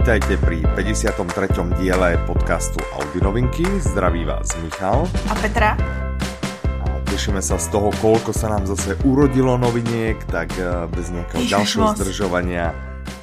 Vítajte 0.00 0.40
pri 0.40 0.64
53. 0.64 1.76
diele 1.76 2.16
podcastu 2.24 2.80
Audinovinky. 2.96 3.68
Zdraví 3.84 4.24
vás 4.24 4.48
Michal. 4.64 5.04
A 5.28 5.34
Petra. 5.36 5.76
A 6.80 6.84
tešíme 7.04 7.44
sa 7.44 7.60
z 7.60 7.68
toho, 7.68 7.92
koľko 8.00 8.32
sa 8.32 8.48
nám 8.48 8.64
zase 8.64 8.96
urodilo 9.04 9.60
noviniek, 9.60 10.16
tak 10.24 10.56
eh, 10.56 10.88
bez 10.88 11.12
nejakého 11.12 11.44
ďalšieho 11.44 11.92
zdržovania 12.00 12.72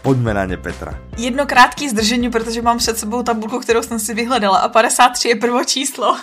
poďme 0.05 0.37
na 0.37 0.45
ne 0.45 0.53
Petra. 0.61 0.93
Jedno 1.17 1.49
krátký 1.49 1.89
zdržení, 1.89 2.29
protože 2.29 2.61
mám 2.61 2.77
před 2.77 3.01
sebou 3.01 3.25
tabulku, 3.25 3.57
kterou 3.57 3.81
jsem 3.81 3.97
si 3.97 4.13
vyhledala 4.13 4.61
a 4.61 4.69
53 4.69 5.33
je 5.33 5.35
prvo 5.35 5.63
číslo. 5.65 6.13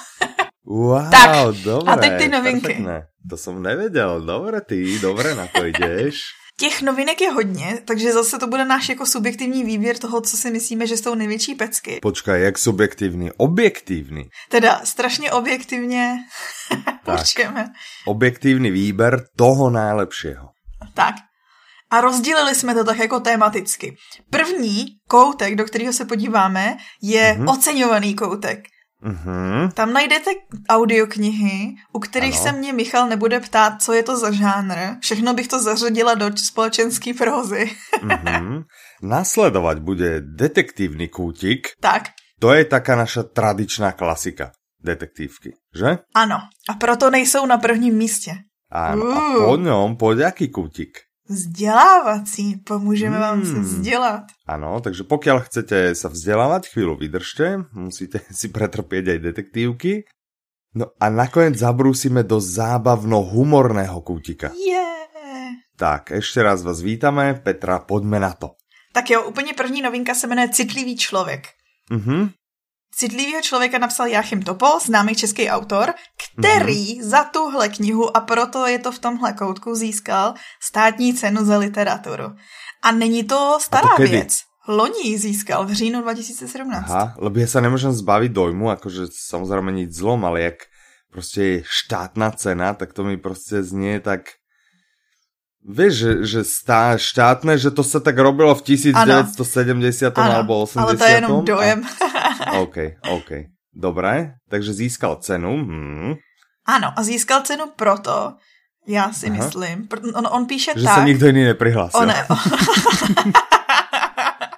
Wow, 0.62 1.10
Tak, 1.10 1.66
dobré. 1.66 1.92
a 1.92 1.96
teď 1.98 2.12
ty 2.18 2.28
novinky. 2.28 2.60
perfektné. 2.78 3.10
To 3.26 3.34
som 3.34 3.58
nevedel. 3.58 4.22
Dobre 4.22 4.62
ty, 4.62 5.02
dobre 5.02 5.34
na 5.34 5.50
to 5.50 5.66
ideš. 5.66 6.43
Těch 6.58 6.82
novinek 6.82 7.20
je 7.20 7.30
hodně, 7.30 7.78
takže 7.84 8.12
zase 8.12 8.38
to 8.38 8.46
bude 8.46 8.64
náš 8.64 8.88
jako 8.88 9.06
subjektivní 9.06 9.64
výběr 9.64 9.98
toho, 9.98 10.20
co 10.20 10.36
si 10.36 10.50
myslíme, 10.50 10.86
že 10.86 10.96
jsou 10.96 11.14
největší 11.14 11.54
pecky. 11.54 11.98
Počkaj, 12.02 12.42
jak 12.42 12.58
subjektívny? 12.58 13.32
Objektívny. 13.36 14.28
Teda 14.48 14.80
strašně 14.84 15.32
objektivně 15.32 16.16
Tak. 17.04 17.20
určujeme. 17.20 17.66
Objektívny 18.06 18.70
výber 18.70 19.24
toho 19.36 19.70
najlepšieho. 19.70 20.48
Tak. 20.94 21.14
A 21.90 22.00
rozdělili 22.00 22.54
jsme 22.54 22.74
to 22.74 22.84
tak 22.84 22.98
jako 22.98 23.20
tematicky. 23.20 23.96
První 24.30 24.86
koutek, 25.08 25.54
do 25.56 25.64
kterého 25.64 25.92
se 25.92 26.04
podíváme, 26.04 26.76
je 27.02 27.34
Mhm. 27.38 27.48
oceňovaný 27.48 28.14
koutek. 28.14 28.58
Mhm. 29.02 29.70
Tam 29.74 29.92
najdete 29.92 30.30
audioknihy, 30.68 31.74
u 31.92 31.98
kterých 31.98 32.34
Ano. 32.34 32.42
se 32.42 32.52
mě 32.52 32.72
Michal 32.72 33.08
nebude 33.08 33.40
ptát, 33.40 33.82
co 33.82 33.92
je 33.92 34.02
to 34.02 34.16
za 34.16 34.30
žánr. 34.30 34.96
Všechno 35.00 35.34
bych 35.34 35.48
to 35.48 35.62
zařadila 35.62 36.14
do 36.14 36.30
společenské 36.36 37.14
prozy. 37.14 37.70
Mhm. 38.02 38.62
Nasledovať 39.02 39.78
bude 39.78 40.20
detektívny 40.20 41.08
kútik. 41.08 41.68
tak, 41.80 42.02
To 42.40 42.52
je 42.52 42.64
taká 42.64 42.96
naša 42.96 43.22
tradičná 43.22 43.92
klasika 43.92 44.52
detektívky, 44.80 45.52
že? 45.74 45.98
ano. 46.14 46.38
A 46.68 46.72
proto 46.74 47.10
nejsou 47.10 47.46
na 47.46 47.58
prvním 47.58 47.94
místě. 47.94 48.32
Áno. 48.72 49.06
A 49.06 49.18
Uh. 49.38 49.44
po 49.46 49.54
ňom 49.56 49.96
poď 49.96 50.34
aký 50.34 50.48
kútik. 50.50 50.98
Vzdělávací, 51.28 52.56
pomůžeme 52.56 53.18
vám 53.18 53.44
se 53.44 53.52
Hmm. 53.52 53.64
vzdělat. 53.64 54.22
Áno, 54.44 54.80
takže 54.84 55.08
pokiaľ 55.08 55.40
chcete 55.48 55.96
sa 55.96 56.12
vzdelávať, 56.12 56.68
chvíľu 56.68 57.00
vydržte, 57.00 57.64
musíte 57.72 58.20
si 58.38 58.52
pretrpieť 58.52 59.16
aj 59.16 59.18
detektívky. 59.24 60.04
No 60.74 60.92
a 61.00 61.06
nakoniec 61.08 61.56
zabrúsime 61.56 62.26
do 62.26 62.42
zábavno-humorného 62.42 63.96
kútika. 64.04 64.52
Yeah. 64.58 64.92
Tak, 65.80 66.12
ešte 66.12 66.42
raz 66.42 66.62
vás 66.62 66.78
vítame. 66.84 67.34
Petra, 67.34 67.78
poďme 67.82 68.20
na 68.20 68.32
to. 68.36 68.54
Tak 68.92 69.10
jo, 69.10 69.22
úplně 69.22 69.52
první 69.54 69.82
novinka 69.82 70.14
se 70.14 70.26
jmenuje 70.26 70.48
Citlivý 70.48 70.96
člověk. 70.96 71.48
Mhm. 71.90 72.30
Citlivého 72.94 73.42
člověka 73.42 73.78
napsal 73.78 74.06
Jáchym 74.06 74.42
Topol, 74.42 74.80
známý 74.80 75.14
český 75.14 75.50
autor, 75.50 75.94
který 76.38 76.98
Mhm. 76.98 77.08
za 77.08 77.24
tuhle 77.24 77.68
knihu, 77.68 78.16
a 78.16 78.20
proto 78.20 78.66
je 78.66 78.78
to 78.78 78.92
v 78.92 78.98
tomhle 78.98 79.32
koutku, 79.32 79.74
získal 79.74 80.34
státní 80.62 81.14
cenu 81.14 81.44
za 81.44 81.58
literaturu. 81.58 82.34
A 82.82 82.92
není 82.92 83.24
to 83.24 83.58
stará 83.60 83.96
kedy? 83.96 84.10
věc. 84.10 84.32
Loni 84.68 85.08
ji 85.08 85.18
získal 85.18 85.64
v 85.64 85.72
říjnu 85.72 86.02
2017. 86.02 86.88
Aha, 86.88 87.14
lebo 87.20 87.36
ja 87.36 87.44
sa 87.44 87.60
nemôžem 87.60 87.92
zbaviť 87.92 88.32
dojmu, 88.32 88.72
akože 88.72 89.12
samozrejme 89.12 89.68
nič 89.76 89.92
zlom, 89.92 90.24
ale 90.24 90.40
jak 90.40 90.72
proste 91.12 91.40
je 91.44 91.56
štátna 91.68 92.32
cena, 92.32 92.72
tak 92.72 92.96
to 92.96 93.04
mi 93.04 93.20
proste 93.20 93.60
znie 93.60 94.00
tak... 94.00 94.40
Vieš, 95.64 95.92
že, 95.96 96.12
že 96.24 96.40
stá, 96.44 96.96
štátne, 96.96 97.56
že 97.56 97.72
to 97.72 97.80
sa 97.84 98.00
tak 98.00 98.16
robilo 98.20 98.52
v 98.56 98.76
1970 98.76 100.12
Ano, 100.12 100.32
alebo 100.32 100.64
80 100.64 100.76
ale 100.80 100.92
to 100.96 101.04
je 101.04 101.14
jenom 101.16 101.44
dojem. 101.44 101.78
A, 102.40 102.60
OK, 102.60 102.76
OK. 103.08 103.30
Dobre, 103.74 104.34
takže 104.50 104.72
získal 104.72 105.16
cenu. 105.16 105.56
Hmm. 105.64 106.14
ano, 106.66 106.92
a 106.96 107.02
získal 107.02 107.40
cenu 107.42 107.64
proto, 107.76 108.32
já 108.86 109.12
si 109.12 109.26
Aha. 109.26 109.36
myslím, 109.36 109.88
on, 110.14 110.28
on 110.30 110.46
píše 110.46 110.72
Že 110.76 110.84
tak, 110.84 110.94
sa 110.94 111.04
nikto 111.04 111.26
iný 111.26 111.44
neprihlásil. 111.44 112.00
on, 112.00 112.08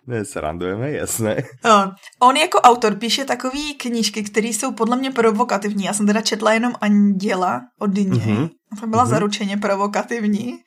Ne, 0.07 0.25
srandujeme, 0.25 0.91
jasné. 0.91 1.43
On, 1.65 1.91
on 2.23 2.37
jako 2.37 2.61
autor 2.61 2.95
píše 2.95 3.25
takové 3.25 3.59
knížky, 3.79 4.23
které 4.23 4.49
jsou 4.49 4.73
podle 4.73 4.97
mě 4.97 5.11
provokativní. 5.11 5.85
Já 5.85 5.93
jsem 5.93 6.07
teda 6.07 6.21
četla 6.21 6.53
jenom 6.53 6.73
Anděla 6.81 7.63
od 7.79 7.95
něj. 7.95 8.07
Mhm. 8.07 8.19
Mm-hmm. 8.21 8.51
To 8.81 8.87
byla 8.87 9.03
Mhm. 9.03 9.11
mm-hmm. 9.11 9.15
zaručeně 9.15 9.57
provokativní. 9.57 10.59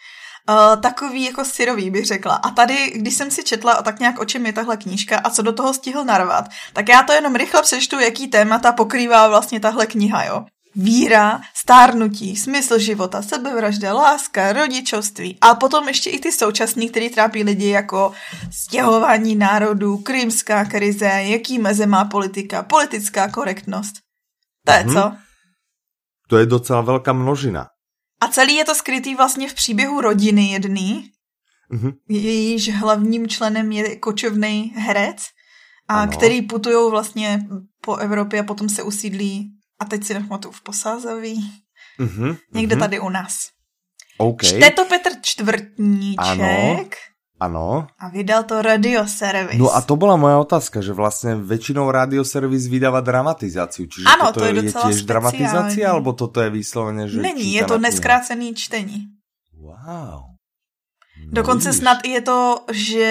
Uh, 0.50 0.82
takový 0.82 1.24
jako 1.26 1.46
syrový 1.46 1.90
bych 1.90 2.06
řekla. 2.06 2.36
A 2.36 2.50
tady, 2.50 2.92
když 2.96 3.14
jsem 3.14 3.32
si 3.32 3.44
četla 3.44 3.74
a 3.74 3.82
tak 3.84 4.00
nějak 4.00 4.20
o 4.20 4.26
čem 4.26 4.46
je 4.46 4.54
tahle 4.54 4.78
knížka 4.78 5.18
a 5.18 5.30
co 5.30 5.42
do 5.42 5.54
toho 5.54 5.74
stihl 5.74 6.06
narvat, 6.06 6.46
tak 6.74 6.90
já 6.90 7.04
to 7.04 7.14
jenom 7.14 7.36
rychle 7.36 7.62
přečtu, 7.62 8.00
jaký 8.00 8.28
témata 8.28 8.72
pokrývá 8.72 9.28
vlastně 9.28 9.60
tahle 9.60 9.86
kniha, 9.86 10.24
jo. 10.26 10.46
Víra, 10.76 11.42
stárnutí, 11.56 12.36
smysl 12.36 12.80
života, 12.80 13.22
sebevražda, 13.22 13.94
láska, 13.94 14.54
rodičovství 14.54 15.38
a 15.42 15.56
potom 15.56 15.88
ještě 15.88 16.10
i 16.10 16.20
ty 16.20 16.32
současný, 16.32 16.90
který 16.90 17.10
trápí 17.10 17.44
lidi 17.44 17.70
jako 17.70 18.12
stěhování 18.52 19.36
národů, 19.36 19.98
krymská 19.98 20.66
krize, 20.66 21.06
jaký 21.06 21.60
meze 21.60 21.86
má 21.86 22.06
politika, 22.06 22.64
politická 22.64 23.30
korektnost. 23.30 23.96
To 24.66 24.72
je 24.74 24.84
Mhm. 24.84 24.94
co? 24.94 25.12
To 26.30 26.38
je 26.38 26.46
docela 26.46 26.81
veľká 26.86 27.10
množina. 27.14 27.74
A 28.22 28.28
celý 28.28 28.56
je 28.56 28.66
to 28.66 28.75
skrytý 28.75 29.16
vlastně 29.16 29.50
v 29.50 29.53
příběhu 29.53 30.02
rodiny 30.02 30.50
jedný, 30.52 31.12
Mhm. 31.72 31.91
jejíž 32.09 32.74
hlavním 32.75 33.28
členem 33.28 33.72
je 33.72 33.96
kočovný 33.96 34.74
herec, 34.75 35.18
a 35.88 36.02
Ano. 36.02 36.12
který 36.12 36.41
putují 36.41 36.91
vlastně 36.91 37.46
po 37.81 37.96
Evropě 37.96 38.40
a 38.40 38.44
potom 38.44 38.69
se 38.69 38.84
usídlí, 38.84 39.52
a 39.80 39.85
teď 39.85 40.03
si 40.03 40.13
nepamatuju, 40.13 40.52
v 40.52 40.62
Posázaví, 40.62 41.52
Mhm. 42.00 42.35
někde 42.53 42.75
mhm. 42.75 42.80
tady 42.80 43.00
u 43.00 43.09
nás. 43.09 43.38
OK. 44.18 44.44
Čte 44.44 44.69
to 44.72 44.86
Petr 44.86 45.09
Čtvrtníček 45.22 46.19
Ano. 46.19 46.86
Ano. 47.40 47.88
a 47.96 48.12
vydal 48.12 48.44
to 48.44 48.60
Radio 48.62 49.08
Service. 49.08 49.56
No 49.56 49.72
a 49.72 49.80
to 49.80 49.96
bola 49.96 50.20
moja 50.20 50.44
otázka, 50.44 50.84
že 50.84 50.92
vlastne 50.92 51.40
väčšinou 51.40 51.88
radioservis 51.88 52.68
vydáva 52.68 53.00
dramatizáciu. 53.00 53.88
Čiže 53.88 54.04
Ano, 54.12 54.36
toto 54.36 54.44
to 54.44 54.46
je 54.46 54.52
je, 54.52 54.58
docela 54.68 54.84
tiež 54.92 54.98
speciální. 55.08 55.82
alebo 55.88 56.12
toto 56.12 56.44
je 56.44 56.50
vyslovene, 56.52 57.08
že 57.08 57.24
Není, 57.24 57.56
je 57.56 57.64
to 57.64 57.80
neskrácený 57.80 58.52
čtení. 58.60 59.08
Wow. 59.56 60.36
No 61.20 61.32
Dokonce 61.32 61.70
vidíš. 61.72 61.80
snad 61.80 62.00
je 62.04 62.22
to, 62.22 62.40
že 62.72 63.08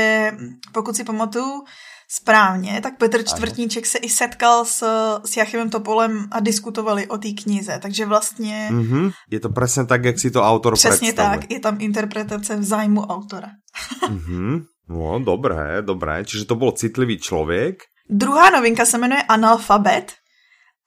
pokud 0.73 0.97
si 0.97 1.05
pamatuju 1.05 1.65
správně, 2.09 2.81
tak 2.83 2.99
Petr 2.99 3.23
Čtvrtníček 3.25 3.87
se 3.87 3.99
i 3.99 4.09
setkal 4.09 4.65
s, 4.65 4.85
s 5.25 5.37
Jachimem 5.37 5.71
Topolem 5.71 6.29
a 6.31 6.41
diskutovali 6.41 7.07
o 7.07 7.19
té 7.19 7.29
knize, 7.43 7.79
takže 7.83 8.07
vlastně 8.07 8.69
Mhm. 8.73 9.11
Je 9.31 9.41
to 9.41 9.49
presne 9.49 9.87
tak, 9.87 10.05
jak 10.05 10.19
si 10.19 10.31
to 10.31 10.43
autor 10.43 10.75
přesně 10.75 11.13
predstavuje. 11.13 11.39
tak, 11.39 11.51
je 11.51 11.61
tam 11.61 11.77
interpretace 11.81 12.57
v 12.57 12.65
zájmu 12.65 13.01
autora. 13.07 13.49
Mhm. 14.11 14.65
No, 14.89 15.21
dobré, 15.21 15.83
dobré. 15.83 16.25
Čiže 16.25 16.45
to 16.45 16.55
bol 16.57 16.73
citlivý 16.73 17.19
člověk. 17.21 17.83
Druhá 18.11 18.51
novinka 18.51 18.85
se 18.89 18.99
jmenuje 18.99 19.23
Analfabet 19.23 20.13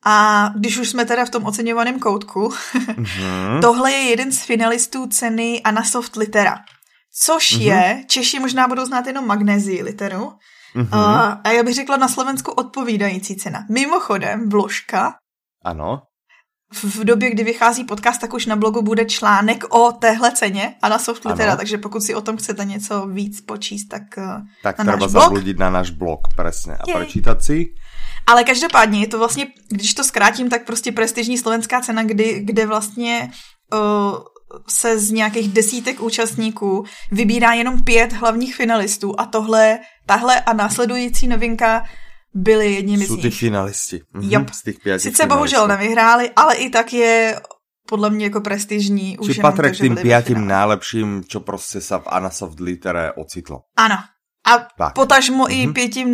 a 0.05 0.47
když 0.57 0.77
už 0.77 0.89
jsme 0.89 1.05
teda 1.05 1.25
v 1.25 1.29
tom 1.29 1.45
oceňovaném 1.45 1.99
koutku, 1.99 2.53
Mhm. 2.97 3.61
tohle 3.61 3.91
je 3.91 3.97
jeden 4.09 4.31
z 4.31 4.41
finalistů 4.45 5.07
ceny 5.07 5.61
Anasoft 5.63 6.15
Litera, 6.15 6.57
což 7.13 7.51
Mhm. 7.53 7.61
je, 7.61 8.03
Češi 8.07 8.39
možná 8.39 8.67
budou 8.67 8.85
znát 8.85 9.07
jenom 9.07 9.27
Magnezii 9.27 9.83
literu, 9.83 10.31
Mhm. 10.75 10.93
A, 10.93 11.31
a 11.43 11.49
já 11.51 11.63
bych 11.63 11.75
řekla 11.75 11.97
na 11.97 12.07
Slovensku 12.07 12.51
odpovídající 12.51 13.35
cena. 13.35 13.65
Mimochodem, 13.69 14.49
vložka, 14.49 15.13
Ano. 15.65 16.01
v, 16.73 17.03
době, 17.03 17.29
kdy 17.29 17.43
vychází 17.43 17.83
podcast, 17.83 18.21
tak 18.21 18.33
už 18.33 18.45
na 18.45 18.55
blogu 18.55 18.81
bude 18.81 19.05
článek 19.05 19.63
o 19.73 19.91
téhle 19.91 20.31
ceně 20.31 20.75
a 20.81 20.89
na 20.89 20.99
soft 20.99 21.25
litera, 21.25 21.51
Ano. 21.51 21.57
takže 21.57 21.77
pokud 21.77 22.03
si 22.03 22.15
o 22.15 22.21
tom 22.21 22.37
chcete 22.37 22.65
něco 22.65 23.07
víc 23.07 23.41
počíst, 23.41 23.89
tak... 23.89 24.17
eh, 24.17 24.41
Tak 24.63 24.77
Na 24.77 24.83
náš 24.83 24.99
blog? 24.99 25.11
zabludiť 25.11 25.57
na 25.59 25.69
náš 25.69 25.89
blog, 25.89 26.19
presne. 26.35 26.77
A 26.79 26.83
Jej. 26.87 26.95
prečítať 26.95 27.37
si. 27.43 27.57
Ale 28.27 28.43
každopádně 28.43 28.99
je 28.99 29.07
to 29.07 29.19
vlastně, 29.19 29.47
když 29.69 29.93
to 29.93 30.03
zkrátím, 30.03 30.49
tak 30.49 30.65
prostě 30.65 30.91
prestižní 30.91 31.37
slovenská 31.37 31.81
cena, 31.81 32.03
kdy, 32.03 32.39
kde 32.45 32.65
vlastně 32.65 33.31
uh, 33.73 33.79
se 34.67 34.99
z 34.99 35.11
nějakých 35.11 35.47
desítek 35.53 36.01
účastníků 36.01 36.85
vybírá 37.11 37.53
jenom 37.53 37.83
pět 37.83 38.13
hlavních 38.13 38.55
finalistů 38.55 39.19
a 39.19 39.25
tohle, 39.25 39.79
tahle 40.05 40.41
a 40.41 40.53
následující 40.53 41.27
novinka 41.27 41.83
byly 42.33 42.73
jedními 42.73 43.05
Sú 43.07 43.15
z 43.19 43.23
nich. 43.23 43.35
finalisti. 43.37 44.01
Mhm. 44.13 44.31
Jop. 44.31 44.49
Z 44.49 44.61
tých 44.63 44.79
piatich 44.79 45.01
Sice 45.11 45.25
bohužel 45.27 45.61
finalistov. 45.61 45.79
nevyhráli, 45.79 46.25
ale 46.35 46.55
i 46.55 46.69
tak 46.69 46.93
je 46.93 47.41
podle 47.87 48.09
mě 48.09 48.25
jako 48.25 48.41
prestižní. 48.41 49.17
Už 49.17 49.35
Či 49.35 49.41
patrí 49.41 49.69
to, 49.71 49.75
k 49.75 49.81
tým 49.81 49.93
byli 49.95 50.03
piatým 50.03 50.47
najlepším, 50.47 51.23
čo 51.27 51.39
proste 51.43 51.81
sa 51.83 51.99
v 51.99 52.07
Anasoft 52.07 52.59
litere 52.59 53.11
ocitlo. 53.19 53.67
Ano. 53.75 53.99
A 54.47 54.53
Tak. 54.77 54.95
potažmo 54.95 55.51
i 55.51 55.67
Mhm. 55.67 55.73
pěti, 55.73 56.05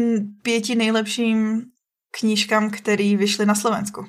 pěti 0.43 0.75
nejlepším 0.75 1.61
knížkám, 2.11 2.69
které 2.69 3.13
vyšly 3.17 3.45
na 3.45 3.55
Slovensku. 3.55 4.05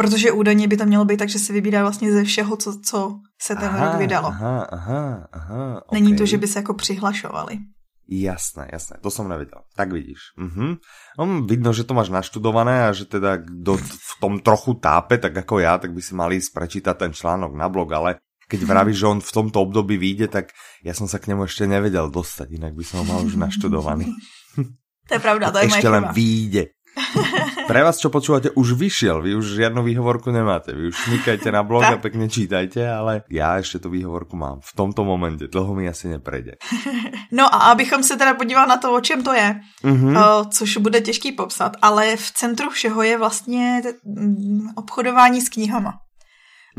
Protože 0.00 0.32
údajně 0.32 0.68
by 0.68 0.76
to 0.76 0.86
mělo 0.86 1.04
být 1.04 1.16
tak, 1.16 1.28
že 1.28 1.38
se 1.38 1.52
vybírá 1.52 1.82
vlastně 1.82 2.12
ze 2.12 2.24
všeho, 2.24 2.56
co, 2.56 2.80
co 2.80 3.20
se 3.40 3.56
ten 3.56 3.68
rok 3.76 3.94
vydalo. 4.00 4.28
Aha, 4.28 4.66
aha, 4.72 5.28
aha. 5.32 5.82
Není 5.92 6.16
okay. 6.16 6.18
to, 6.18 6.26
že 6.26 6.38
by 6.38 6.46
se 6.46 6.58
jako 6.58 6.74
přihlašovali. 6.74 7.58
Jasné, 8.08 8.68
jasné, 8.72 8.96
to 9.04 9.10
som 9.12 9.28
nevedel. 9.28 9.60
Tak 9.76 9.92
vidíš. 9.92 10.34
Mhm. 10.40 10.82
No, 11.14 11.46
vidno, 11.46 11.76
že 11.76 11.84
to 11.84 11.94
máš 11.94 12.08
naštudované 12.08 12.88
a 12.88 12.96
že 12.96 13.04
teda 13.04 13.44
kdo 13.44 13.76
v 13.76 14.12
tom 14.24 14.40
trochu 14.40 14.74
tápe, 14.80 15.20
tak 15.20 15.36
ako 15.36 15.60
ja, 15.60 15.76
tak 15.76 15.92
by 15.92 16.02
si 16.02 16.16
mali 16.16 16.40
prečítať 16.40 16.96
ten 16.96 17.12
článok 17.12 17.52
na 17.52 17.68
blog, 17.68 17.92
ale 17.92 18.18
keď 18.48 18.66
vravíš, 18.66 19.04
že 19.04 19.06
on 19.06 19.20
v 19.20 19.30
tomto 19.30 19.62
období 19.62 20.00
vyjde, 20.00 20.32
tak 20.32 20.56
ja 20.82 20.96
som 20.96 21.06
sa 21.06 21.20
k 21.20 21.30
nemu 21.30 21.44
ešte 21.44 21.68
nevedel 21.68 22.10
dostať, 22.10 22.56
inak 22.56 22.72
by 22.74 22.82
som 22.82 23.04
ho 23.04 23.04
mal 23.04 23.20
už 23.20 23.36
naštudovaný. 23.36 24.08
To 25.10 25.18
je 25.18 25.26
pravda, 25.26 25.50
to 25.50 25.58
je 25.58 25.74
Ešte 25.74 25.90
len 25.90 26.06
vyjde. 26.14 26.70
Pre 27.70 27.86
vás, 27.86 28.02
čo 28.02 28.10
počúvate, 28.10 28.50
už 28.50 28.74
vyšiel, 28.74 29.22
vy 29.22 29.38
už 29.38 29.62
žiadnu 29.62 29.86
výhovorku 29.86 30.34
nemáte, 30.34 30.74
vy 30.74 30.90
už 30.90 30.96
šmikajte 31.06 31.54
na 31.54 31.62
blog 31.62 31.86
a 31.86 32.02
pekne 32.02 32.26
čítajte, 32.26 32.82
ale 32.82 33.22
já 33.30 33.56
ještě 33.56 33.78
tu 33.78 33.90
výhovorku 33.90 34.36
mám 34.36 34.58
v 34.58 34.74
tomto 34.74 35.04
momentě, 35.04 35.46
dlho 35.46 35.74
mi 35.74 35.88
asi 35.88 36.08
neprejde. 36.08 36.52
No 37.32 37.54
a 37.54 37.70
abychom 37.70 38.02
se 38.02 38.16
teda 38.16 38.34
podívali 38.34 38.68
na 38.68 38.76
to, 38.76 38.94
o 38.94 39.00
čem 39.00 39.22
to 39.22 39.32
je, 39.32 39.60
mm-hmm. 39.84 40.48
což 40.48 40.76
bude 40.76 41.00
těžký 41.00 41.32
popsat, 41.32 41.76
ale 41.82 42.16
v 42.16 42.30
centru 42.30 42.70
všeho 42.70 43.02
je 43.02 43.18
vlastně 43.18 43.82
mm, 44.04 44.68
obchodování 44.74 45.40
s 45.40 45.48
knihama. 45.48 45.94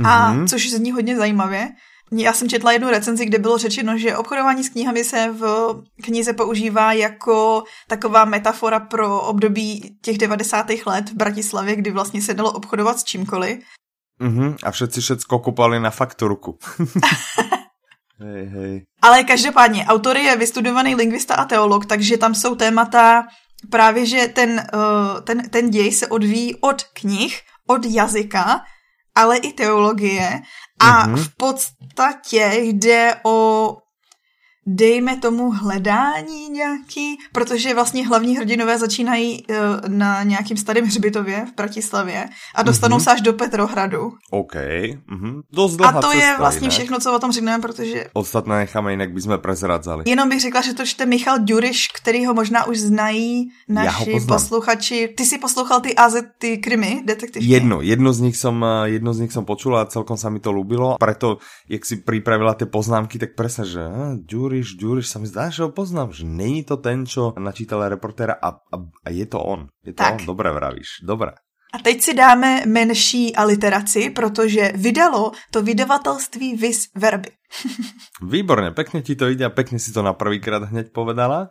A 0.03 0.33
mm-hmm. 0.33 0.47
což 0.47 0.69
zní 0.69 0.91
hodně 0.91 1.17
zajímavě, 1.17 1.69
já 2.17 2.33
jsem 2.33 2.49
četla 2.49 2.71
jednu 2.71 2.89
recenzi, 2.89 3.25
kde 3.25 3.39
bylo 3.39 3.57
řečeno, 3.57 3.97
že 3.97 4.17
obchodování 4.17 4.63
s 4.63 4.69
knihami 4.69 5.03
se 5.03 5.29
v 5.31 5.73
knize 6.03 6.33
používá 6.33 6.93
jako 6.93 7.63
taková 7.87 8.25
metafora 8.25 8.79
pro 8.79 9.21
období 9.21 9.97
těch 10.01 10.17
90. 10.17 10.67
let 10.85 11.09
v 11.09 11.13
Bratislavě, 11.13 11.75
kdy 11.75 11.91
vlastně 11.91 12.21
se 12.21 12.33
dalo 12.33 12.51
obchodovat 12.51 12.99
s 12.99 13.03
čímkoliv. 13.03 13.59
Mm-hmm. 14.21 14.55
A 14.63 14.71
všetci 14.71 15.01
všetko 15.01 15.39
kupali 15.39 15.79
na 15.79 15.89
fakturku. 15.89 16.57
hej, 18.19 18.45
hej. 18.45 18.81
Ale 19.01 19.23
každopádně, 19.23 19.85
autor 19.85 20.17
je 20.17 20.35
vystudovaný 20.35 20.95
lingvista 20.95 21.35
a 21.35 21.45
teolog, 21.45 21.85
takže 21.85 22.17
tam 22.17 22.35
jsou 22.35 22.55
témata 22.55 23.23
právě, 23.69 24.05
že 24.05 24.27
ten, 24.27 24.67
uh, 24.73 25.21
ten, 25.21 25.49
ten 25.49 25.69
děj 25.69 25.91
se 25.91 26.07
odvíjí 26.07 26.55
od 26.55 26.83
knih, 26.83 27.41
od 27.67 27.85
jazyka, 27.85 28.61
ale 29.15 29.37
i 29.37 29.53
teologie 29.53 30.41
a 30.79 31.07
mm-hmm. 31.07 31.15
v 31.15 31.35
podstatě 31.37 32.49
jde 32.53 33.15
o 33.23 33.77
dejme 34.65 35.17
tomu 35.17 35.51
hledání 35.51 36.49
nějaký, 36.49 37.17
protože 37.31 37.73
vlastně 37.73 38.07
hlavní 38.07 38.37
hrdinové 38.37 38.77
začínají 38.77 39.45
uh, 39.49 39.55
na 39.87 40.23
nějakým 40.23 40.57
starém 40.57 40.85
hřbitově 40.85 41.45
v 41.45 41.55
Bratislavě 41.55 42.29
a 42.55 42.63
dostanou 42.63 42.97
mm-hmm. 42.97 43.03
se 43.03 43.11
až 43.11 43.21
do 43.21 43.33
Petrohradu. 43.33 44.11
OK. 44.29 44.53
Mm-hmm. 44.53 45.41
Dost 45.51 45.81
a 45.81 45.91
to 45.91 46.07
cesta, 46.07 46.25
je 46.25 46.37
vlastně 46.37 46.65
jinak. 46.65 46.73
všechno, 46.73 46.99
co 46.99 47.15
o 47.15 47.19
tom 47.19 47.31
řekneme, 47.31 47.61
protože... 47.61 48.05
Ostatné 48.13 48.57
necháme, 48.57 48.91
jinak 48.91 49.11
bychom 49.13 49.37
prezradzali. 49.39 50.03
Jenom 50.07 50.29
bych 50.29 50.41
řekla, 50.41 50.61
že 50.61 50.73
to 50.73 50.85
čte 50.85 51.05
Michal 51.05 51.39
Duriš, 51.39 51.87
který 51.87 52.25
ho 52.25 52.33
možná 52.33 52.65
už 52.65 52.79
znají 52.79 53.51
naši 53.69 54.19
posluchači. 54.27 55.13
Ty 55.17 55.25
si 55.25 55.37
poslouchal 55.37 55.81
ty 55.81 55.95
AZ, 55.95 56.15
ty 56.37 56.57
krymy, 56.57 57.01
detektivky? 57.05 57.47
Jedno, 57.47 57.81
jedno 57.81 58.13
z 58.13 58.19
nich 58.19 58.37
som, 58.37 58.63
eh, 58.63 58.89
jedno 58.89 59.13
z 59.13 59.19
nich 59.19 59.33
som 59.33 59.45
počula 59.45 59.81
a 59.81 59.89
celkom 59.89 60.17
sa 60.17 60.29
mi 60.29 60.39
to 60.39 60.53
ľúbilo. 60.53 61.01
Preto, 61.01 61.41
jak 61.69 61.81
si 61.85 61.97
pripravila 62.03 62.53
tie 62.53 62.69
poznámky, 62.69 63.17
tak 63.17 63.33
presne, 63.33 63.65
že 63.65 63.81
ah, 63.81 64.13
Ďuriš, 64.51 64.83
Ďuriš 64.83 65.07
sa 65.07 65.17
mi 65.23 65.31
zdá, 65.31 65.47
že 65.47 65.63
ho 65.63 65.71
poznám, 65.71 66.11
že 66.11 66.27
není 66.27 66.67
to 66.67 66.75
ten, 66.75 67.07
čo 67.07 67.31
načítal 67.39 67.87
reportéra 67.87 68.35
a, 68.35 68.59
a, 68.59 68.75
a 68.83 69.07
je 69.07 69.23
to 69.23 69.39
on. 69.39 69.71
Je 69.79 69.95
to 69.95 70.03
tak. 70.03 70.19
on, 70.19 70.27
dobré 70.27 70.51
vravíš, 70.51 71.07
dobré. 71.07 71.39
A 71.71 71.79
teď 71.79 71.97
si 72.03 72.11
dáme 72.11 72.67
menší 72.67 73.31
aliteraci, 73.31 74.11
protože 74.11 74.75
vydalo 74.75 75.31
to 75.55 75.63
vydavatelství 75.63 76.59
Vis 76.59 76.91
Verby. 76.91 77.31
Výborně, 78.27 78.75
pekne 78.75 78.99
ti 78.99 79.15
to 79.15 79.31
ide 79.31 79.47
a 79.47 79.55
pekne 79.55 79.79
si 79.79 79.95
to 79.95 80.03
na 80.03 80.11
prvýkrát 80.11 80.67
hneď 80.67 80.91
povedala. 80.91 81.47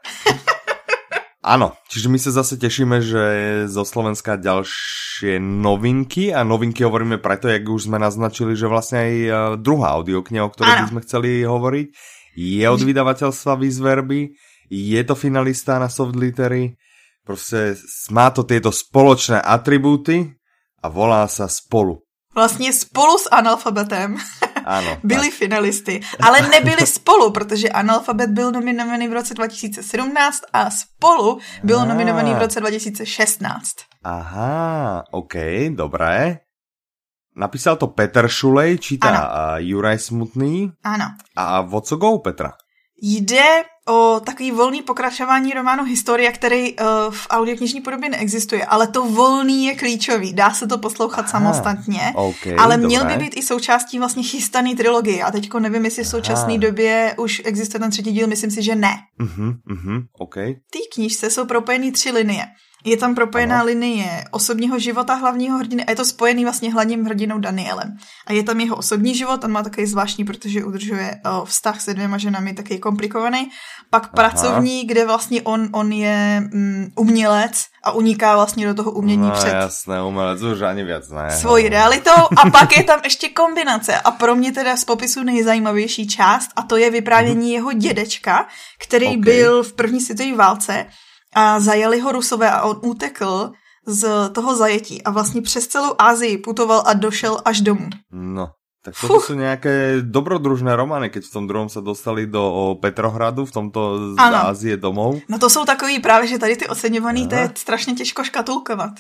Áno, 1.41 1.73
čiže 1.89 2.13
my 2.13 2.21
sa 2.21 2.37
zase 2.37 2.61
tešíme, 2.61 3.01
že 3.01 3.25
zo 3.65 3.89
Slovenska 3.89 4.37
ďalšie 4.37 5.41
novinky 5.41 6.37
a 6.37 6.45
novinky 6.45 6.85
hovoríme 6.85 7.17
preto, 7.17 7.49
jak 7.49 7.65
už 7.65 7.89
sme 7.89 7.97
naznačili, 7.97 8.53
že 8.53 8.69
vlastne 8.69 8.99
aj 9.01 9.15
e, 9.17 9.31
druhá 9.57 9.97
audiokniha, 9.97 10.45
o 10.45 10.53
ktorej 10.53 10.85
by 10.85 10.89
sme 10.93 11.01
chceli 11.01 11.41
hovoriť, 11.49 11.89
je 12.37 12.71
od 12.71 12.83
vydavateľstva 12.83 13.55
Vizverby, 13.55 14.29
je 14.71 15.05
to 15.05 15.15
finalista 15.15 15.79
na 15.79 15.89
soft 15.89 16.17
litery, 16.17 16.77
prostě 17.27 17.75
má 18.11 18.31
to 18.31 18.43
tieto 18.43 18.73
spoločné 18.73 19.43
atribúty 19.43 20.35
a 20.83 20.89
volá 20.89 21.29
sa 21.29 21.49
Spolu. 21.49 22.03
Vlastně 22.35 22.73
spolu 22.73 23.19
s 23.19 23.29
analfabetem 23.31 24.17
ano, 24.65 24.97
byli 25.05 25.29
tak. 25.29 25.39
finalisty, 25.39 26.01
ale 26.21 26.41
nebyli 26.49 26.87
spolu, 26.87 27.31
protože 27.31 27.69
analfabet 27.69 28.31
byl 28.31 28.53
nominovaný 28.53 29.09
v 29.09 29.13
roce 29.13 29.35
2017 29.35 30.41
a 30.53 30.71
spolu 30.71 31.39
byl 31.63 31.87
nominovaný 31.87 32.35
v 32.35 32.39
roce 32.39 32.61
2016. 32.61 33.71
Aha, 34.05 35.05
OK, 35.11 35.35
dobré. 35.71 36.39
Napísal 37.37 37.77
to 37.77 37.87
Petr 37.87 38.29
Šulej, 38.29 38.79
čítá 38.79 39.09
ano. 39.09 39.55
Juraj 39.57 39.99
Smutný. 39.99 40.73
Ano. 40.85 41.05
A 41.37 41.61
o 41.61 41.81
co 41.81 41.97
go 41.97 42.19
Petra? 42.19 42.53
Jde 43.03 43.65
o 43.89 44.21
takový 44.21 44.51
volný 44.51 44.83
pokračování 44.83 45.53
románu 45.53 45.85
Historia, 45.85 46.33
který 46.33 46.77
uh, 46.77 46.87
v 47.11 47.27
audioknižní 47.31 47.81
podobě 47.81 48.09
neexistuje, 48.09 48.65
ale 48.65 48.87
to 48.87 49.05
volný 49.05 49.67
je 49.67 49.75
klíčový, 49.75 50.33
dá 50.33 50.51
se 50.51 50.67
to 50.67 50.79
poslouchat 50.79 51.21
Aha, 51.21 51.29
samostatně, 51.29 52.13
okay, 52.15 52.57
ale 52.59 52.77
dobré. 52.77 52.87
měl 52.87 53.05
by 53.05 53.17
být 53.17 53.37
i 53.37 53.43
součástí 53.43 53.99
vlastně 53.99 54.23
chystaný 54.23 54.77
trilogie 54.77 55.25
a 55.25 55.31
teďko 55.31 55.61
nevím, 55.61 55.85
jestli 55.85 56.05
v 56.05 56.09
současné 56.09 56.59
době 56.59 57.15
už 57.19 57.43
existuje 57.45 57.81
ten 57.81 57.91
třetí 57.91 58.13
díl, 58.13 58.27
myslím 58.27 58.51
si, 58.51 58.63
že 58.63 58.75
ne. 58.75 58.95
Uh-huh, 59.21 59.55
uh-huh, 59.71 60.03
okay. 60.19 60.55
Ty 60.55 60.79
knížce 60.95 61.31
jsou 61.31 61.47
propojený 61.47 61.93
tři 61.93 62.11
linie. 62.11 62.47
Je 62.85 62.97
tam 62.97 63.15
propojená 63.15 63.57
ano. 63.57 63.67
linie 63.67 64.25
osobního 64.31 64.79
života 64.79 65.15
hlavního 65.15 65.59
hrdiny 65.59 65.85
a 65.85 65.91
je 65.91 65.97
to 65.97 66.05
spojený 66.05 66.45
vlastně 66.45 66.73
hlavním 66.73 67.05
hrdinou 67.05 67.39
Danielem. 67.39 67.97
A 68.27 68.33
je 68.33 68.43
tam 68.43 68.61
jeho 68.61 68.77
osobní 68.77 69.15
život, 69.15 69.45
on 69.45 69.53
má 69.53 69.63
takový 69.63 69.87
zvláštní, 69.87 70.25
protože 70.25 70.65
udržuje 70.65 71.21
o, 71.25 71.45
vztah 71.45 71.81
se 71.81 71.95
dvěma 71.95 72.19
ženami 72.19 72.55
taky 72.55 72.79
komplikovaný. 72.79 73.51
Pak 73.91 74.03
Aha. 74.03 74.13
pracovní, 74.15 74.87
kde 74.87 75.07
vlastně 75.07 75.43
on, 75.43 75.69
on 75.73 75.93
je 75.93 76.41
mm, 76.53 76.93
umělec 76.97 77.65
a 77.85 77.93
uniká 77.93 78.37
vlastně 78.37 78.67
do 78.67 78.75
toho 78.75 78.91
umění 78.91 79.29
no, 79.29 79.31
před... 79.31 79.49
jasné, 79.49 80.03
umělec 80.03 80.43
už 80.43 80.61
ani 80.61 80.85
věc, 80.85 81.11
ne. 81.11 81.31
Svojí 81.31 81.69
realitou 81.69 82.21
a 82.37 82.51
pak 82.51 82.77
je 82.77 82.85
tam 82.85 83.01
ještě 83.05 83.29
kombinace 83.29 84.01
a 84.01 84.11
pro 84.11 84.35
mě 84.35 84.53
teda 84.53 84.77
z 84.77 84.85
popisu 84.85 85.23
nejzajímavější 85.23 86.07
část 86.07 86.51
a 86.57 86.63
to 86.63 86.77
je 86.77 86.91
vyprávění 86.91 87.47
mm. 87.47 87.53
jeho 87.53 87.73
dědečka, 87.73 88.47
který 88.79 89.07
okay. 89.07 89.17
byl 89.17 89.63
v 89.63 89.73
první 89.73 90.01
světové 90.01 90.37
válce 90.37 90.87
a 91.35 91.61
zajali 91.61 92.01
ho 92.01 92.13
Rusové 92.13 92.51
a 92.51 92.63
on 92.63 92.81
utekl 92.83 93.53
z 93.87 94.31
toho 94.33 94.57
zajetí 94.57 95.03
a 95.03 95.11
vlastně 95.11 95.43
přes 95.43 95.67
celou 95.67 95.95
Asii 95.99 96.39
putoval 96.39 96.83
a 96.87 96.93
došel 96.93 97.39
až 97.45 97.61
domů. 97.61 97.89
No, 98.13 98.51
tak 98.85 98.95
to 99.01 99.21
jsou 99.21 99.35
nějaké 99.35 99.97
dobrodružné 100.01 100.77
romány, 100.77 101.11
keď 101.11 101.25
v 101.25 101.33
tom 101.33 101.47
druhom 101.47 101.69
se 101.69 101.81
dostali 101.81 102.27
do 102.27 102.77
Petrohradu, 102.81 103.47
v 103.47 103.53
tomto 103.53 104.13
z 104.15 104.19
ano. 104.19 104.37
Ázie 104.37 104.77
domů. 104.77 105.23
No 105.29 105.39
to 105.39 105.51
jsou 105.51 105.65
takový 105.65 105.99
právě, 105.99 106.29
že 106.29 106.39
tady 106.39 106.57
ty 106.57 106.69
oceňovaný, 106.69 107.29
to 107.29 107.35
je 107.35 107.53
strašně 107.57 107.95
těžko 107.95 108.25
škatulkovat. 108.25 108.91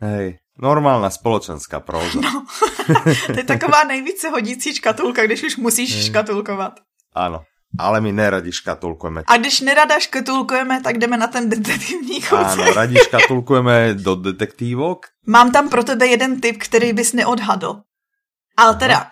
Hej, 0.00 0.38
normálna 0.58 1.10
společenská 1.10 1.80
próza. 1.80 2.20
No, 2.20 2.44
to 3.26 3.32
je 3.36 3.44
taková 3.44 3.84
nejvíce 3.88 4.28
hodící 4.28 4.74
škatulka, 4.74 5.26
když 5.26 5.42
už 5.42 5.56
musíš 5.56 5.94
Hej. 5.94 6.04
škatulkovat. 6.04 6.80
Ano. 7.14 7.42
Ale 7.78 8.00
my 8.00 8.12
neradi 8.12 8.52
škatulkujeme. 8.52 9.22
A 9.26 9.36
když 9.36 9.60
nerada 9.60 10.00
škatulkujeme, 10.00 10.80
tak 10.80 10.98
jdeme 10.98 11.16
na 11.16 11.26
ten 11.26 11.50
detektivní 11.50 12.20
kousek. 12.20 12.58
Ano, 12.58 12.72
radi 12.72 12.96
škatulkujeme 12.96 13.94
do 13.94 14.14
detektívok. 14.14 15.06
Mám 15.26 15.52
tam 15.52 15.68
pro 15.68 15.84
tebe 15.84 16.06
jeden 16.06 16.40
tip, 16.40 16.62
který 16.62 16.92
bys 16.92 17.12
neodhadl. 17.12 17.80
Ale 18.56 18.70
Aha. 18.70 18.78
teda, 18.78 19.06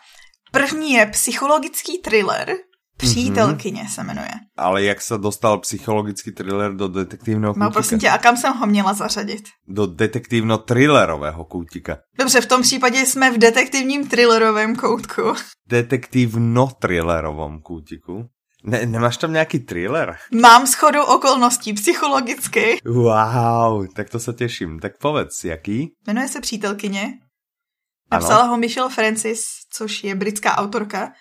první 0.53 0.93
je 0.93 1.07
psychologický 1.07 1.99
thriller, 1.99 2.57
Přítelkyně 2.97 3.83
mm-hmm. 3.83 3.95
se 3.95 4.05
jmenuje. 4.05 4.31
Ale 4.57 4.83
jak 4.83 5.01
se 5.01 5.19
dostal 5.19 5.59
psychologický 5.59 6.33
thriller 6.33 6.77
do 6.77 6.89
detektivního 6.89 7.53
koutika? 7.53 7.65
No 7.65 7.71
prosím 7.71 7.99
tě, 7.99 8.11
a 8.11 8.19
kam 8.19 8.37
jsem 8.37 8.53
ho 8.53 8.67
měla 8.67 8.95
zařadit? 8.95 9.43
Do 9.69 9.87
detektivno-thrillerového 9.87 11.45
koutika. 11.45 11.99
Dobře, 12.19 12.41
v 12.41 12.47
tom 12.47 12.63
případě 12.63 13.07
jsme 13.07 13.31
v 13.31 13.39
detektivním 13.39 14.09
thrillerovém 14.09 14.77
koutku. 14.77 15.23
Detektivno-thrillerovom 15.71 17.61
koutiku. 17.63 18.29
Ne, 18.65 18.87
nemáš 18.87 19.17
tam 19.17 19.33
nějaký 19.33 19.59
thriller? 19.59 20.17
Mám 20.41 20.67
schodu 20.67 21.03
okolností 21.03 21.73
psychologicky. 21.73 22.79
Wow, 22.85 23.87
tak 23.95 24.11
to 24.11 24.21
se 24.21 24.33
těším. 24.33 24.79
Tak 24.79 24.93
povedz, 24.99 25.45
jaký? 25.45 25.89
Jmenuje 26.07 26.29
se 26.29 26.41
Přítelkyně. 26.41 27.13
Napsala 28.13 28.41
ano. 28.41 28.51
ho 28.51 28.57
Michelle 28.57 28.91
Francis, 28.91 29.45
což 29.73 30.05
je 30.05 30.15
britská 30.15 30.57
autorka. 30.57 31.13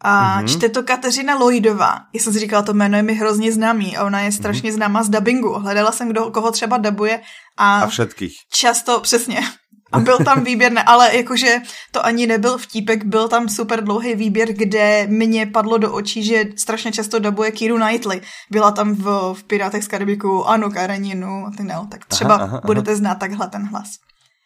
A 0.00 0.40
mm-hmm. 0.40 0.56
čte 0.56 0.68
to 0.68 0.82
Kateřina 0.82 1.34
Lloydová. 1.34 1.98
Já 2.14 2.20
jsem 2.20 2.32
si 2.32 2.38
říkala, 2.38 2.62
to 2.62 2.74
jméno 2.74 2.96
je 2.96 3.02
mi 3.02 3.14
hrozně 3.14 3.52
známý 3.52 3.96
a 3.96 4.04
ona 4.04 4.20
je 4.20 4.32
strašně 4.32 4.70
mm-hmm. 4.70 4.74
známá 4.74 5.02
z 5.02 5.08
dubbingu. 5.08 5.52
Hledala 5.52 5.92
jsem, 5.92 6.08
kdo, 6.08 6.30
koho 6.30 6.52
třeba 6.52 6.78
dabuje. 6.78 7.20
A, 7.56 7.80
a 7.80 7.86
všetkých. 7.86 8.34
Často, 8.52 9.00
přesně. 9.00 9.40
A 9.92 10.00
byl 10.00 10.18
tam 10.18 10.44
výběr, 10.44 10.72
ne, 10.72 10.82
ale 10.82 11.16
jakože 11.16 11.56
to 11.92 12.06
ani 12.06 12.26
nebyl 12.26 12.58
vtípek, 12.58 13.04
byl 13.04 13.28
tam 13.28 13.48
super 13.48 13.84
dlouhý 13.84 14.14
výběr, 14.14 14.52
kde 14.52 15.06
mě 15.06 15.46
padlo 15.46 15.78
do 15.78 15.92
očí, 15.92 16.24
že 16.24 16.44
strašně 16.56 16.92
často 16.92 17.18
dabuje 17.18 17.50
Kiru 17.50 17.76
Knightley. 17.76 18.20
Byla 18.50 18.70
tam 18.70 18.94
v, 18.94 19.34
v 19.34 19.44
Pirátech 19.44 19.84
z 19.84 19.88
Karibiku 19.88 20.44
Anu 20.44 20.70
Kareninu 20.70 21.46
a 21.46 21.50
ty 21.56 21.62
ne, 21.62 21.74
tak 21.90 22.04
třeba 22.04 22.34
aha, 22.34 22.44
aha, 22.44 22.56
aha. 22.56 22.66
budete 22.66 22.96
znát 22.96 23.14
takhle 23.14 23.48
ten 23.48 23.68
hlas. 23.68 23.88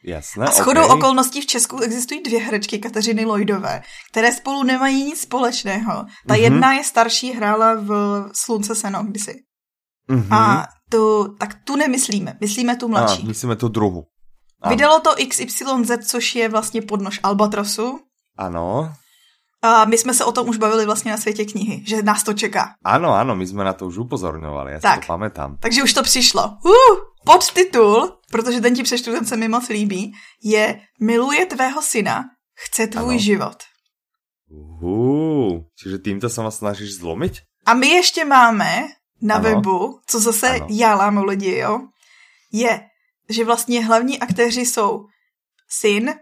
Jasné, 0.04 0.46
a 0.46 0.50
shodou 0.50 0.84
okay. 0.84 0.96
okolností 0.96 1.40
v 1.40 1.46
Česku 1.46 1.78
existují 1.78 2.22
dvě 2.22 2.40
herečky 2.40 2.78
Kateřiny 2.78 3.24
Lloydové, 3.24 3.82
které 4.10 4.32
spolu 4.32 4.62
nemají 4.62 5.04
nic 5.04 5.20
společného. 5.20 6.04
Ta 6.28 6.34
mm-hmm. 6.34 6.40
jedna 6.40 6.72
je 6.72 6.84
starší, 6.84 7.32
hrála 7.32 7.74
v 7.74 7.90
Slunce 8.34 8.74
seno 8.74 9.04
kdysi. 9.04 9.34
Mm-hmm. 10.10 10.34
A 10.36 10.66
tu, 10.90 11.34
tak 11.38 11.54
tu 11.64 11.76
nemyslíme, 11.76 12.36
myslíme 12.40 12.76
tu 12.76 12.88
mladší. 12.88 13.22
A, 13.22 13.26
myslíme 13.26 13.56
tu 13.56 13.68
druhu. 13.68 14.04
A. 14.62 14.68
Vydalo 14.68 15.00
to 15.00 15.10
XYZ, 15.28 16.06
což 16.06 16.34
je 16.34 16.48
vlastně 16.48 16.82
podnož 16.82 17.20
Albatrosu. 17.22 18.00
Ano. 18.38 18.92
A 19.62 19.84
my 19.84 19.98
jsme 19.98 20.14
se 20.14 20.24
o 20.24 20.32
tom 20.32 20.48
už 20.48 20.56
bavili 20.56 20.86
vlastně 20.86 21.10
na 21.10 21.16
světě 21.16 21.44
knihy, 21.44 21.82
že 21.86 22.02
nás 22.02 22.22
to 22.22 22.32
čeká. 22.32 22.74
Ano, 22.84 23.14
ano, 23.14 23.36
my 23.36 23.46
jsme 23.46 23.64
na 23.64 23.72
to 23.72 23.86
už 23.86 23.98
upozorňovali, 23.98 24.72
já 24.72 24.80
tak, 24.80 25.02
si 25.02 25.06
to 25.06 25.12
pamätám. 25.12 25.56
Takže 25.60 25.82
už 25.82 25.92
to 25.92 26.02
přišlo. 26.02 26.42
Uh, 26.64 26.72
podtitul, 27.24 28.18
protože 28.30 28.60
ten 28.60 28.74
ti 28.74 28.82
přečtu, 28.82 29.12
ten 29.12 29.24
se 29.24 29.36
mi 29.36 29.48
moc 29.48 29.68
líbí, 29.68 30.12
je 30.42 30.80
Miluje 31.00 31.46
tvého 31.46 31.82
syna, 31.82 32.24
chce 32.54 32.86
tvůj 32.86 33.14
ano. 33.14 33.18
život. 33.18 33.56
Uh, 34.82 35.60
čiže 35.82 35.98
tímto 35.98 36.28
se 36.28 36.42
vás 36.42 36.58
snažíš 36.58 36.94
zlomit? 36.94 37.32
A 37.66 37.74
my 37.74 37.86
ještě 37.86 38.24
máme 38.24 38.82
na 39.22 39.34
ano. 39.34 39.44
webu, 39.44 40.00
co 40.06 40.20
zase 40.20 40.50
ano. 40.50 40.66
já 40.70 40.94
lámu 40.94 41.24
lidi, 41.24 41.58
jo, 41.58 41.80
je, 42.52 42.80
že 43.32 43.44
vlastně 43.44 43.84
hlavní 43.84 44.20
aktéři 44.20 44.60
jsou 44.60 45.06
syn, 45.68 46.14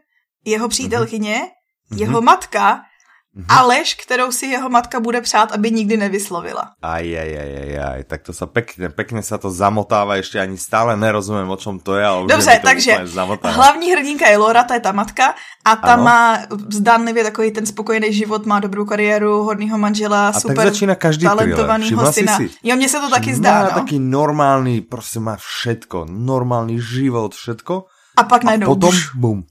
jeho 0.45 0.69
přítelkyně, 0.69 1.41
mm-hmm. 1.41 2.01
jeho 2.01 2.23
matka 2.23 2.83
Mm-hmm. 3.31 3.47
A 3.49 3.63
lež, 3.63 3.95
kterou 3.95 4.33
si 4.33 4.47
jeho 4.47 4.69
matka 4.69 5.01
bude 5.01 5.21
přát, 5.21 5.53
aby 5.53 5.71
nikdy 5.71 5.97
nevyslovila. 5.97 6.75
Aj, 6.83 7.07
aj, 7.07 7.31
aj, 7.39 7.51
aj, 7.63 7.79
aj. 7.79 8.01
tak 8.11 8.27
to 8.27 8.35
sa 8.35 8.51
pekne, 8.51 8.91
pekne 8.91 9.23
sa 9.23 9.39
to 9.39 9.55
zamotáva, 9.55 10.19
ešte 10.19 10.35
ani 10.43 10.59
stále 10.59 10.99
nerozumím, 10.99 11.47
o 11.47 11.55
čom 11.55 11.79
to 11.79 11.95
je, 11.95 12.03
ale 12.03 12.27
Dobře, 12.27 12.59
takže 12.59 13.07
hlavní 13.47 13.95
hrdinka 13.95 14.27
je 14.27 14.35
Laura, 14.35 14.67
ta 14.67 14.75
je 14.75 14.83
ta 14.83 14.91
matka 14.93 15.39
a 15.65 15.77
ta 15.77 15.95
ano. 15.95 16.03
má 16.03 16.39
zdánlivě 16.75 17.25
takový 17.25 17.51
ten 17.51 17.67
spokojený 17.67 18.13
život, 18.13 18.47
má 18.47 18.61
dobrou 18.61 18.85
kariéru, 18.85 19.47
hodnýho 19.47 19.79
manžela, 19.79 20.29
a 20.29 20.41
super 20.41 20.57
tak 20.57 20.75
začíná 20.75 20.95
každý 20.95 21.27
talentovanýho 21.27 22.13
syna. 22.13 22.37
Si, 22.37 22.51
jo, 22.63 22.77
mně 22.77 22.89
se 22.89 23.01
to 23.01 23.11
taky 23.11 23.35
zdá, 23.35 23.63
no. 23.63 23.71
taký 23.71 23.99
normální, 23.99 24.81
prostě 24.81 25.21
má 25.21 25.37
všetko, 25.37 26.07
normální 26.11 26.81
život, 26.83 27.35
všetko. 27.35 27.85
A 28.17 28.23
pak 28.25 28.45
najednou 28.45 28.67
potom, 28.67 28.91
bum, 29.15 29.45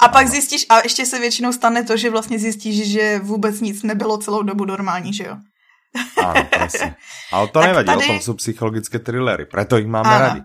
a 0.00 0.08
pak 0.08 0.28
zjistíš, 0.28 0.66
a 0.68 0.78
ještě 0.78 1.06
se 1.06 1.18
většinou 1.18 1.52
stane 1.52 1.84
to, 1.84 1.96
že 1.96 2.10
vlastně 2.10 2.38
zjistíš, 2.38 2.92
že 2.92 3.18
vůbec 3.22 3.60
nic 3.60 3.82
nebylo 3.82 4.18
celou 4.18 4.42
dobu 4.42 4.64
normální, 4.64 5.14
že 5.14 5.24
jo? 5.24 5.36
Ano, 6.24 6.46
presne. 6.50 6.96
Ale 7.32 7.48
to 7.48 7.60
nevadí, 7.60 7.86
tady... 7.86 8.04
o 8.04 8.06
tom 8.06 8.20
jsou 8.20 8.34
psychologické 8.34 8.98
thrillery, 8.98 9.46
preto 9.46 9.78
ich 9.78 9.86
máme 9.86 10.10
ano. 10.10 10.18
radi. 10.18 10.40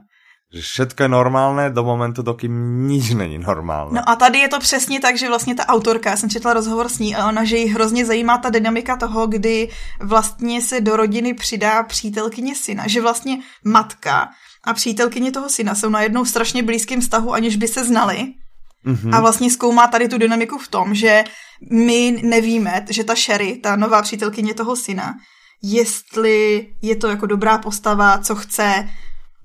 Že 0.54 0.62
všetko 0.62 1.04
je 1.04 1.10
normálné 1.10 1.70
do 1.70 1.84
momentu, 1.84 2.22
dokým 2.22 2.88
nič 2.88 3.12
není 3.18 3.38
normálné. 3.42 4.00
No 4.00 4.10
a 4.10 4.16
tady 4.16 4.40
je 4.40 4.48
to 4.48 4.60
přesně 4.60 5.00
tak, 5.00 5.18
že 5.18 5.28
vlastně 5.28 5.56
ta 5.56 5.66
autorka, 5.66 6.10
já 6.10 6.18
jsem 6.18 6.30
četla 6.30 6.54
rozhovor 6.54 6.90
s 6.90 7.00
ní 7.00 7.16
a 7.16 7.28
ona, 7.28 7.44
že 7.44 7.58
jí 7.58 7.68
hrozně 7.68 8.06
zajímá 8.06 8.38
ta 8.38 8.50
dynamika 8.50 8.98
toho, 8.98 9.28
kdy 9.28 9.70
vlastně 10.00 10.62
se 10.62 10.82
do 10.82 10.96
rodiny 10.96 11.34
přidá 11.34 11.84
přítelkyně 11.84 12.56
syna, 12.56 12.88
že 12.88 13.02
vlastně 13.02 13.38
matka 13.66 14.30
a 14.64 14.74
přítelkyně 14.74 15.32
toho 15.32 15.50
syna 15.50 15.75
jsou 15.75 15.90
na 15.90 16.02
jednou 16.02 16.25
strašně 16.25 16.64
blízkém 16.64 17.02
vztahu, 17.02 17.34
aniž 17.34 17.56
by 17.56 17.68
se 17.68 17.86
znali 17.86 18.34
Mm-hmm. 18.86 19.15
A 19.15 19.22
vlastně 19.22 19.51
zkoumá 19.51 19.88
tady 19.88 20.08
tu 20.08 20.18
dynamiku 20.18 20.58
v 20.58 20.68
tom, 20.68 20.96
že 20.96 21.24
my 21.72 22.22
nevíme, 22.24 22.86
že 22.89 23.04
ta 23.04 23.15
Sherry, 23.15 23.56
ta 23.56 23.75
nová 23.75 24.01
přítelkyně 24.01 24.54
toho 24.54 24.75
syna, 24.75 25.13
jestli 25.63 26.68
je 26.82 26.96
to 26.96 27.08
jako 27.08 27.25
dobrá 27.25 27.58
postava, 27.58 28.18
co 28.18 28.36
chce. 28.36 28.89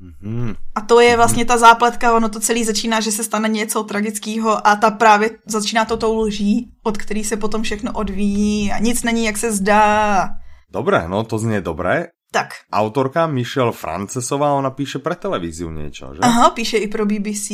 Mm-hmm. 0.02 0.56
A 0.74 0.80
to 0.80 1.00
je 1.00 1.16
vlastně 1.16 1.44
ta 1.44 1.58
zápletka, 1.58 2.16
ono 2.16 2.28
to 2.28 2.40
celý 2.40 2.64
začíná, 2.64 3.00
že 3.00 3.12
se 3.12 3.24
stane 3.24 3.48
něco 3.48 3.82
tragického 3.82 4.66
a 4.66 4.76
ta 4.76 4.90
právě 4.90 5.30
začíná 5.46 5.84
to 5.84 5.96
tou 5.96 6.20
lží, 6.20 6.72
od 6.82 6.98
který 6.98 7.24
se 7.24 7.36
potom 7.36 7.62
všechno 7.62 7.92
odvíjí 7.92 8.72
a 8.72 8.78
nic 8.78 9.02
není, 9.02 9.24
jak 9.24 9.36
se 9.36 9.52
zdá. 9.52 10.28
Dobré, 10.70 11.08
no 11.08 11.24
to 11.24 11.38
znie 11.38 11.60
dobré. 11.60 12.06
Tak. 12.32 12.48
Autorka 12.72 13.26
Michelle 13.26 13.72
Francesová, 13.72 14.52
ona 14.52 14.70
píše 14.70 14.98
pro 14.98 15.14
televizi 15.14 15.68
něco, 15.68 16.10
že? 16.14 16.20
Aha, 16.22 16.50
píše 16.50 16.76
i 16.76 16.88
pro 16.88 17.06
BBC 17.06 17.50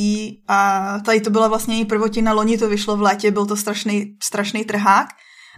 a 0.48 0.98
tady 1.04 1.20
to 1.20 1.30
byla 1.30 1.48
vlastně 1.48 1.76
její 1.76 1.84
prvotina, 1.84 2.32
loni 2.32 2.58
to 2.58 2.68
vyšlo 2.68 2.96
v 2.96 3.02
létě, 3.02 3.30
byl 3.30 3.46
to 3.46 3.56
strašný, 3.56 4.16
strašný 4.22 4.64
trhák. 4.64 5.08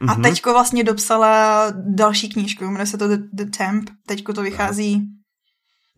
A 0.01 0.07
mm-hmm. 0.07 0.23
teďko 0.23 0.53
vlastně 0.53 0.85
dopsala 0.85 1.65
další 1.95 2.29
knížku, 2.29 2.65
jmenuje 2.65 2.87
se 2.87 2.99
to 2.99 3.09
The, 3.09 3.17
The 3.33 3.45
Temp, 3.59 3.91
teďko 4.07 4.33
to 4.33 4.43
vychází 4.43 5.03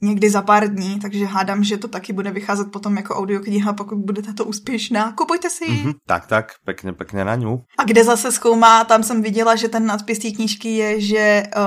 někdy 0.02 0.30
za 0.30 0.42
pár 0.42 0.74
dní, 0.74 1.00
takže 1.00 1.26
hádám, 1.26 1.64
že 1.64 1.76
to 1.76 1.88
taky 1.88 2.12
bude 2.12 2.30
vycházet 2.30 2.72
potom 2.72 2.96
jako 2.96 3.14
audiokniha, 3.14 3.72
pokud 3.72 3.98
bude 3.98 4.22
tato 4.22 4.44
úspěšná. 4.44 5.12
Kupujte 5.12 5.50
si 5.50 5.70
Mm-hmm, 5.70 5.94
tak, 6.06 6.26
tak, 6.26 6.52
pekně, 6.64 6.92
pekně 6.92 7.24
na 7.24 7.34
ňu. 7.34 7.58
A 7.78 7.84
kde 7.84 8.04
zase 8.04 8.32
zkoumá, 8.32 8.84
tam 8.84 9.02
jsem 9.02 9.22
viděla, 9.22 9.56
že 9.56 9.68
ten 9.68 9.86
nadpis 9.86 10.18
té 10.18 10.30
knížky 10.30 10.68
je, 10.76 11.00
že 11.00 11.42
uh, 11.56 11.62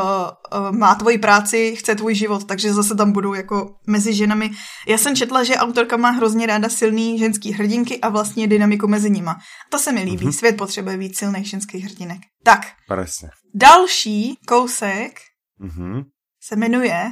uh, 0.59 0.71
má 0.77 0.95
tvoji 0.95 1.17
práci, 1.17 1.75
chce 1.75 1.95
tvůj 1.95 2.15
život, 2.15 2.45
takže 2.45 2.73
zase 2.73 2.95
tam 2.95 3.11
budou 3.11 3.33
jako 3.33 3.75
mezi 3.87 4.13
ženami. 4.13 4.51
Já 4.87 4.97
jsem 4.97 5.15
četla, 5.15 5.43
že 5.43 5.55
autorka 5.55 5.97
má 5.97 6.09
hrozně 6.09 6.45
ráda 6.45 6.69
silný 6.69 7.19
ženský 7.19 7.51
hrdinky 7.51 7.99
a 7.99 8.09
vlastně 8.09 8.47
dynamiku 8.47 8.87
mezi 8.87 9.09
nima. 9.09 9.35
To 9.69 9.79
se 9.79 9.91
mi 9.91 10.03
líbí, 10.03 10.25
mm-hmm. 10.25 10.37
svět 10.37 10.57
potřebuje 10.57 10.97
víc 10.97 11.17
silných 11.17 11.49
ženských 11.49 11.85
hrdinek. 11.85 12.19
Tak. 12.43 12.61
Presne. 12.87 13.29
Další 13.55 14.37
kousek 14.47 15.19
mm-hmm. 15.61 16.03
se 16.41 16.55
jmenuje 16.55 17.11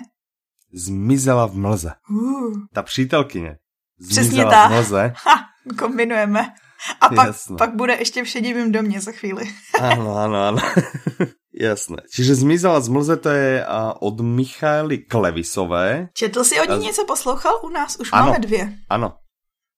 zmizela 0.74 1.46
v 1.46 1.56
mlze. 1.56 1.92
Uh. 2.10 2.54
Ta 2.74 2.84
přítelkyně 2.84 3.58
zmizela 4.00 4.28
Přesně 4.28 4.46
ta. 4.46 4.68
v 4.68 4.72
mlze. 4.72 5.14
Ha, 5.26 5.36
kombinujeme. 5.78 6.54
A 7.02 7.10
pak, 7.10 7.36
pak 7.58 7.76
bude 7.76 7.94
ještě 7.94 8.24
v 8.24 8.28
šedivém 8.28 8.72
domě 8.72 9.02
za 9.02 9.12
chvíli. 9.12 9.44
ano, 9.82 10.18
ano, 10.18 10.48
ano. 10.48 10.62
Jasné. 11.62 11.98
Čiže 12.16 12.36
Zmizela 12.36 12.80
z 12.80 12.88
mlze 12.88 13.18
to 13.18 13.30
je 13.30 13.66
od 14.00 14.22
Michaly 14.22 14.98
Klevisové. 14.98 16.08
Četl 16.14 16.44
si 16.44 16.60
o 16.60 16.66
ní 16.66 16.86
něco, 16.86 17.06
poslouchal 17.06 17.54
u 17.64 17.70
nás? 17.70 18.00
Už 18.00 18.10
ano, 18.14 18.26
máme 18.26 18.40
dvě. 18.40 18.74
Ano. 18.90 19.14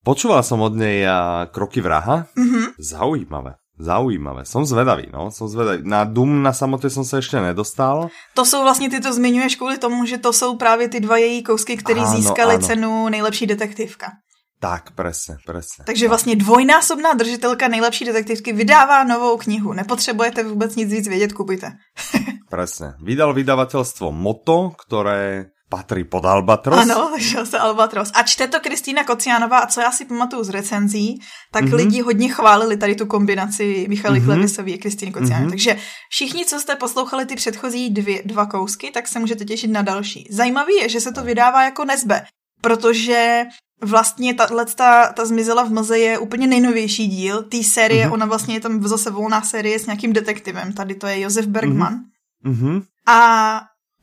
Počúval 0.03 0.43
som 0.43 0.59
od 0.59 0.75
nej 0.75 1.07
Kroky 1.55 1.79
vraha. 1.81 2.27
Mm 2.35 2.47
-hmm. 2.51 2.67
Zaujímavé. 2.79 3.55
Zaujímavé, 3.79 4.45
som 4.45 4.61
zvedavý, 4.65 5.09
no, 5.09 5.33
som 5.33 5.49
zvedavý. 5.49 5.81
Na 5.81 6.05
Doom 6.05 6.43
na 6.43 6.53
samotě 6.53 6.89
jsem 6.89 7.03
se 7.03 7.17
ještě 7.17 7.41
nedostal. 7.41 8.09
To 8.33 8.45
jsou 8.45 8.61
vlastně, 8.63 8.89
ty 8.89 8.99
to 8.99 9.13
zmiňuješ 9.13 9.55
kvůli 9.55 9.77
tomu, 9.77 10.05
že 10.05 10.17
to 10.17 10.33
jsou 10.33 10.57
právě 10.57 10.89
ty 10.89 10.99
dva 10.99 11.17
její 11.17 11.43
kousky, 11.43 11.77
které 11.77 12.05
získaly 12.05 12.59
cenu 12.59 13.09
nejlepší 13.09 13.47
detektivka. 13.47 14.11
Tak, 14.59 14.95
presne, 14.95 15.43
presne. 15.43 15.83
Takže 15.85 16.07
vlastně 16.07 16.35
dvojnásobná 16.35 17.13
držitelka 17.13 17.67
nejlepší 17.67 18.05
detektivky 18.05 18.53
vydává 18.53 19.03
novou 19.03 19.37
knihu. 19.37 19.73
Nepotřebujete 19.73 20.43
vůbec 20.43 20.75
nic 20.75 20.91
víc 20.91 21.07
vědět, 21.07 21.33
kupujte. 21.33 21.71
presne. 22.49 22.95
Vydal 23.03 23.33
vydavatelstvo 23.33 24.11
Moto, 24.11 24.71
které 24.87 25.45
patří 25.75 26.03
pod 26.03 26.25
Albatros. 26.25 26.79
Ano, 26.79 27.09
takže 27.11 27.45
se 27.45 27.59
Albatros. 27.59 28.11
A 28.13 28.23
čte 28.23 28.47
to 28.47 28.59
Kristýna 28.59 29.03
Kociánová 29.03 29.59
a 29.59 29.67
co 29.67 29.81
já 29.81 29.91
si 29.91 30.05
pamatuju 30.05 30.43
z 30.43 30.49
recenzí, 30.49 31.19
tak 31.51 31.63
mm-hmm. 31.63 31.75
lidi 31.75 32.01
hodně 32.01 32.29
chválili 32.29 32.77
tady 32.77 32.95
tu 32.95 33.05
kombinaci 33.05 33.85
Michaly 33.89 34.19
mm-hmm. 34.19 34.25
Klevisový 34.25 34.73
a 34.73 34.77
Kristýny 34.77 35.11
Kociánové. 35.11 35.45
Mm-hmm. 35.45 35.49
Takže 35.49 35.77
všichni, 36.09 36.45
co 36.45 36.59
jste 36.59 36.75
poslouchali 36.75 37.25
ty 37.25 37.35
předchozí 37.35 37.89
dvě, 37.89 38.21
dva 38.25 38.45
kousky, 38.45 38.91
tak 38.91 39.07
se 39.07 39.19
můžete 39.19 39.45
těšit 39.45 39.71
na 39.71 39.81
další. 39.81 40.27
Zajímavý 40.29 40.73
je, 40.81 40.89
že 40.89 41.01
se 41.01 41.11
to 41.11 41.23
vydává 41.23 41.63
jako 41.63 41.85
nezbe, 41.85 42.23
protože 42.61 43.43
vlastně 43.81 44.33
tahle 44.33 44.65
ta, 44.65 45.13
ta 45.13 45.25
zmizela 45.25 45.63
v 45.63 45.71
mlze 45.71 45.99
je 45.99 46.17
úplně 46.17 46.47
nejnovější 46.47 47.07
díl 47.07 47.43
té 47.43 47.63
série, 47.63 48.05
mm-hmm. 48.05 48.13
ona 48.13 48.25
vlastně 48.25 48.53
je 48.53 48.59
tam 48.59 48.83
zase 48.83 49.11
volná 49.11 49.41
série 49.41 49.79
s 49.79 49.85
nějakým 49.85 50.13
detektivem, 50.13 50.73
tady 50.73 50.95
to 50.95 51.07
je 51.07 51.19
Josef 51.19 51.45
Bergman. 51.45 51.99
Mm-hmm. 52.45 52.83
A 53.07 53.17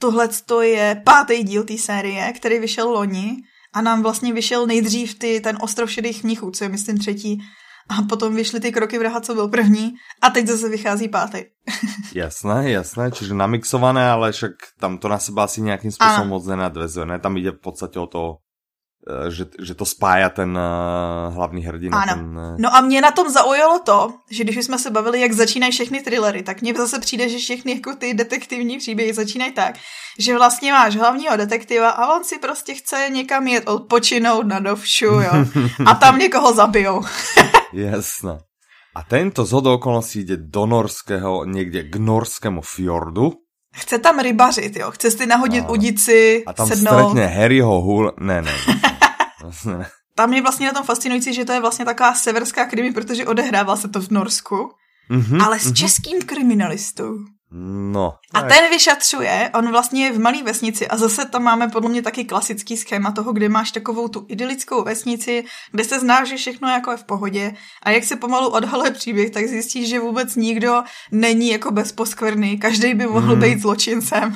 tohle 0.00 0.28
je 0.62 1.02
pátý 1.04 1.42
díl 1.42 1.64
té 1.64 1.78
série, 1.78 2.32
který 2.32 2.58
vyšel 2.58 2.88
loni 2.88 3.36
a 3.72 3.82
nám 3.82 4.02
vlastně 4.02 4.32
vyšel 4.32 4.66
nejdřív 4.66 5.18
ty, 5.18 5.40
ten 5.40 5.58
ostrov 5.60 5.90
šedých 5.90 6.24
mnichů, 6.24 6.50
co 6.50 6.64
je 6.64 6.68
myslím 6.68 6.98
třetí, 6.98 7.38
a 7.88 8.02
potom 8.02 8.34
vyšly 8.34 8.60
ty 8.60 8.72
kroky 8.72 8.98
vraha, 8.98 9.20
co 9.20 9.34
byl 9.34 9.48
první 9.48 9.92
a 10.22 10.30
teď 10.30 10.46
zase 10.46 10.68
vychází 10.68 11.08
pátý. 11.08 11.38
jasné, 12.14 12.70
jasné, 12.70 13.10
čiže 13.10 13.34
namixované, 13.34 14.10
ale 14.10 14.32
však 14.32 14.52
tam 14.78 14.98
to 14.98 15.08
na 15.08 15.18
seba 15.18 15.44
asi 15.44 15.60
nějakým 15.60 15.92
způsobem 15.92 16.28
moc 16.28 16.46
nenadvezuje, 16.46 17.06
ne? 17.06 17.18
Tam 17.18 17.36
jde 17.36 17.50
v 17.50 17.60
podstatě 17.60 17.98
o 17.98 18.06
to 18.06 18.36
že, 19.28 19.46
že 19.62 19.74
to 19.74 19.84
spája 19.84 20.28
ten 20.28 20.58
uh, 20.58 21.34
hlavní 21.34 21.64
hrdina. 21.64 22.02
Ano. 22.02 22.14
Ten, 22.14 22.38
uh... 22.38 22.58
No 22.58 22.76
a 22.76 22.80
mě 22.80 23.00
na 23.00 23.10
tom 23.10 23.28
zaujalo 23.28 23.78
to, 23.78 24.14
že 24.30 24.44
když 24.44 24.64
jsme 24.64 24.78
se 24.78 24.90
bavili, 24.90 25.20
jak 25.20 25.32
začínají 25.32 25.72
všechny 25.72 26.00
thrillery, 26.00 26.42
tak 26.42 26.62
mně 26.62 26.74
zase 26.74 26.98
přijde, 26.98 27.28
že 27.28 27.38
všechny 27.38 27.72
jako 27.72 27.96
ty 27.96 28.14
detektivní 28.14 28.78
příběhy 28.78 29.14
začínají 29.14 29.52
tak, 29.52 29.74
že 30.18 30.36
vlastně 30.36 30.72
máš 30.72 30.96
hlavního 30.96 31.36
detektiva 31.36 31.90
a 31.90 32.16
on 32.16 32.24
si 32.24 32.38
prostě 32.38 32.74
chce 32.74 33.08
někam 33.12 33.46
jet 33.46 33.68
odpočinout 33.68 34.46
na 34.46 34.58
dovšu, 34.58 35.04
jo. 35.04 35.32
A 35.86 35.94
tam 35.94 36.18
někoho 36.18 36.54
zabijou. 36.54 37.02
Jasné. 37.72 38.38
A 38.94 39.02
tento 39.02 39.44
z 39.44 39.52
okolností 39.52 40.24
jde 40.24 40.36
do 40.36 40.66
norského, 40.66 41.44
někde 41.44 41.82
k 41.82 41.96
norskému 41.96 42.60
fjordu. 42.60 43.32
Chce 43.74 43.98
tam 43.98 44.18
rybařit, 44.18 44.76
jo. 44.76 44.90
Chce 44.90 45.10
si 45.10 45.26
nahodit 45.26 45.64
no. 45.64 45.72
udici, 45.72 46.44
A 46.46 46.52
tam 46.52 46.68
sednout. 46.68 47.10
stretne 47.10 47.26
Harryho 47.26 47.80
hůl. 47.80 48.12
Ne, 48.20 48.42
ne. 48.42 48.52
ne. 49.78 49.86
Tam 50.14 50.32
je 50.32 50.42
vlastně 50.42 50.66
na 50.66 50.72
tom 50.72 50.84
fascinující, 50.84 51.34
že 51.34 51.44
to 51.44 51.52
je 51.52 51.60
vlastně 51.60 51.84
taková 51.84 52.14
severská 52.14 52.64
krimi, 52.64 52.92
protože 52.92 53.26
odehrává 53.26 53.76
se 53.76 53.88
to 53.88 54.00
v 54.00 54.10
Norsku, 54.10 54.70
mm-hmm, 55.10 55.44
ale 55.44 55.58
s 55.58 55.66
mm-hmm. 55.66 55.74
českým 55.74 56.22
kriminalistou. 56.22 57.18
No. 57.52 58.14
A 58.34 58.42
ten 58.42 58.70
vyšatřuje, 58.70 59.50
on 59.54 59.70
vlastně 59.70 60.04
je 60.04 60.12
v 60.12 60.18
malé 60.18 60.42
vesnici 60.42 60.88
a 60.88 60.96
zase 60.96 61.24
tam 61.24 61.42
máme 61.42 61.68
podle 61.68 61.90
mě 61.90 62.02
taky 62.02 62.24
klasický 62.24 62.76
schéma 62.76 63.12
toho, 63.12 63.32
kde 63.32 63.48
máš 63.48 63.70
takovou 63.70 64.08
tu 64.08 64.26
idylickou 64.28 64.84
vesnici, 64.84 65.44
kde 65.72 65.84
se 65.84 66.00
zná, 66.00 66.24
že 66.24 66.36
všechno 66.36 66.68
jako 66.68 66.90
je 66.90 66.96
v 66.96 67.04
pohodě 67.04 67.54
a 67.82 67.90
jak 67.90 68.04
se 68.04 68.16
pomalu 68.16 68.48
odhaluje 68.48 68.90
příběh, 68.90 69.30
tak 69.30 69.46
zjistíš, 69.46 69.88
že 69.88 70.00
vůbec 70.00 70.36
nikdo 70.36 70.82
není 71.12 71.48
jako 71.48 71.70
bezposkvrný, 71.70 72.58
každý 72.58 72.94
by 72.94 73.06
mohl 73.06 73.34
mm. 73.34 73.40
být 73.40 73.60
zločincem. 73.60 74.34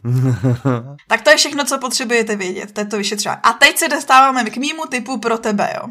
tak 1.09 1.23
to 1.23 1.31
je 1.31 1.37
všechno, 1.37 1.65
co 1.65 1.79
potřebujete 1.79 2.37
vědět, 2.37 2.73
to 2.73 2.81
je 2.81 2.87
to 2.87 2.97
vyšetřování. 2.97 3.41
A 3.43 3.53
teď 3.53 3.79
se 3.79 3.89
dostáváme 3.89 4.45
k 4.45 4.57
mýmu 4.57 4.87
typu 4.87 5.19
pro 5.19 5.39
tebe, 5.39 5.73
jo. 5.77 5.89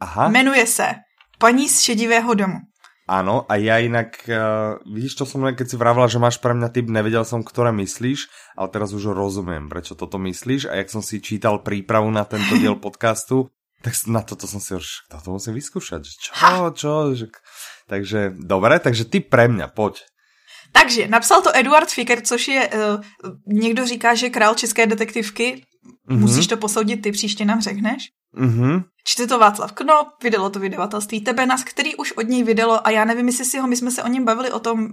Aha. 0.00 0.28
Jmenuje 0.28 0.66
se 0.66 0.94
Paní 1.38 1.68
z 1.68 1.80
šedivého 1.80 2.34
domu. 2.34 2.54
Áno, 3.04 3.44
a 3.52 3.60
ja 3.60 3.84
inak, 3.84 4.24
uh, 4.32 4.80
vidíš, 4.88 5.20
čo 5.20 5.24
som 5.28 5.44
len 5.44 5.52
keď 5.52 5.66
si 5.68 5.76
vravila, 5.76 6.08
že 6.08 6.16
máš 6.16 6.40
pre 6.40 6.56
mňa 6.56 6.72
typ, 6.72 6.88
nevedel 6.88 7.28
som, 7.28 7.44
ktoré 7.44 7.68
myslíš, 7.68 8.32
ale 8.56 8.72
teraz 8.72 8.96
už 8.96 9.12
rozumiem, 9.12 9.68
prečo 9.68 9.92
toto 9.92 10.16
myslíš 10.16 10.72
a 10.72 10.80
jak 10.80 10.88
som 10.88 11.04
si 11.04 11.20
čítal 11.20 11.60
prípravu 11.60 12.08
na 12.08 12.24
tento 12.24 12.56
diel 12.60 12.80
podcastu, 12.80 13.52
tak 13.84 13.92
na 14.08 14.24
toto 14.24 14.48
som 14.48 14.56
si 14.56 14.72
už, 14.72 15.04
toto 15.12 15.36
musím 15.36 15.52
vyskúšať, 15.52 16.00
že 16.00 16.14
čo, 16.16 16.32
čo, 16.72 16.92
že... 17.12 17.28
Takže, 17.84 18.32
dobre, 18.40 18.80
takže 18.80 19.04
ty 19.04 19.20
pre 19.20 19.52
mňa, 19.52 19.68
poď. 19.68 20.00
Takže, 20.72 21.04
napsal 21.04 21.44
to 21.44 21.52
Eduard 21.52 21.92
Fiker, 21.92 22.24
což 22.24 22.48
je, 22.48 22.68
uh, 22.72 23.04
někdo 23.44 23.86
říká, 23.86 24.14
že 24.14 24.32
král 24.32 24.54
české 24.54 24.86
detektivky, 24.86 25.60
mm-hmm. 26.08 26.16
musíš 26.16 26.46
to 26.46 26.56
posoudit, 26.56 27.02
ty 27.04 27.12
příště 27.12 27.44
nám 27.44 27.60
řekneš. 27.60 28.08
Mm-hmm. 28.32 28.84
Čte 29.04 29.26
to 29.26 29.38
Václav 29.38 29.72
Knop, 29.72 30.08
vydalo 30.22 30.50
to 30.50 30.58
vydavatelství 30.58 31.20
Tebenas, 31.20 31.64
který 31.64 31.96
už 31.96 32.12
od 32.12 32.28
něj 32.28 32.42
vydalo 32.42 32.86
a 32.86 32.90
já 32.90 33.04
nevím, 33.04 33.26
jestli 33.26 33.44
si 33.44 33.58
ho, 33.58 33.66
my 33.66 33.76
jsme 33.76 33.90
se 33.90 34.02
o 34.02 34.08
něm 34.08 34.24
bavili 34.24 34.52
o 34.52 34.60
tom 34.60 34.80
uh, 34.80 34.90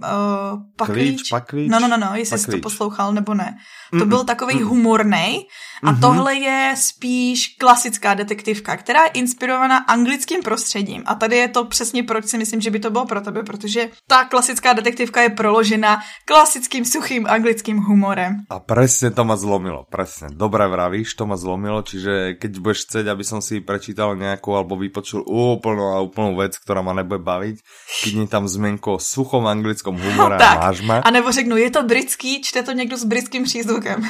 paklíč. 0.76 1.16
Klíč, 1.16 1.30
paklíč, 1.30 1.70
no, 1.70 1.80
no, 1.80 1.88
no, 1.88 1.96
no, 1.96 2.10
jestli 2.14 2.38
paklíč. 2.38 2.44
jsi 2.44 2.60
to 2.60 2.62
poslouchal 2.62 3.12
nebo 3.12 3.34
ne. 3.34 3.56
To 3.98 4.06
byl 4.06 4.24
takový 4.24 4.54
mm 4.56 4.68
humorný 4.68 5.46
a 5.82 5.92
mm-hmm. 5.92 6.00
tohle 6.00 6.34
je 6.34 6.74
spíš 6.76 7.56
klasická 7.58 8.14
detektivka, 8.14 8.76
která 8.76 9.04
je 9.04 9.10
inspirovaná 9.20 9.78
anglickým 9.78 10.42
prostředím. 10.42 11.02
A 11.06 11.14
tady 11.14 11.36
je 11.36 11.48
to 11.48 11.64
přesně 11.64 12.02
proč 12.02 12.26
si 12.26 12.38
myslím, 12.38 12.60
že 12.60 12.70
by 12.70 12.78
to 12.80 12.90
bylo 12.90 13.06
pro 13.06 13.20
tebe, 13.20 13.42
protože 13.42 13.90
ta 14.06 14.24
klasická 14.24 14.72
detektivka 14.72 15.22
je 15.22 15.30
proložena 15.30 16.00
klasickým 16.24 16.84
suchým 16.84 17.26
anglickým 17.26 17.78
humorem. 17.78 18.48
A 18.50 18.58
presne 18.60 19.10
to 19.10 19.24
ma 19.24 19.36
zlomilo, 19.36 19.84
presne. 19.90 20.28
Dobre 20.32 20.68
vravíš, 20.68 21.14
to 21.14 21.26
ma 21.26 21.36
zlomilo, 21.36 21.82
čiže 21.82 22.40
keď 22.40 22.50
budeš 22.58 22.88
chcieť, 22.88 23.06
aby 23.12 23.24
som 23.24 23.44
si 23.44 23.60
prečítal 23.60 24.01
nejakú 24.18 24.50
alebo 24.58 24.74
vypočul 24.74 25.22
úplnú 25.22 25.94
a 25.94 26.02
úplnú 26.02 26.34
vec, 26.34 26.58
ktorá 26.58 26.82
ma 26.82 26.90
nebude 26.90 27.22
baviť, 27.22 27.62
kydni 28.02 28.26
tam 28.26 28.50
zmenko 28.50 28.98
o 28.98 29.02
suchom 29.02 29.46
anglickom 29.46 29.94
humore 29.94 30.42
tak. 30.42 30.58
a 30.58 30.60
máš 30.66 30.82
ma. 30.82 30.98
A 31.06 31.10
nebo 31.14 31.30
řeknu, 31.32 31.56
je 31.56 31.70
to 31.70 31.82
britský, 31.86 32.42
čte 32.42 32.62
to 32.62 32.72
někdo 32.72 32.98
s 32.98 33.04
britským 33.04 33.44
přízvukem. 33.46 34.02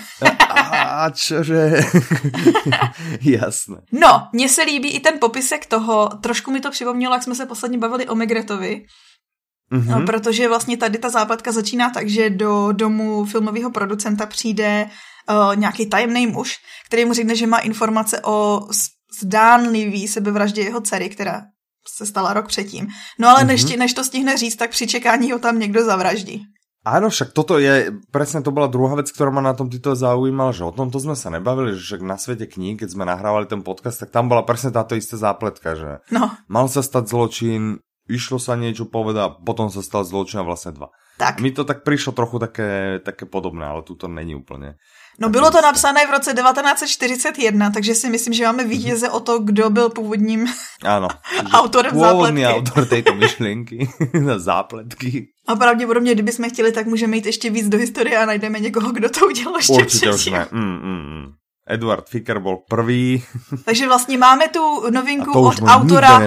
A 0.72 1.10
čože? 1.10 1.84
Jasné. 3.20 3.76
No, 3.92 4.28
mně 4.32 4.48
se 4.48 4.62
líbí 4.62 4.90
i 4.90 5.00
ten 5.00 5.20
popisek 5.20 5.66
toho, 5.66 6.08
trošku 6.20 6.50
mi 6.50 6.60
to 6.60 6.70
připomnělo, 6.70 7.14
jak 7.14 7.22
jsme 7.22 7.34
se 7.34 7.46
posledně 7.46 7.78
bavili 7.78 8.08
o 8.08 8.14
Megretovi, 8.14 8.82
Mm-hmm. 9.72 10.00
No, 10.00 10.06
protože 10.06 10.48
vlastně 10.48 10.76
tady 10.76 10.98
ta 10.98 11.08
zápletka 11.08 11.52
začíná 11.52 11.90
tak, 11.90 12.08
že 12.08 12.30
do 12.30 12.72
domu 12.72 13.24
filmového 13.24 13.70
producenta 13.70 14.26
přijde 14.26 14.86
uh, 15.30 15.56
nějaký 15.56 15.86
tajemný 15.86 16.26
muž, 16.26 16.56
který 16.86 17.04
mu 17.04 17.12
řekne, 17.12 17.36
že 17.36 17.46
má 17.46 17.58
informace 17.58 18.20
o 18.24 18.66
zdánlivý 19.20 20.08
sebevraždě 20.08 20.62
jeho 20.62 20.80
dcery, 20.80 21.08
která 21.08 21.42
se 21.86 22.06
stala 22.06 22.32
rok 22.32 22.46
předtím. 22.48 22.88
No 23.18 23.28
ale 23.28 23.42
mm-hmm. 23.42 23.46
než, 23.46 23.76
než 23.76 23.94
to 23.94 24.04
stihne 24.04 24.36
říct, 24.36 24.56
tak 24.56 24.70
při 24.70 24.86
čekání 24.86 25.32
ho 25.32 25.38
tam 25.38 25.58
někdo 25.58 25.84
zavraždí. 25.84 26.46
Áno, 26.82 27.14
však 27.14 27.30
toto 27.30 27.62
je, 27.62 27.94
presne 28.10 28.42
to 28.42 28.50
bola 28.50 28.66
druhá 28.66 28.98
vec, 28.98 29.06
ktorá 29.06 29.30
ma 29.30 29.38
na 29.38 29.54
tom 29.54 29.70
titul 29.70 29.94
zaujímala, 29.94 30.50
že 30.50 30.66
o 30.66 30.74
tomto 30.74 30.98
sme 30.98 31.14
sa 31.14 31.30
nebavili, 31.30 31.78
že 31.78 31.94
však 31.94 32.02
na 32.02 32.18
svete 32.18 32.50
kníh, 32.50 32.74
keď 32.74 32.88
sme 32.90 33.06
nahrávali 33.06 33.46
ten 33.46 33.62
podcast, 33.62 34.02
tak 34.02 34.10
tam 34.10 34.26
bola 34.26 34.42
presne 34.42 34.74
táto 34.74 34.98
istá 34.98 35.14
zápletka, 35.14 35.78
že 35.78 36.02
no. 36.10 36.34
mal 36.50 36.66
sa 36.66 36.82
stať 36.82 37.06
zločin, 37.06 37.78
išlo 38.10 38.42
sa 38.42 38.58
niečo 38.58 38.90
povedať, 38.90 39.46
potom 39.46 39.70
sa 39.70 39.78
stal 39.78 40.02
zločin 40.02 40.42
a 40.42 40.46
vlastne 40.46 40.74
dva. 40.74 40.90
Tak. 41.22 41.38
Mi 41.38 41.54
to 41.54 41.62
tak 41.62 41.86
prišlo 41.86 42.18
trochu 42.18 42.42
také, 42.42 42.98
také 42.98 43.30
podobné, 43.30 43.62
ale 43.62 43.86
tu 43.86 43.94
to 43.94 44.10
není 44.10 44.34
úplne. 44.34 44.74
No 45.18 45.28
bylo 45.28 45.50
to 45.50 45.60
napsané 45.62 46.06
v 46.06 46.10
roce 46.10 46.32
1941, 46.34 47.70
takže 47.70 47.94
si 47.94 48.10
myslím, 48.10 48.34
že 48.34 48.44
máme 48.44 48.64
vítěze 48.64 49.10
o 49.10 49.20
to, 49.20 49.38
kdo 49.38 49.70
byl 49.70 49.88
původním 49.90 50.46
ano, 50.84 51.08
autorem 51.52 51.92
původný 51.92 52.42
zápletky. 52.42 52.44
autor 52.70 52.86
této 52.86 53.14
myšlenky 53.14 53.88
na 54.20 54.38
zápletky. 54.38 55.26
A 55.48 55.56
pravděpodobně, 55.56 56.14
kdybychom 56.14 56.50
chtěli, 56.50 56.72
tak 56.72 56.86
můžeme 56.86 57.16
jít 57.16 57.26
ještě 57.26 57.50
víc 57.50 57.68
do 57.68 57.78
historie 57.78 58.18
a 58.18 58.26
najdeme 58.26 58.60
někoho, 58.60 58.92
kdo 58.92 59.08
to 59.10 59.26
udělal 59.26 59.56
ještě 59.56 59.72
Určitě 59.72 60.10
už 60.10 60.14
předtím. 60.14 60.32
ne. 60.32 60.46
Mm, 60.50 60.60
mm, 60.60 61.18
mm. 61.18 61.24
Eduard 61.68 62.08
Ficker 62.08 62.38
byl 62.38 62.56
prvý. 62.68 63.24
Takže 63.64 63.86
vlastně 63.86 64.18
máme 64.18 64.48
tu 64.48 64.90
novinku 64.90 65.30
A 65.30 65.32
to 65.32 65.40
už 65.40 65.60
od 65.60 65.66
autora 65.68 66.20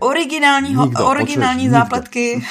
originálního, 0.00 0.84
Nikdo, 0.86 1.06
originální 1.06 1.58
počuješ, 1.58 1.62
nikdo. 1.62 1.78
zápletky. 1.78 2.44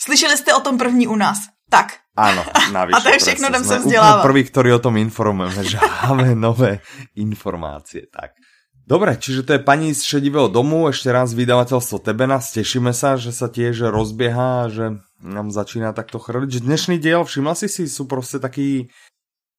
Slyšeli 0.00 0.36
jste 0.36 0.54
o 0.54 0.60
tom 0.60 0.78
první 0.78 1.06
u 1.06 1.16
nás. 1.16 1.38
Tak, 1.70 2.04
Áno, 2.14 2.42
navyše. 2.70 2.94
A 2.98 3.00
to 3.02 3.08
je 3.10 3.18
všechno, 3.18 3.48
jdem 3.48 3.64
se 3.64 3.78
vzdělávat. 3.78 4.22
prví, 4.22 4.44
ktorí 4.46 4.70
o 4.72 4.78
tom 4.78 4.94
informujeme, 4.96 5.66
že 5.66 5.78
máme 6.06 6.38
nové 6.38 6.78
informácie. 7.18 8.06
Tak. 8.06 8.38
Dobre, 8.86 9.16
čiže 9.16 9.42
to 9.42 9.52
je 9.56 9.64
paní 9.64 9.96
z 9.96 10.04
šedivého 10.04 10.46
domu, 10.52 10.86
ešte 10.92 11.08
raz 11.08 11.32
vydavateľstvo 11.32 12.04
Tebenas, 12.04 12.52
tešíme 12.52 12.92
sa, 12.92 13.16
že 13.16 13.32
sa 13.32 13.48
tiež 13.48 13.88
rozbieha, 13.88 14.68
že 14.68 15.00
nám 15.24 15.48
začína 15.50 15.90
takto 15.96 16.20
chrliť. 16.20 16.60
Dnešný 16.62 17.00
diel, 17.00 17.24
všimla 17.24 17.56
si 17.56 17.66
si, 17.66 17.88
sú 17.88 18.04
proste 18.04 18.36
takí 18.38 18.92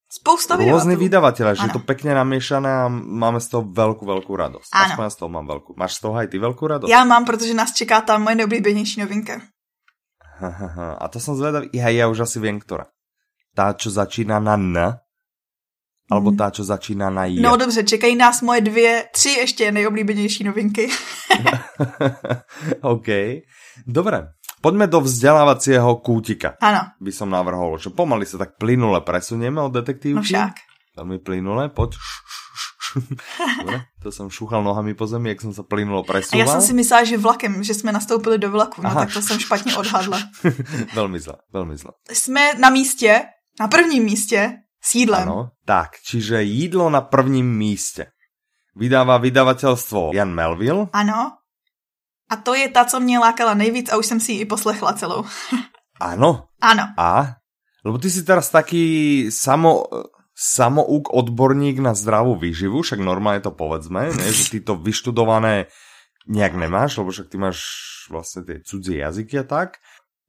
spousta 0.06 0.54
rôzni 0.54 0.94
vydavatelů. 0.94 1.04
vydavateľe, 1.04 1.52
že 1.58 1.64
je 1.66 1.72
Ano. 1.74 1.76
to 1.76 1.82
pekne 1.82 2.14
namiešané 2.14 2.70
a 2.70 2.88
máme 2.88 3.42
z 3.42 3.50
toho 3.50 3.66
veľkú, 3.66 4.06
veľkú 4.06 4.30
radosť. 4.32 4.70
Áno. 4.70 4.94
Aspoň 4.94 5.04
z 5.10 5.16
toho 5.18 5.30
mám 5.34 5.46
veľkú. 5.50 5.70
Máš 5.74 5.98
z 5.98 6.00
toho 6.06 6.14
aj 6.14 6.26
ty 6.30 6.36
veľkú 6.38 6.62
radosť? 6.62 6.88
Já 6.88 7.02
mám, 7.04 7.24
protože 7.26 7.50
nás 7.54 7.74
čeká 7.74 8.00
ta 8.00 8.16
moje 8.22 8.34
neoblíbenější 8.38 9.00
novinka. 9.02 9.42
A 11.02 11.04
to 11.08 11.18
som 11.20 11.36
zvedavý. 11.36 11.72
Ja, 11.72 11.88
ja 11.88 12.06
už 12.08 12.28
asi 12.28 12.38
viem, 12.40 12.60
ktorá. 12.60 12.88
Tá, 13.56 13.72
čo 13.72 13.88
začíná 13.88 14.36
na 14.36 14.56
N, 14.60 14.76
alebo 16.06 16.30
tá, 16.38 16.54
čo 16.54 16.62
začíná 16.62 17.10
na 17.10 17.26
J. 17.26 17.42
No 17.42 17.56
dobře, 17.56 17.82
čekají 17.82 18.16
nás 18.16 18.42
moje 18.42 18.60
dvě, 18.60 19.08
tři 19.12 19.30
ještě 19.30 19.72
nejoblíbenější 19.72 20.44
novinky. 20.44 20.88
OK. 22.80 23.08
Dobre, 23.86 24.32
poďme 24.62 24.86
do 24.86 25.00
vzdelávacieho 25.00 25.96
kútika. 26.00 26.56
Ano, 26.62 26.96
By 27.00 27.12
som 27.12 27.28
navrhol, 27.28 27.76
že 27.76 27.92
pomaly 27.92 28.24
sa 28.24 28.40
tak 28.40 28.56
plynule 28.56 29.04
presunieme 29.04 29.60
od 29.60 29.68
no 29.68 29.76
detektívky. 29.82 30.32
však. 30.32 30.54
Veľmi 30.96 31.18
plynule, 31.20 31.68
poď. 31.74 32.00
Dobre, 33.60 33.84
to 34.02 34.08
som 34.12 34.30
šúchal 34.30 34.64
nohami 34.64 34.94
po 34.94 35.06
zemi, 35.06 35.28
jak 35.34 35.40
som 35.44 35.52
sa 35.52 35.62
plynulo 35.62 36.00
A 36.00 36.08
presúval. 36.08 36.40
já 36.40 36.46
jsem 36.46 36.60
si 36.62 36.72
myslela, 36.74 37.04
že 37.04 37.16
vlakem, 37.18 37.62
že 37.64 37.74
jsme 37.74 37.92
nastoupili 37.92 38.38
do 38.38 38.50
vlaku, 38.50 38.82
no 38.82 38.90
Aha. 38.90 39.00
tak 39.04 39.12
to 39.12 39.22
jsem 39.22 39.38
špatně 39.38 39.76
odhadla. 39.76 40.18
veľmi 40.98 41.18
zle, 41.20 41.36
veľmi 41.52 41.76
zle. 41.76 41.92
Jsme 42.12 42.54
na 42.58 42.70
místě, 42.70 43.22
na 43.60 43.68
prvním 43.68 44.04
místě, 44.04 44.52
s 44.82 44.94
jídlem. 44.94 45.28
Áno, 45.28 45.50
tak, 45.66 45.98
čiže 46.06 46.42
jídlo 46.42 46.90
na 46.90 47.00
prvním 47.00 47.46
míste. 47.58 48.06
Vydáva 48.76 49.16
vydavateľstvo 49.18 50.12
Jan 50.14 50.30
Melville. 50.36 50.92
Ano. 50.92 51.32
A 52.30 52.34
to 52.36 52.54
je 52.54 52.68
ta, 52.68 52.84
co 52.84 53.00
mě 53.00 53.18
lákala 53.18 53.54
nejvíc 53.54 53.92
a 53.92 53.96
už 53.96 54.06
jsem 54.06 54.20
si 54.20 54.32
ji 54.32 54.40
i 54.40 54.44
poslechla 54.44 54.92
celou. 54.92 55.24
Áno, 56.00 56.44
Ano. 56.62 56.82
A? 56.96 57.36
Lebo 57.84 57.98
ty 57.98 58.10
si 58.10 58.22
teraz 58.26 58.50
taký 58.50 59.26
samo, 59.30 59.84
samouk 60.36 61.08
odborník 61.16 61.80
na 61.80 61.96
zdravú 61.96 62.36
výživu, 62.36 62.84
však 62.84 63.00
normálne 63.00 63.40
to 63.40 63.56
povedzme, 63.56 64.12
ne? 64.12 64.28
že 64.28 64.52
ty 64.52 64.58
to 64.60 64.76
vyštudované 64.76 65.72
nejak 66.28 66.54
nemáš, 66.60 67.00
lebo 67.00 67.08
však 67.08 67.32
ty 67.32 67.40
máš 67.40 67.58
vlastne 68.12 68.44
tie 68.44 68.60
cudzie 68.60 69.00
jazyky 69.00 69.40
a 69.40 69.44
tak. 69.48 69.80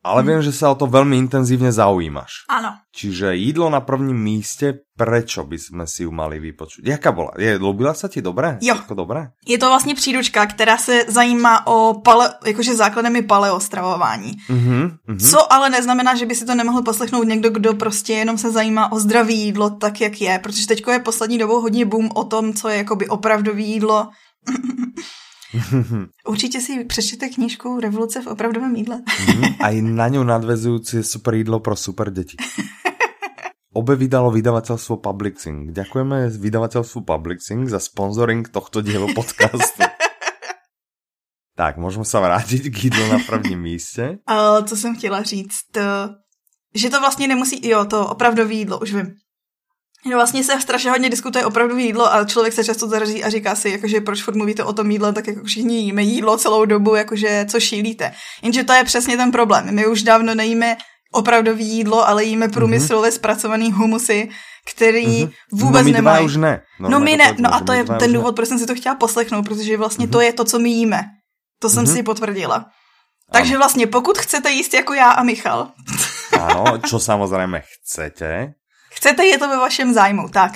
Ale 0.07 0.23
viem, 0.23 0.41
že 0.41 0.55
sa 0.55 0.71
o 0.71 0.79
to 0.79 0.87
veľmi 0.87 1.19
intenzívne 1.19 1.71
zaujímaš. 1.71 2.47
Ano. 2.49 2.79
Čiže 2.95 3.35
jídlo 3.35 3.69
na 3.69 3.81
prvním 3.81 4.17
místě, 4.17 4.79
prečo 4.97 5.45
by 5.45 5.57
sme 5.61 5.85
si 5.85 6.03
ju 6.03 6.11
mali 6.11 6.41
vypočuť? 6.41 6.81
Jaká 6.81 7.13
bola? 7.13 7.37
Je, 7.37 7.53
ľúbila 7.61 7.93
sa 7.93 8.09
ti 8.09 8.17
dobré? 8.17 8.57
Jo. 8.65 8.73
Jako 8.73 8.93
dobré? 8.93 9.29
Je 9.45 9.57
to 9.57 9.69
vlastně 9.69 9.95
příručka, 9.95 10.45
která 10.45 10.77
se 10.77 11.05
zajímá 11.07 11.67
o 11.67 12.01
pale, 12.01 12.33
jakože 12.45 12.75
základem 12.75 13.15
je 13.15 13.23
paleostravování. 13.23 14.31
Mhm, 14.49 14.97
mhm. 15.07 15.19
Co 15.19 15.53
ale 15.53 15.69
neznamená, 15.69 16.15
že 16.15 16.25
by 16.25 16.35
si 16.35 16.45
to 16.45 16.55
nemohl 16.55 16.81
poslechnout 16.81 17.27
někdo, 17.27 17.49
kdo 17.49 17.73
prostě 17.73 18.13
jenom 18.13 18.37
se 18.37 18.51
zajímá 18.51 18.91
o 18.91 18.99
zdraví 18.99 19.37
jídlo 19.41 19.69
tak, 19.69 20.01
jak 20.01 20.21
je, 20.21 20.39
protože 20.39 20.67
teďko 20.67 20.91
je 20.91 20.99
poslední 20.99 21.37
dobou 21.37 21.61
hodně 21.61 21.85
boom 21.85 22.09
o 22.15 22.23
tom, 22.23 22.53
co 22.53 22.69
je 22.69 22.77
jakoby 22.77 23.07
opravdový 23.07 23.69
jídlo. 23.69 24.09
Určitě 26.27 26.61
si 26.61 26.85
přečtěte 26.85 27.29
knížku 27.29 27.79
Revoluce 27.79 28.21
v 28.21 28.27
opravdovém 28.27 28.75
jídle. 28.75 29.01
Mhm, 29.27 29.43
Aj 29.63 29.81
na 29.81 30.07
ňu 30.07 30.23
nadvezujúci 30.23 30.97
je 30.97 31.03
super 31.03 31.33
jídlo 31.35 31.59
pro 31.59 31.75
super 31.75 32.11
deti. 32.13 32.37
Obe 33.77 33.95
vydalo 33.95 34.33
vydavateľstvo 34.33 34.97
Publixing. 34.97 35.69
Ďakujeme 35.69 36.33
vydavateľstvu 36.33 37.05
Publixing 37.05 37.69
za 37.69 37.77
sponsoring 37.77 38.49
tohto 38.49 38.81
dielu 38.81 39.13
podcastu. 39.13 39.85
tak, 41.59 41.77
môžeme 41.77 42.01
sa 42.01 42.17
vrátiť 42.17 42.73
k 42.73 42.89
jídlu 42.89 43.05
na 43.05 43.19
prvním 43.21 43.61
místě. 43.61 44.17
A 44.25 44.61
co 44.61 44.77
jsem 44.77 44.95
chtěla 44.97 45.21
říct, 45.23 45.77
eh, 45.77 46.09
že 46.75 46.89
to 46.89 46.99
vlastně 46.99 47.27
nemusí, 47.27 47.69
jo, 47.69 47.85
to 47.85 48.07
opravdové 48.07 48.53
jídlo, 48.53 48.79
už 48.79 48.93
vím. 48.93 49.13
No 50.05 50.17
vlastně 50.17 50.43
se 50.43 50.61
strašně 50.61 50.89
hodně 50.91 51.09
diskutuje 51.09 51.45
opravdové 51.45 51.81
jídlo 51.81 52.13
a 52.13 52.23
člověk 52.25 52.53
se 52.53 52.63
často 52.63 52.87
zarazí 52.87 53.23
a 53.23 53.29
říká 53.29 53.55
si, 53.55 53.69
jakože 53.69 54.01
proč 54.01 54.23
furt 54.23 54.35
mluvíte 54.35 54.63
o 54.63 54.73
tom 54.73 54.91
jídle, 54.91 55.13
tak 55.13 55.27
jako 55.27 55.43
všichni 55.43 55.77
jíme 55.79 56.03
jídlo 56.03 56.37
celou 56.37 56.65
dobu, 56.65 56.95
jakože 56.95 57.45
co 57.49 57.59
šílíte. 57.59 58.11
Jenže 58.41 58.63
to 58.63 58.73
je 58.73 58.83
přesně 58.83 59.17
ten 59.17 59.31
problém. 59.31 59.75
My 59.75 59.87
už 59.87 60.03
dávno 60.03 60.35
nejíme 60.35 60.77
opravdové 61.11 61.61
jídlo, 61.61 62.07
ale 62.07 62.23
jíme 62.23 62.47
průmyslově 62.49 63.11
zpracovaný 63.11 63.71
humusy, 63.71 64.29
který 64.75 65.23
Mhm. 65.23 65.31
vůbec 65.51 65.81
no 65.81 65.85
my 65.85 65.91
nemají. 65.91 66.25
už 66.25 66.35
ne. 66.35 66.61
No 66.79 66.99
my 66.99 67.11
to 67.11 67.17
ne, 67.17 67.35
no 67.39 67.53
a 67.53 67.59
to 67.59 67.71
my 67.71 67.77
je 67.77 67.83
ten 67.83 68.11
ne. 68.11 68.17
důvod, 68.17 68.35
proč 68.35 68.47
jsem 68.47 68.59
si 68.59 68.65
to 68.65 68.75
chtěla 68.75 68.95
poslechnout, 68.95 69.43
protože 69.43 69.77
vlastně 69.77 70.07
to 70.07 70.21
je 70.21 70.33
to, 70.33 70.43
co 70.45 70.59
my 70.59 70.69
jíme. 70.69 71.01
To 71.59 71.69
jsem 71.69 71.83
Mhm. 71.83 71.93
si 71.93 72.03
potvrdila. 72.03 72.65
Takže 73.31 73.57
vlastně 73.57 73.87
pokud 73.87 74.17
chcete 74.17 74.51
jíst 74.51 74.73
jako 74.73 74.93
já 74.93 75.11
a 75.11 75.23
Michal, 75.23 75.71
Áno, 76.37 76.77
čo 76.85 76.99
samozrejme 77.01 77.63
chcete. 77.65 78.53
Chcete, 78.97 79.25
je 79.25 79.37
to 79.37 79.47
ve 79.49 79.57
vašem 79.57 79.93
zájmu, 79.93 80.29
tak. 80.29 80.51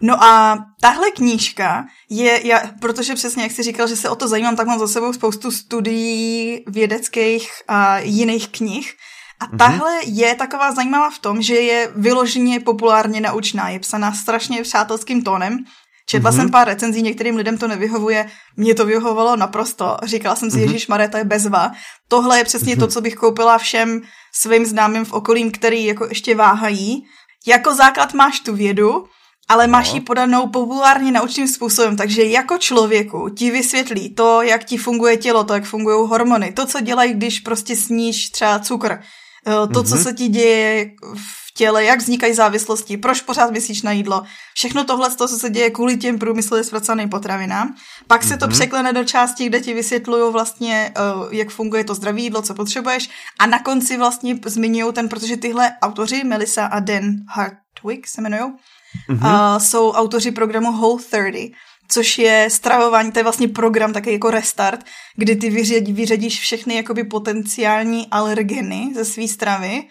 No 0.00 0.24
a 0.24 0.58
tahle 0.80 1.10
knížka 1.10 1.86
je, 2.10 2.46
já, 2.46 2.62
protože 2.80 3.14
přesně 3.14 3.42
jak 3.42 3.52
jsi 3.52 3.62
říkal, 3.62 3.88
že 3.88 3.96
se 3.96 4.08
o 4.08 4.14
to 4.14 4.28
zajímám, 4.28 4.56
tak 4.56 4.66
mám 4.66 4.78
za 4.78 4.88
sebou 4.88 5.12
spoustu 5.12 5.50
studií 5.50 6.64
vědeckých 6.66 7.50
a 7.68 7.98
jiných 7.98 8.48
knih. 8.48 8.94
A 9.40 9.56
tahle 9.56 9.92
je 10.04 10.34
taková 10.34 10.72
zajímavá 10.72 11.10
v 11.10 11.18
tom, 11.18 11.42
že 11.42 11.54
je 11.54 11.92
vyloženě 11.96 12.60
populárně 12.60 13.20
naučná. 13.20 13.68
Je 13.68 13.78
psaná 13.78 14.12
strašně 14.12 14.62
přátelským 14.62 15.22
tónem. 15.22 15.58
Četla 16.06 16.32
jsem 16.32 16.50
pár 16.50 16.66
recenzí, 16.66 17.02
některým 17.02 17.36
lidem 17.36 17.58
to 17.58 17.68
nevyhovuje, 17.68 18.30
mně 18.56 18.74
to 18.74 18.86
vyhovovalo 18.86 19.36
naprosto. 19.36 19.96
Říkala 20.02 20.36
jsem 20.36 20.50
si, 20.50 20.56
mm-hmm. 20.56 20.60
Ježíš 20.60 20.86
to 21.10 21.16
je 21.16 21.24
bezva. 21.24 21.72
Tohle 22.08 22.38
je 22.38 22.44
přesně 22.44 22.76
to, 22.76 22.86
co 22.86 23.00
bych 23.00 23.14
koupila 23.14 23.58
všem 23.58 24.02
svým 24.32 24.66
známým 24.66 25.04
v 25.04 25.12
okolím, 25.12 25.50
který 25.50 25.84
jako 25.84 26.04
ještě 26.04 26.34
váhají. 26.34 27.04
Jako 27.46 27.74
základ 27.74 28.14
máš 28.14 28.40
tu 28.40 28.54
vědu, 28.54 29.04
ale 29.48 29.66
máš 29.66 29.92
ji 29.92 30.00
podanou 30.00 30.48
populárně 30.48 31.12
naučným 31.12 31.48
způsobem, 31.48 31.96
takže 31.96 32.24
jako 32.24 32.58
člověku 32.58 33.28
ti 33.28 33.50
vysvětlí 33.50 34.14
to, 34.14 34.42
jak 34.42 34.64
ti 34.64 34.76
funguje 34.76 35.16
tělo, 35.16 35.44
to, 35.44 35.54
jak 35.54 35.64
fungují 35.64 36.08
hormony, 36.08 36.52
to, 36.52 36.66
co 36.66 36.80
dělají, 36.80 37.14
když 37.14 37.40
prostě 37.40 37.76
sníš 37.76 38.30
třeba 38.30 38.58
cukr, 38.58 38.92
eh, 38.92 39.72
to, 39.72 39.82
co 39.82 39.96
se 39.96 40.12
ti 40.12 40.28
děje 40.28 40.90
v 41.14 41.43
těle, 41.56 41.84
jak 41.84 41.98
vznikají 41.98 42.34
závislosti, 42.34 42.96
proč 42.96 43.20
pořád 43.20 43.50
myslíš 43.50 43.82
na 43.82 43.92
jídlo. 43.92 44.22
Všechno 44.54 44.84
tohle, 44.84 45.10
to, 45.10 45.28
co 45.28 45.38
se 45.38 45.50
děje 45.50 45.70
kvůli 45.70 45.96
těm 45.96 46.18
průmyslově 46.18 46.64
zpracovaným 46.64 47.08
potravinám. 47.08 47.74
Pak 48.06 48.24
se 48.24 48.36
to 48.36 48.48
překlene 48.48 48.92
do 48.92 49.04
části, 49.04 49.46
kde 49.46 49.60
ti 49.60 49.74
vysvětlují 49.74 50.32
vlastně, 50.32 50.92
eh, 50.96 51.00
jak 51.30 51.50
funguje 51.50 51.84
to 51.84 51.94
zdravé 51.94 52.20
jídlo, 52.20 52.42
co 52.42 52.54
potřebuješ. 52.54 53.10
A 53.38 53.46
na 53.46 53.58
konci 53.58 53.96
vlastně 53.96 54.38
zmiňují 54.46 54.92
ten, 54.92 55.08
protože 55.08 55.36
tyhle 55.36 55.72
autoři, 55.82 56.24
Melissa 56.24 56.66
a 56.66 56.80
Dan 56.80 57.04
Hartwig 57.28 58.08
se 58.08 58.20
jmenují, 58.20 58.52
mm-hmm. 59.10 59.54
uh, 59.54 59.58
jsou 59.58 59.92
autoři 59.92 60.30
programu 60.30 60.72
Whole 60.72 61.02
30, 61.02 61.52
což 61.88 62.18
je 62.18 62.48
stravování, 62.50 63.12
to 63.12 63.18
je 63.18 63.22
vlastně 63.22 63.48
program 63.48 63.92
taky 63.92 64.12
jako 64.12 64.30
restart, 64.30 64.84
kdy 65.16 65.36
ty 65.36 65.50
vyřadí, 65.50 65.92
vyřadíš 65.92 66.40
všechny 66.40 66.74
jakoby 66.74 67.04
potenciální 67.04 68.06
alergeny 68.10 68.92
ze 68.94 69.04
své 69.04 69.28
stravy 69.28 69.82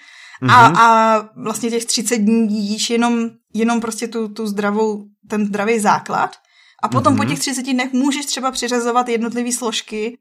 mm-hmm. 0.41 0.51
a, 0.51 0.65
a 0.65 1.19
vlastně 1.43 1.69
těch 1.69 1.85
30 1.85 2.17
dní 2.17 2.69
jíš 2.69 2.89
jenom, 2.89 3.29
jenom 3.53 3.81
prostě 3.81 4.07
tu, 4.07 4.27
tu 4.27 4.47
zdravou, 4.47 5.03
ten 5.29 5.45
zdravý 5.45 5.79
základ 5.79 6.35
a 6.83 6.87
potom 6.87 7.13
mm-hmm. 7.13 7.17
po 7.17 7.25
těch 7.25 7.39
30 7.39 7.61
dnech 7.61 7.93
můžeš 7.93 8.25
třeba 8.25 8.51
přiřazovat 8.51 9.09
jednotlivé 9.09 9.51
složky 9.51 10.17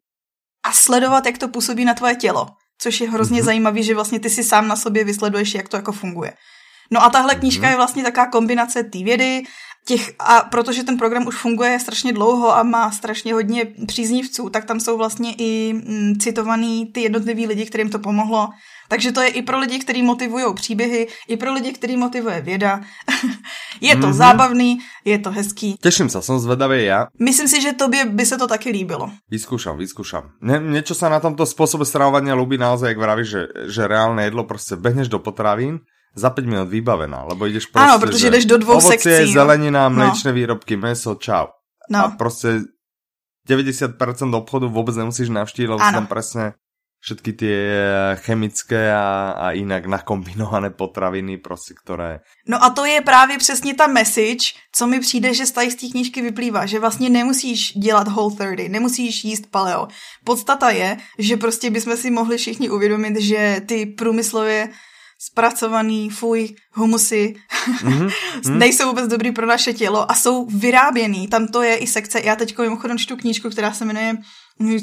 a 0.65 0.73
sledovat, 0.73 1.27
jak 1.27 1.39
to 1.39 1.49
působí 1.49 1.85
na 1.85 1.95
tvoje 1.95 2.15
tělo, 2.15 2.49
což 2.79 3.01
je 3.01 3.11
hrozně 3.11 3.41
mm-hmm. 3.41 3.45
zajímavý, 3.45 3.83
že 3.83 3.95
vlastně 3.95 4.21
ty 4.21 4.31
si 4.31 4.45
sám 4.45 4.69
na 4.69 4.77
sobě 4.77 5.05
vysleduješ, 5.05 5.55
jak 5.55 5.69
to 5.69 5.77
jako 5.77 5.93
funguje. 5.93 6.33
No 6.91 7.03
a 7.03 7.11
tahle 7.11 7.35
knížka 7.35 7.69
je 7.69 7.77
vlastně 7.77 8.03
taková 8.03 8.27
kombinace 8.27 8.85
té 8.85 8.99
vědy, 8.99 9.43
těch, 9.87 10.13
a 10.19 10.41
protože 10.41 10.85
ten 10.85 10.99
program 10.99 11.27
už 11.27 11.37
funguje 11.37 11.81
strašně 11.81 12.13
dlouho 12.13 12.57
a 12.57 12.63
má 12.63 12.91
strašně 12.91 13.35
hodně 13.35 13.67
příznivců, 13.87 14.51
tak 14.51 14.65
tam 14.65 14.81
jsou 14.81 14.97
vlastně 14.97 15.35
i 15.39 15.73
mm, 15.73 16.15
citovaný 16.21 16.87
ty 16.87 17.01
jednotliví 17.01 17.47
lidi, 17.47 17.67
kterým 17.67 17.91
to 17.91 17.99
pomohlo. 17.99 18.49
Takže 18.93 19.13
to 19.17 19.25
je 19.25 19.29
i 19.29 19.43
pro 19.43 19.57
lidi, 19.57 19.81
kteří 19.81 20.03
motivují 20.05 20.45
příběhy, 20.55 21.09
i 21.29 21.37
pro 21.37 21.53
lidi, 21.53 21.73
který 21.73 21.97
motivuje 21.97 22.41
věda. 22.41 22.81
je 23.81 23.97
to 23.97 24.13
mm-hmm. 24.13 24.21
zábavný, 24.21 24.71
je 25.01 25.17
to 25.17 25.33
hezký. 25.33 25.81
Teším 25.81 26.13
sa, 26.13 26.21
som 26.21 26.37
zvedavý 26.37 26.85
ja. 26.85 27.09
Myslím 27.17 27.49
si, 27.49 27.57
že 27.65 27.73
tobě 27.73 28.05
by 28.05 28.21
se 28.21 28.37
to 28.37 28.45
taky 28.45 28.69
líbilo. 28.69 29.09
Vyskúšam, 29.33 29.81
vyskúšam. 29.81 30.37
Ne, 30.45 30.61
niečo 30.61 30.93
sa 30.93 31.09
na 31.09 31.25
tomto 31.25 31.49
spôsobe 31.49 31.89
stravovania 31.89 32.37
ľúbi 32.37 32.61
naozaj, 32.61 32.93
jak 32.93 33.01
vravíš, 33.01 33.29
že, 33.33 33.43
že 33.73 33.83
reálne 33.89 34.29
jedlo 34.29 34.45
prostě 34.45 34.77
behneš 34.77 35.09
do 35.09 35.19
potravín, 35.19 35.81
za 36.15 36.31
5 36.31 36.45
minut 36.45 36.69
vybavená, 36.69 37.25
lebo 37.25 37.47
ideš 37.47 37.67
prostě, 37.67 37.89
Ano, 37.89 37.99
protože 37.99 38.31
jdeš 38.31 38.45
do 38.45 38.59
dvou 38.59 38.77
ovocie, 38.77 39.01
sekcí. 39.01 39.33
no. 39.33 39.33
zelenina, 39.33 39.89
mliečne 39.89 40.33
výrobky, 40.33 40.77
meso, 40.77 41.15
čau. 41.15 41.47
No. 41.91 41.99
A 42.05 42.09
prostě 42.09 42.61
90% 43.49 44.37
obchodu 44.37 44.69
vůbec 44.69 44.97
nemusíš 44.97 45.29
navštíviť, 45.29 45.69
lebo 45.71 45.81
tam 45.81 46.07
presne 46.07 46.53
všetky 47.03 47.33
tie 47.35 47.61
chemické 48.23 48.95
a, 48.95 49.35
a 49.35 49.51
inak 49.59 49.87
nakombinované 49.87 50.71
potraviny, 50.71 51.39
prostě, 51.39 51.75
ktoré... 51.75 52.21
No 52.47 52.65
a 52.65 52.71
to 52.71 52.85
je 52.85 53.01
právě 53.01 53.39
přesně 53.39 53.75
ta 53.75 53.87
message, 53.87 54.55
co 54.73 54.87
mi 54.87 55.01
přijde, 55.01 55.35
že 55.35 55.47
z 55.47 55.51
té 55.51 55.67
knížky 55.67 56.23
vyplývá, 56.23 56.67
že 56.67 56.79
vlastně 56.79 57.11
nemusíš 57.11 57.73
dělat 57.73 58.09
whole 58.09 58.35
30, 58.55 58.69
nemusíš 58.69 59.25
jíst 59.25 59.51
paleo. 59.51 59.89
Podstata 60.25 60.71
je, 60.71 60.97
že 61.19 61.37
prostě 61.37 61.71
bychom 61.71 61.97
si 61.97 62.11
mohli 62.11 62.39
všichni 62.39 62.71
uvědomit, 62.71 63.17
že 63.17 63.63
ty 63.67 63.87
průmyslově 63.87 64.69
zpracovaný 65.25 66.11
fuj 66.11 66.55
humusy 66.73 67.35
mm-hmm. 67.83 68.13
nejsou 68.59 68.87
vůbec 68.87 69.07
dobrý 69.07 69.33
pro 69.33 69.47
naše 69.47 69.73
tělo 69.73 70.11
a 70.11 70.15
jsou 70.15 70.47
vyráběný. 70.47 71.29
Tam 71.29 71.49
to 71.49 71.63
je 71.63 71.77
i 71.77 71.87
sekce. 71.87 72.21
Já 72.25 72.37
teď 72.37 72.59
mimochodem 72.59 72.99
čtu 72.99 73.17
knížku, 73.17 73.51
která 73.51 73.73
se 73.73 73.85
jmenuje 73.85 74.17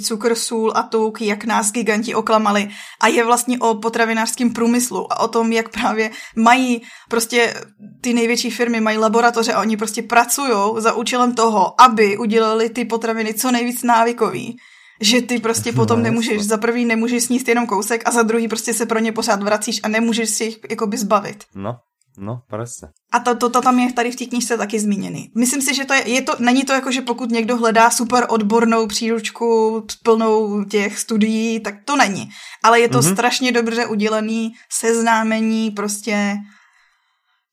Cukr, 0.03 0.35
sůl 0.35 0.71
a 0.75 0.83
tuk, 0.83 1.21
jak 1.21 1.45
nás 1.45 1.71
giganti 1.71 2.15
oklamali. 2.15 2.69
A 2.99 3.07
je 3.07 3.25
vlastně 3.25 3.59
o 3.59 3.75
potravinářském 3.75 4.53
průmyslu 4.53 5.13
a 5.13 5.19
o 5.19 5.27
tom, 5.27 5.51
jak 5.51 5.69
právě 5.69 6.11
mají 6.35 6.81
prostě 7.09 7.53
ty 8.01 8.13
největší 8.13 8.51
firmy, 8.51 8.81
mají 8.81 8.97
laboratoře 8.97 9.53
a 9.53 9.61
oni 9.61 9.77
prostě 9.77 10.01
pracují 10.01 10.51
za 10.77 10.93
účelem 10.93 11.35
toho, 11.35 11.81
aby 11.81 12.17
udělali 12.17 12.69
ty 12.69 12.85
potraviny 12.85 13.33
co 13.33 13.51
nejvíc 13.51 13.83
návykový. 13.83 14.57
Že 15.01 15.21
ty 15.21 15.39
prostě 15.39 15.73
potom 15.73 15.99
No, 15.99 16.03
nemůžeš, 16.03 16.41
za 16.41 16.57
prvý 16.57 16.85
nemůžeš 16.85 17.23
sníst 17.23 17.47
jenom 17.47 17.67
kousek 17.67 18.01
a 18.05 18.11
za 18.11 18.21
druhý 18.21 18.47
prostě 18.47 18.73
se 18.73 18.85
pro 18.85 18.99
ně 18.99 19.11
pořád 19.11 19.43
vracíš 19.43 19.79
a 19.83 19.87
nemůžeš 19.87 20.29
si 20.29 20.43
jich 20.43 20.59
jakoby 20.69 20.97
zbavit. 20.97 21.43
No, 21.55 21.77
no, 22.17 22.41
presne. 22.49 22.89
A 23.11 23.19
to, 23.19 23.35
to, 23.35 23.49
to 23.49 23.61
tam 23.61 23.79
je 23.79 23.93
tady 23.93 24.11
v 24.11 24.15
té 24.15 24.25
knižce 24.25 24.57
taky 24.57 24.79
zmíněný. 24.79 25.31
Myslím 25.37 25.61
si, 25.61 25.73
že 25.75 25.85
to 25.85 25.93
je, 25.93 26.09
je 26.09 26.21
to, 26.21 26.33
není 26.39 26.63
to 26.63 26.73
jako, 26.73 26.91
že 26.91 27.01
pokud 27.01 27.31
někdo 27.31 27.57
hledá 27.57 27.89
super 27.89 28.25
odbornou 28.29 28.87
příručku 28.87 29.83
plnou 30.03 30.63
těch 30.63 30.99
studií, 30.99 31.59
tak 31.59 31.75
to 31.85 31.95
není. 31.95 32.29
Ale 32.63 32.79
je 32.79 32.89
to 32.89 32.99
mm-hmm. 32.99 33.13
strašně 33.13 33.51
dobře 33.51 33.85
udělaný 33.85 34.53
seznámení 34.71 35.71
prostě 35.71 36.37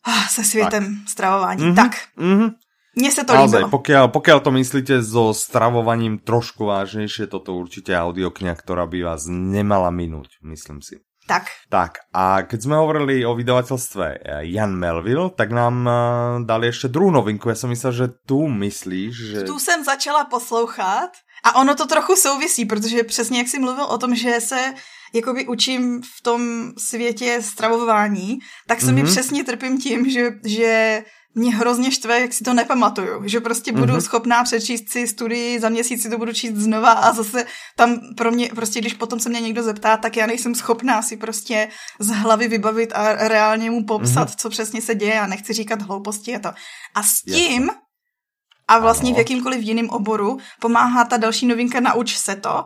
ah, 0.05 0.29
se 0.29 0.45
světem 0.45 0.85
tak. 0.85 1.09
stravování. 1.09 1.63
Mm-hmm. 1.63 1.75
Tak, 1.75 1.93
Mhm. 2.17 2.51
Mně 2.97 3.13
se 3.13 3.25
to 3.25 3.35
Naozaj, 3.35 3.61
líbilo. 3.61 3.71
pokiaľ, 3.71 4.05
pokiaľ 4.09 4.39
to 4.41 4.51
myslíte 4.51 4.95
so 5.05 5.37
stravovaním 5.37 6.19
trošku 6.19 6.65
vážnejšie, 6.65 7.29
toto 7.29 7.53
určite 7.53 7.93
audiokňa, 7.93 8.57
ktorá 8.57 8.89
by 8.89 9.05
vás 9.05 9.29
nemala 9.29 9.93
minúť, 9.93 10.41
myslím 10.43 10.81
si. 10.81 11.05
Tak, 11.27 11.51
Tak 11.69 12.07
a 12.15 12.47
keď 12.47 12.59
sme 12.63 12.79
hovorili 12.79 13.27
o 13.27 13.35
vydavateľstve 13.35 14.07
eh, 14.07 14.47
Jan 14.47 14.79
Melville, 14.79 15.35
tak 15.35 15.51
nám 15.51 15.75
eh, 15.83 15.95
dali 16.47 16.71
ešte 16.71 16.87
druhú 16.87 17.11
novinku. 17.11 17.51
Ja 17.51 17.59
som 17.59 17.75
myslel, 17.75 17.93
že 17.93 18.07
tu 18.23 18.47
myslíš, 18.47 19.15
že... 19.15 19.39
tu 19.43 19.59
jsem 19.59 19.83
začala 19.83 20.25
poslouchat 20.31 21.11
a 21.45 21.59
ono 21.59 21.75
to 21.75 21.87
trochu 21.87 22.17
souvisí, 22.17 22.65
protože 22.65 23.03
přesně 23.03 23.39
jak 23.39 23.49
jsi 23.49 23.59
mluvil 23.59 23.85
o 23.85 23.99
tom, 23.99 24.15
že 24.15 24.41
se 24.41 24.75
jakoby 25.15 25.47
učím 25.47 26.03
v 26.03 26.23
tom 26.23 26.73
světě 26.79 27.43
stravování, 27.43 28.39
tak 28.67 28.81
se 28.81 28.87
mm-hmm. 28.87 28.95
mi 28.95 29.03
mhm. 29.03 29.11
přesně 29.11 29.45
trpím 29.45 29.79
tím, 29.79 30.11
že, 30.11 30.31
že 30.45 31.03
mě 31.37 31.57
hrozně 31.57 31.91
štve, 31.91 32.21
jak 32.21 32.33
si 32.33 32.45
to 32.45 32.55
nepamatuju, 32.55 33.29
že 33.29 33.41
prostě 33.41 33.73
budu 33.73 33.93
mm-hmm. 33.93 34.01
schopná 34.01 34.45
přečíst 34.45 34.89
si 34.89 35.07
studii, 35.07 35.61
za 35.61 35.69
měsíc 35.69 36.03
si 36.03 36.11
to 36.11 36.19
budu 36.19 36.33
číst 36.33 36.57
znova 36.57 36.93
a 36.93 37.13
zase 37.13 37.47
tam 37.77 38.01
pro 38.17 38.31
mě, 38.31 38.51
prostě 38.55 38.81
když 38.81 38.95
potom 38.95 39.21
se 39.21 39.29
mě 39.29 39.41
někdo 39.41 39.63
zeptá, 39.63 39.97
tak 39.97 40.17
já 40.17 40.27
nejsem 40.27 40.55
schopná 40.55 41.03
si 41.03 41.17
prostě 41.17 41.69
z 41.99 42.09
hlavy 42.09 42.49
vybavit 42.49 42.93
a 42.95 43.29
reálně 43.29 43.71
mu 43.71 43.85
popsat, 43.85 44.29
mm-hmm. 44.29 44.37
co 44.37 44.51
přesně 44.51 44.83
se 44.83 44.95
děje 44.95 45.21
a 45.21 45.27
nechci 45.27 45.53
říkat 45.53 45.83
hlouposti 45.83 46.37
a 46.37 46.39
to. 46.39 46.49
A 46.95 47.03
s 47.03 47.23
tím 47.23 47.63
Jasne. 47.63 47.81
a 48.69 48.79
vlastně 48.79 49.09
ano. 49.11 49.15
v 49.15 49.19
jakýmkoliv 49.19 49.63
jiném 49.63 49.91
oboru 49.91 50.39
pomáhá 50.61 51.05
ta 51.05 51.17
další 51.17 51.47
novinka 51.47 51.81
Nauč 51.81 52.17
se 52.17 52.37
to, 52.37 52.65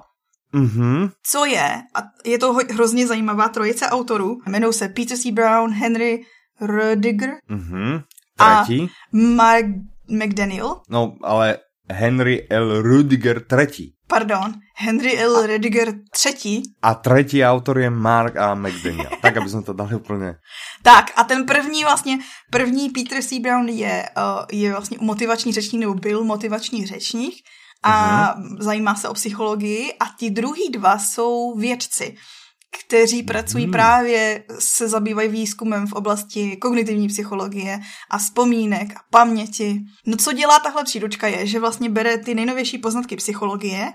Mm-hmm. 0.55 1.11
Co 1.23 1.45
je, 1.45 1.83
a 1.95 2.03
je 2.25 2.39
to 2.39 2.53
hrozně 2.53 3.07
zajímavá 3.07 3.49
trojice 3.49 3.87
autorů, 3.87 4.39
jmenují 4.47 4.73
se 4.73 4.89
Peter 4.89 5.19
C. 5.19 5.33
Brown, 5.33 5.73
Henry 5.73 6.23
Rödiger 6.61 7.31
mm-hmm. 7.51 8.03
Tretí. 8.41 8.83
a 8.83 8.89
Mark 9.13 9.67
McDaniel. 10.11 10.77
No, 10.89 11.15
ale 11.23 11.59
Henry 11.93 12.47
L. 12.51 12.83
Rüdiger 12.83 13.45
třetí. 13.45 13.95
Pardon, 14.07 14.55
Henry 14.77 15.19
L. 15.19 15.47
Rüdiger 15.47 15.95
třetí. 16.13 16.63
A 16.83 16.95
třetí 16.95 17.45
autor 17.45 17.79
je 17.79 17.91
Mark 17.91 18.37
A. 18.37 18.55
McDaniel. 18.55 19.11
tak, 19.23 19.37
aby 19.37 19.49
jsme 19.49 19.63
to 19.63 19.73
dali 19.73 19.95
úplně. 19.95 20.35
Tak 20.83 21.11
a 21.17 21.25
ten 21.25 21.47
první 21.47 21.85
vlastně, 21.85 22.19
první 22.51 22.89
Peter 22.89 23.23
C. 23.23 23.41
Brown 23.41 23.69
je, 23.69 24.09
uh, 24.17 24.45
je 24.53 24.71
vlastně 24.71 24.99
motivační 25.01 25.53
řečník, 25.53 25.81
nebo 25.81 25.95
byl 25.95 26.25
motivační 26.25 26.87
řečník 26.87 27.35
a 27.83 28.35
uh-huh. 28.35 28.57
zajímá 28.61 28.95
se 28.95 29.09
o 29.09 29.15
psychologii 29.15 29.93
a 30.01 30.05
ti 30.19 30.31
druhý 30.31 30.71
dva 30.71 30.99
jsou 30.99 31.57
vědci 31.59 32.17
kteří 32.79 33.23
pracují 33.23 33.65
hmm. 33.65 33.73
právě, 33.73 34.45
se 34.59 34.89
zabývají 34.89 35.29
výzkumem 35.29 35.87
v 35.87 35.93
oblasti 35.93 36.57
kognitivní 36.57 37.09
psychologie 37.09 37.81
a 38.11 38.19
vzpomínek 38.19 38.97
a 38.97 39.01
paměti. 39.11 39.81
No 40.07 40.17
co 40.17 40.33
dělá 40.33 40.59
tahle 40.59 40.85
příručka 40.85 41.27
je, 41.27 41.47
že 41.47 41.61
vlastně 41.61 41.89
bere 41.89 42.19
ty 42.19 42.35
nejnovější 42.35 42.79
poznatky 42.79 43.17
psychologie 43.17 43.93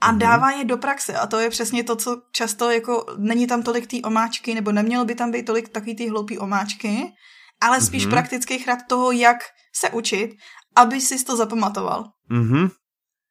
a 0.00 0.08
hmm. 0.08 0.18
dává 0.18 0.50
je 0.50 0.64
do 0.64 0.76
praxe. 0.76 1.14
A 1.14 1.26
to 1.26 1.38
je 1.38 1.50
přesně 1.50 1.84
to, 1.84 1.96
co 1.96 2.22
často 2.32 2.70
jako 2.70 3.06
není 3.18 3.46
tam 3.46 3.62
tolik 3.62 3.86
té 3.86 3.96
omáčky, 4.04 4.54
nebo 4.54 4.72
nemělo 4.72 5.04
by 5.04 5.14
tam 5.14 5.30
být 5.30 5.46
tolik 5.46 5.68
takový 5.68 5.96
ty 5.96 6.08
hloupý 6.08 6.38
omáčky, 6.38 7.12
ale 7.60 7.80
spíš 7.80 8.02
hmm. 8.02 8.10
praktický 8.10 8.58
chrad 8.58 8.78
toho, 8.88 9.12
jak 9.12 9.36
se 9.74 9.90
učit, 9.90 10.30
aby 10.76 11.00
si 11.00 11.24
to 11.24 11.36
zapamatoval. 11.36 12.04
Mm-hmm. 12.30 12.70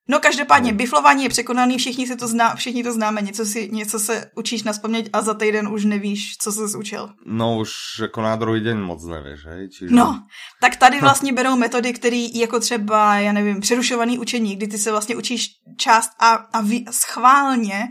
No 0.08 0.20
každopádně, 0.20 0.72
no. 0.72 0.78
biflování 0.78 1.24
je 1.24 1.30
překonaný, 1.30 1.78
všichni, 1.78 2.08
si 2.08 2.16
to 2.16 2.28
zná, 2.28 2.56
všichni 2.56 2.84
to 2.84 2.94
známe, 2.94 3.22
něco, 3.22 3.46
si, 3.46 3.70
něco 3.72 4.00
se 4.00 4.32
učíš 4.36 4.64
na 4.64 4.74
a 5.14 5.22
za 5.22 5.34
týden 5.34 5.68
už 5.68 5.86
nevíš, 5.86 6.38
co 6.38 6.52
se 6.52 6.78
učil. 6.78 7.10
No 7.26 7.58
už 7.58 7.72
jako 8.02 8.22
na 8.22 8.36
druhý 8.36 8.62
den 8.62 8.82
moc 8.82 9.06
nevíš, 9.06 9.46
hej? 9.46 9.70
Čiže... 9.70 9.96
No, 9.96 10.24
tak 10.62 10.76
tady 10.76 11.00
vlastně 11.00 11.34
berou 11.34 11.56
metody, 11.56 11.94
které 11.94 12.28
jako 12.34 12.60
třeba, 12.60 13.16
já 13.16 13.32
nevím, 13.32 13.62
přerušovaný 13.62 14.20
učení, 14.20 14.56
kdy 14.56 14.68
ty 14.68 14.78
se 14.78 14.92
vlastně 14.92 15.16
učíš 15.16 15.48
část 15.78 16.12
a, 16.20 16.32
a 16.34 16.62
vy, 16.62 16.86
schválně 16.92 17.88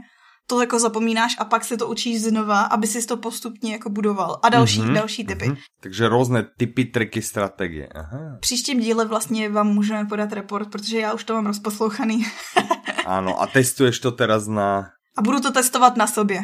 to 0.53 0.61
jako 0.61 0.79
zapomínáš 0.79 1.37
a 1.39 1.45
pak 1.45 1.65
se 1.65 1.77
to 1.77 1.89
učíš 1.89 2.23
znova, 2.23 2.61
aby 2.61 2.87
si 2.87 3.07
to 3.07 3.17
postupně 3.17 3.73
jako 3.73 3.91
budoval. 3.91 4.39
A 4.43 4.49
další, 4.49 4.81
mm-hmm, 4.81 4.95
další 4.95 5.25
typy. 5.25 5.45
Mm-hmm. 5.49 5.57
Takže 5.81 6.09
různé 6.09 6.45
typy, 6.57 6.85
triky, 6.85 7.23
strategie. 7.23 7.89
Aha. 7.89 8.37
Příštím 8.41 8.81
díle 8.81 9.05
vlastně 9.05 9.49
vám 9.49 9.69
můžeme 9.69 10.05
podat 10.05 10.33
report, 10.33 10.71
protože 10.71 10.99
já 10.99 11.13
už 11.13 11.25
to 11.25 11.35
mám 11.35 11.47
rozposlouchaný. 11.47 12.27
ano, 13.07 13.41
a 13.41 13.47
testuješ 13.47 13.99
to 13.99 14.13
teraz 14.13 14.47
na... 14.47 14.93
A 15.17 15.23
budu 15.23 15.41
to 15.41 15.53
testovat 15.53 15.97
na 15.97 16.07
sobě. 16.07 16.43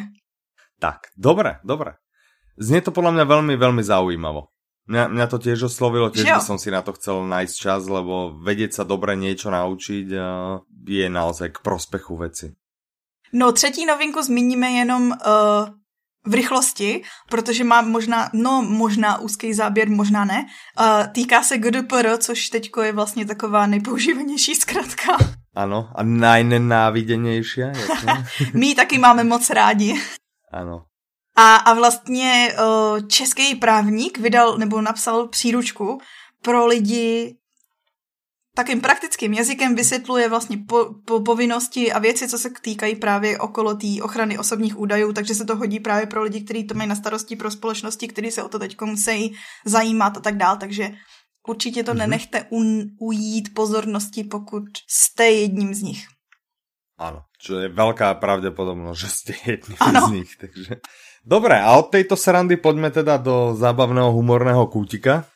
Tak, 0.79 0.97
dobré, 1.17 1.59
dobré. 1.63 1.93
Znie 2.59 2.81
to 2.81 2.91
podľa 2.91 3.15
mňa 3.15 3.25
veľmi, 3.29 3.53
veľmi 3.55 3.83
zaujímavo. 3.83 4.51
Mňa, 4.89 5.11
mňa 5.15 5.25
to 5.31 5.37
tiež 5.37 5.69
oslovilo, 5.69 6.09
tiež 6.09 6.27
by 6.27 6.43
som 6.43 6.57
si 6.57 6.73
na 6.73 6.81
to 6.81 6.91
chcel 6.97 7.23
nájsť 7.23 7.55
čas, 7.55 7.85
lebo 7.85 8.35
vedieť 8.41 8.81
sa 8.81 8.83
dobre 8.83 9.15
niečo 9.15 9.53
naučiť 9.53 10.05
je 10.87 11.07
naozaj 11.07 11.55
k 11.55 11.63
prospechu 11.63 12.19
veci. 12.19 12.51
No, 13.33 13.51
třetí 13.51 13.85
novinku 13.85 14.21
zmíníme 14.21 14.69
jenom 14.69 15.11
uh, 15.11 15.15
v 16.25 16.33
rychlosti, 16.33 17.03
protože 17.29 17.63
má 17.63 17.81
možná, 17.81 18.29
no 18.33 18.61
možná 18.61 19.17
úzký 19.17 19.53
záběr, 19.53 19.89
možná 19.89 20.25
ne. 20.25 20.45
Uh, 20.79 21.07
týká 21.13 21.43
se 21.43 21.57
GDPR, 21.57 22.17
což 22.17 22.49
teďko 22.49 22.81
je 22.81 22.91
vlastně 22.91 23.25
taková 23.25 23.67
nejpoužívanější 23.67 24.55
zkratka. 24.55 25.17
Ano, 25.55 25.89
a 25.95 26.03
najnenáviděnější. 26.03 27.61
My 28.53 28.75
taky 28.75 28.97
máme 28.97 29.23
moc 29.23 29.49
rádi. 29.49 30.01
Ano. 30.53 30.85
A, 31.35 31.55
a 31.55 31.73
vlastně 31.73 32.53
uh, 32.53 33.07
český 33.07 33.55
právník 33.55 34.17
vydal 34.17 34.57
nebo 34.57 34.81
napsal 34.81 35.27
příručku 35.27 36.01
pro 36.41 36.65
lidi 36.65 37.35
takým 38.59 38.81
praktickým 38.81 39.33
jazykem 39.33 39.75
vysvětluje 39.75 40.29
vlastně 40.29 40.57
po, 40.67 40.91
po, 41.05 41.19
povinnosti 41.19 41.91
a 41.91 41.99
věci, 41.99 42.27
co 42.27 42.37
se 42.37 42.49
týkají 42.61 42.95
právě 42.95 43.39
okolo 43.39 43.75
té 43.75 43.87
ochrany 44.03 44.37
osobních 44.37 44.79
údajů, 44.79 45.13
takže 45.13 45.35
se 45.35 45.45
to 45.45 45.55
hodí 45.55 45.79
právě 45.79 46.05
pro 46.07 46.23
lidi, 46.23 46.41
kteří 46.43 46.67
to 46.67 46.75
mají 46.75 46.89
na 46.89 46.95
starosti 46.95 47.35
pro 47.35 47.51
společnosti, 47.51 48.07
kteří 48.07 48.31
se 48.31 48.43
o 48.43 48.49
to 48.49 48.59
teď 48.59 48.81
musí 48.81 49.35
zajímat 49.65 50.17
a 50.17 50.19
tak 50.19 50.37
dál, 50.37 50.57
takže 50.57 50.91
určitě 51.47 51.83
to 51.83 51.91
mm-hmm. 51.91 51.97
nenechte 51.97 52.45
un, 52.49 52.83
ujít 52.99 53.53
pozornosti, 53.55 54.23
pokud 54.23 54.63
jste 54.87 55.25
jedním 55.25 55.73
z 55.73 55.81
nich. 55.81 56.07
Ano, 56.97 57.23
čo 57.39 57.59
je 57.59 57.69
velká 57.69 58.13
pravděpodobnost, 58.13 58.99
že 58.99 59.07
jste 59.07 59.33
jedním 59.45 59.77
ano. 59.79 60.07
z 60.07 60.11
nich, 60.11 60.35
takže... 60.35 60.75
Dobré, 61.25 61.63
a 61.63 61.79
od 61.79 61.91
tejto 61.91 62.15
srandy 62.15 62.57
pojďme 62.57 62.91
teda 62.91 63.17
do 63.17 63.55
zábavného 63.55 64.11
humorného 64.11 64.67
kútika. 64.67 65.27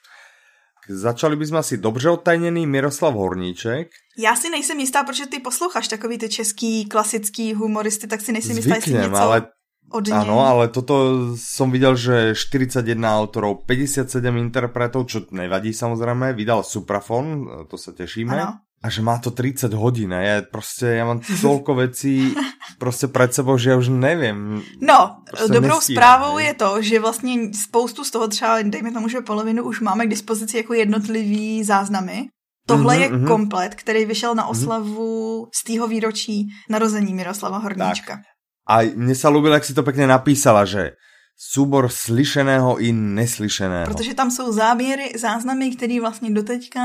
Začali 0.89 1.35
bychom 1.35 1.57
asi 1.57 1.77
dobře 1.77 2.09
odtajněný 2.09 2.67
Miroslav 2.67 3.13
Horníček. 3.13 3.87
Já 4.17 4.35
si 4.35 4.49
nejsem 4.49 4.79
jistá, 4.79 5.03
protože 5.03 5.25
ty 5.25 5.39
posloucháš 5.39 5.87
takový 5.87 6.17
ty 6.17 6.29
český 6.29 6.85
klasický 6.85 7.53
humoristy, 7.53 8.07
tak 8.07 8.21
si 8.21 8.31
nejsem 8.31 8.57
jistá, 8.57 8.75
jestli 8.75 8.93
něco 8.93 9.15
ale... 9.15 9.47
od 9.91 10.07
něj. 10.07 10.17
Ano, 10.17 10.39
ale 10.39 10.67
toto 10.67 10.95
som 11.37 11.71
viděl, 11.71 11.95
že 11.95 12.35
41 12.35 13.19
autorov, 13.19 13.57
57 13.65 14.37
interpretov, 14.37 15.07
čo 15.07 15.21
nevadí 15.31 15.73
samozřejmě, 15.73 16.33
vydal 16.33 16.63
Suprafon, 16.63 17.49
to 17.67 17.77
se 17.77 17.93
těšíme. 17.93 18.41
Ano 18.41 18.53
a 18.83 18.89
že 18.89 19.01
má 19.01 19.17
to 19.17 19.31
30 19.31 19.73
hodin 19.73 20.11
je 20.11 20.41
prostě, 20.51 20.85
já 20.85 21.05
mám 21.05 21.21
tolko 21.41 21.75
věcí 21.75 22.35
prostě 22.83 23.07
před 23.07 23.33
sebou, 23.33 23.57
že 23.57 23.69
já 23.69 23.77
už 23.77 23.87
nevím. 23.87 24.63
No, 24.81 25.17
prostě 25.31 25.53
dobrou 25.53 25.75
nestíhám, 25.75 26.03
zprávou 26.03 26.37
ne? 26.37 26.43
je 26.43 26.53
to, 26.53 26.81
že 26.81 26.99
vlastně 26.99 27.53
spoustu 27.53 28.03
z 28.03 28.11
toho 28.11 28.27
třeba, 28.27 28.61
dejme 28.61 28.91
tomu, 28.91 29.07
že 29.07 29.21
polovinu 29.21 29.63
už 29.63 29.79
máme 29.79 30.05
k 30.05 30.09
dispozici 30.09 30.57
jako 30.57 30.73
jednotlivý 30.73 31.63
záznamy. 31.63 32.27
Tohle 32.67 32.95
mm-hmm, 32.95 33.01
je 33.01 33.09
mm-hmm. 33.09 33.27
komplet, 33.27 33.75
který 33.75 34.05
vyšel 34.05 34.35
na 34.35 34.43
mhm. 34.43 34.51
oslavu 34.51 35.41
mm-hmm. 35.43 35.49
z 35.55 35.63
tého 35.63 35.87
výročí 35.87 36.47
narození 36.69 37.13
Miroslava 37.13 37.57
Horníčka. 37.57 38.13
Tak. 38.13 38.23
A 38.67 38.91
mně 38.95 39.15
se 39.15 39.29
líbilo, 39.29 39.53
jak 39.53 39.65
si 39.65 39.73
to 39.73 39.83
pěkně 39.83 40.07
napísala, 40.07 40.65
že 40.65 40.91
súbor 41.37 41.89
slyšeného 41.89 42.77
i 42.77 42.91
neslyšeného. 42.91 43.93
Protože 43.93 44.13
tam 44.13 44.31
jsou 44.31 44.51
záběry, 44.51 45.11
záznamy, 45.19 45.75
který 45.75 45.99
vlastně 45.99 46.31
doteďka 46.31 46.81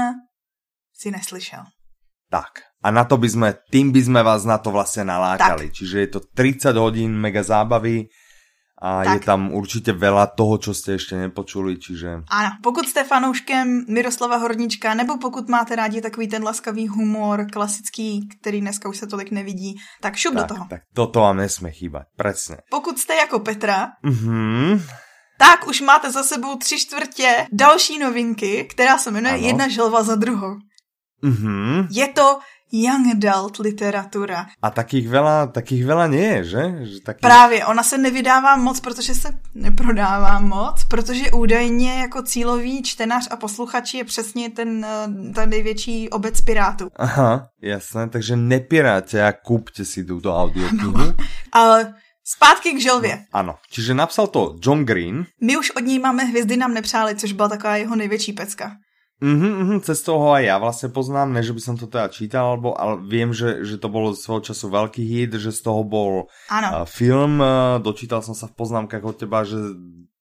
si 0.94 1.10
neslyšel. 1.10 1.62
Tak. 2.28 2.68
A 2.78 2.94
na 2.94 3.04
to 3.04 3.18
by 3.18 3.28
sme, 3.28 3.48
tým 3.72 3.90
by 3.90 4.00
sme 4.04 4.20
vás 4.22 4.46
na 4.46 4.60
to 4.62 4.70
vlastne 4.70 5.10
nalákali. 5.10 5.68
Tak. 5.68 5.76
Čiže 5.76 5.96
je 5.98 6.08
to 6.08 6.20
30 6.30 6.78
hodín 6.78 7.10
mega 7.18 7.42
zábavy 7.42 8.06
a 8.82 9.04
tak. 9.04 9.14
je 9.14 9.20
tam 9.26 9.52
určitě 9.52 9.92
veľa 9.92 10.26
toho, 10.38 10.58
čo 10.58 10.70
ste 10.74 10.94
ešte 10.94 11.18
nepočuli, 11.18 11.78
čiže... 11.82 12.22
Ano, 12.30 12.50
pokud 12.62 12.88
jste 12.88 13.04
fanouškem 13.04 13.84
Miroslava 13.88 14.36
Hornička, 14.36 14.94
nebo 14.94 15.18
pokud 15.18 15.48
máte 15.48 15.76
rádi 15.76 16.00
takový 16.00 16.28
ten 16.28 16.42
laskavý 16.42 16.88
humor, 16.88 17.46
klasický, 17.52 18.28
který 18.40 18.60
dneska 18.60 18.88
už 18.88 18.96
se 18.96 19.06
tolik 19.06 19.30
nevidí, 19.30 19.74
tak 20.00 20.16
šup 20.16 20.34
tak, 20.34 20.42
do 20.42 20.54
toho. 20.54 20.66
Tak 20.70 20.80
toto 20.94 21.20
vám 21.20 21.36
nesmí 21.36 21.72
chýbat, 21.72 22.02
přesně. 22.16 22.56
Pokud 22.70 22.98
jste 22.98 23.14
jako 23.14 23.38
Petra, 23.38 23.88
mm-hmm. 24.04 24.82
tak 25.38 25.68
už 25.68 25.80
máte 25.80 26.10
za 26.10 26.22
sebou 26.22 26.56
tři 26.56 26.78
čtvrtě 26.78 27.46
další 27.52 27.98
novinky, 27.98 28.68
která 28.70 28.98
se 28.98 29.10
jmenuje 29.10 29.34
ano. 29.34 29.46
Jedna 29.46 29.68
želva 29.68 30.02
za 30.02 30.14
druhou. 30.14 30.54
Mm-hmm. 31.22 31.86
Je 31.90 32.08
to 32.08 32.38
young 32.72 33.06
adult 33.16 33.58
literatura. 33.58 34.46
A 34.62 34.68
takých 34.70 35.08
veľa, 35.08 35.48
takých 35.52 35.82
veľa 35.88 36.06
nie 36.12 36.28
je, 36.36 36.40
že? 36.44 36.64
že 36.84 36.96
takých... 37.00 37.24
Právě, 37.24 37.64
ona 37.66 37.82
se 37.82 37.98
nevydává 37.98 38.56
moc, 38.56 38.80
protože 38.80 39.14
se 39.14 39.28
neprodává 39.54 40.40
moc, 40.40 40.84
protože 40.84 41.30
údajně 41.30 42.00
jako 42.00 42.22
cílový 42.22 42.82
čtenář 42.82 43.28
a 43.30 43.36
posluchač 43.36 43.94
je 43.94 44.04
přesně 44.04 44.50
ten, 44.50 44.84
eh, 44.84 45.32
ten 45.32 45.50
největší 45.50 46.08
obec 46.10 46.40
pirátů. 46.40 46.88
Aha, 46.96 47.48
jasné, 47.62 48.08
takže 48.08 48.36
nepiráte 48.36 49.26
a 49.26 49.32
kupte 49.32 49.84
si 49.84 50.04
tuto 50.04 50.36
audioknihu. 50.36 51.14
Ale 51.52 51.94
Zpátky 52.28 52.72
k 52.72 52.80
želvě. 52.80 53.24
Ano, 53.32 53.54
čiže 53.70 53.94
napsal 53.94 54.26
to 54.26 54.56
John 54.60 54.84
Green. 54.84 55.26
My 55.40 55.56
už 55.56 55.70
od 55.70 55.80
něj 55.80 55.98
máme 55.98 56.24
Hvězdy 56.24 56.56
nám 56.56 56.74
nepřáli, 56.74 57.16
což 57.16 57.32
byla 57.32 57.48
taková 57.48 57.76
jeho 57.76 57.96
největší 57.96 58.32
pecka. 58.32 58.76
Mhm, 59.18 59.50
mhm, 59.50 59.78
cez 59.82 59.98
toho 60.06 60.30
aj 60.30 60.46
ja 60.46 60.56
vlastne 60.62 60.94
poznám, 60.94 61.34
ne, 61.34 61.42
že 61.42 61.50
by 61.50 61.58
som 61.58 61.74
to 61.74 61.90
teda 61.90 62.06
čítal, 62.06 62.54
alebo, 62.54 62.78
ale 62.78 63.02
viem, 63.02 63.34
že, 63.34 63.66
že 63.66 63.74
to 63.74 63.90
bolo 63.90 64.14
svojho 64.14 64.54
času 64.54 64.70
veľký 64.70 65.02
hit, 65.02 65.34
že 65.34 65.50
z 65.50 65.60
toho 65.66 65.82
bol 65.82 66.30
ano. 66.46 66.86
film, 66.86 67.42
dočítal 67.82 68.22
som 68.22 68.38
sa 68.38 68.46
v 68.46 68.54
poznámkach 68.54 69.02
od 69.02 69.18
teba, 69.18 69.42
že 69.42 69.58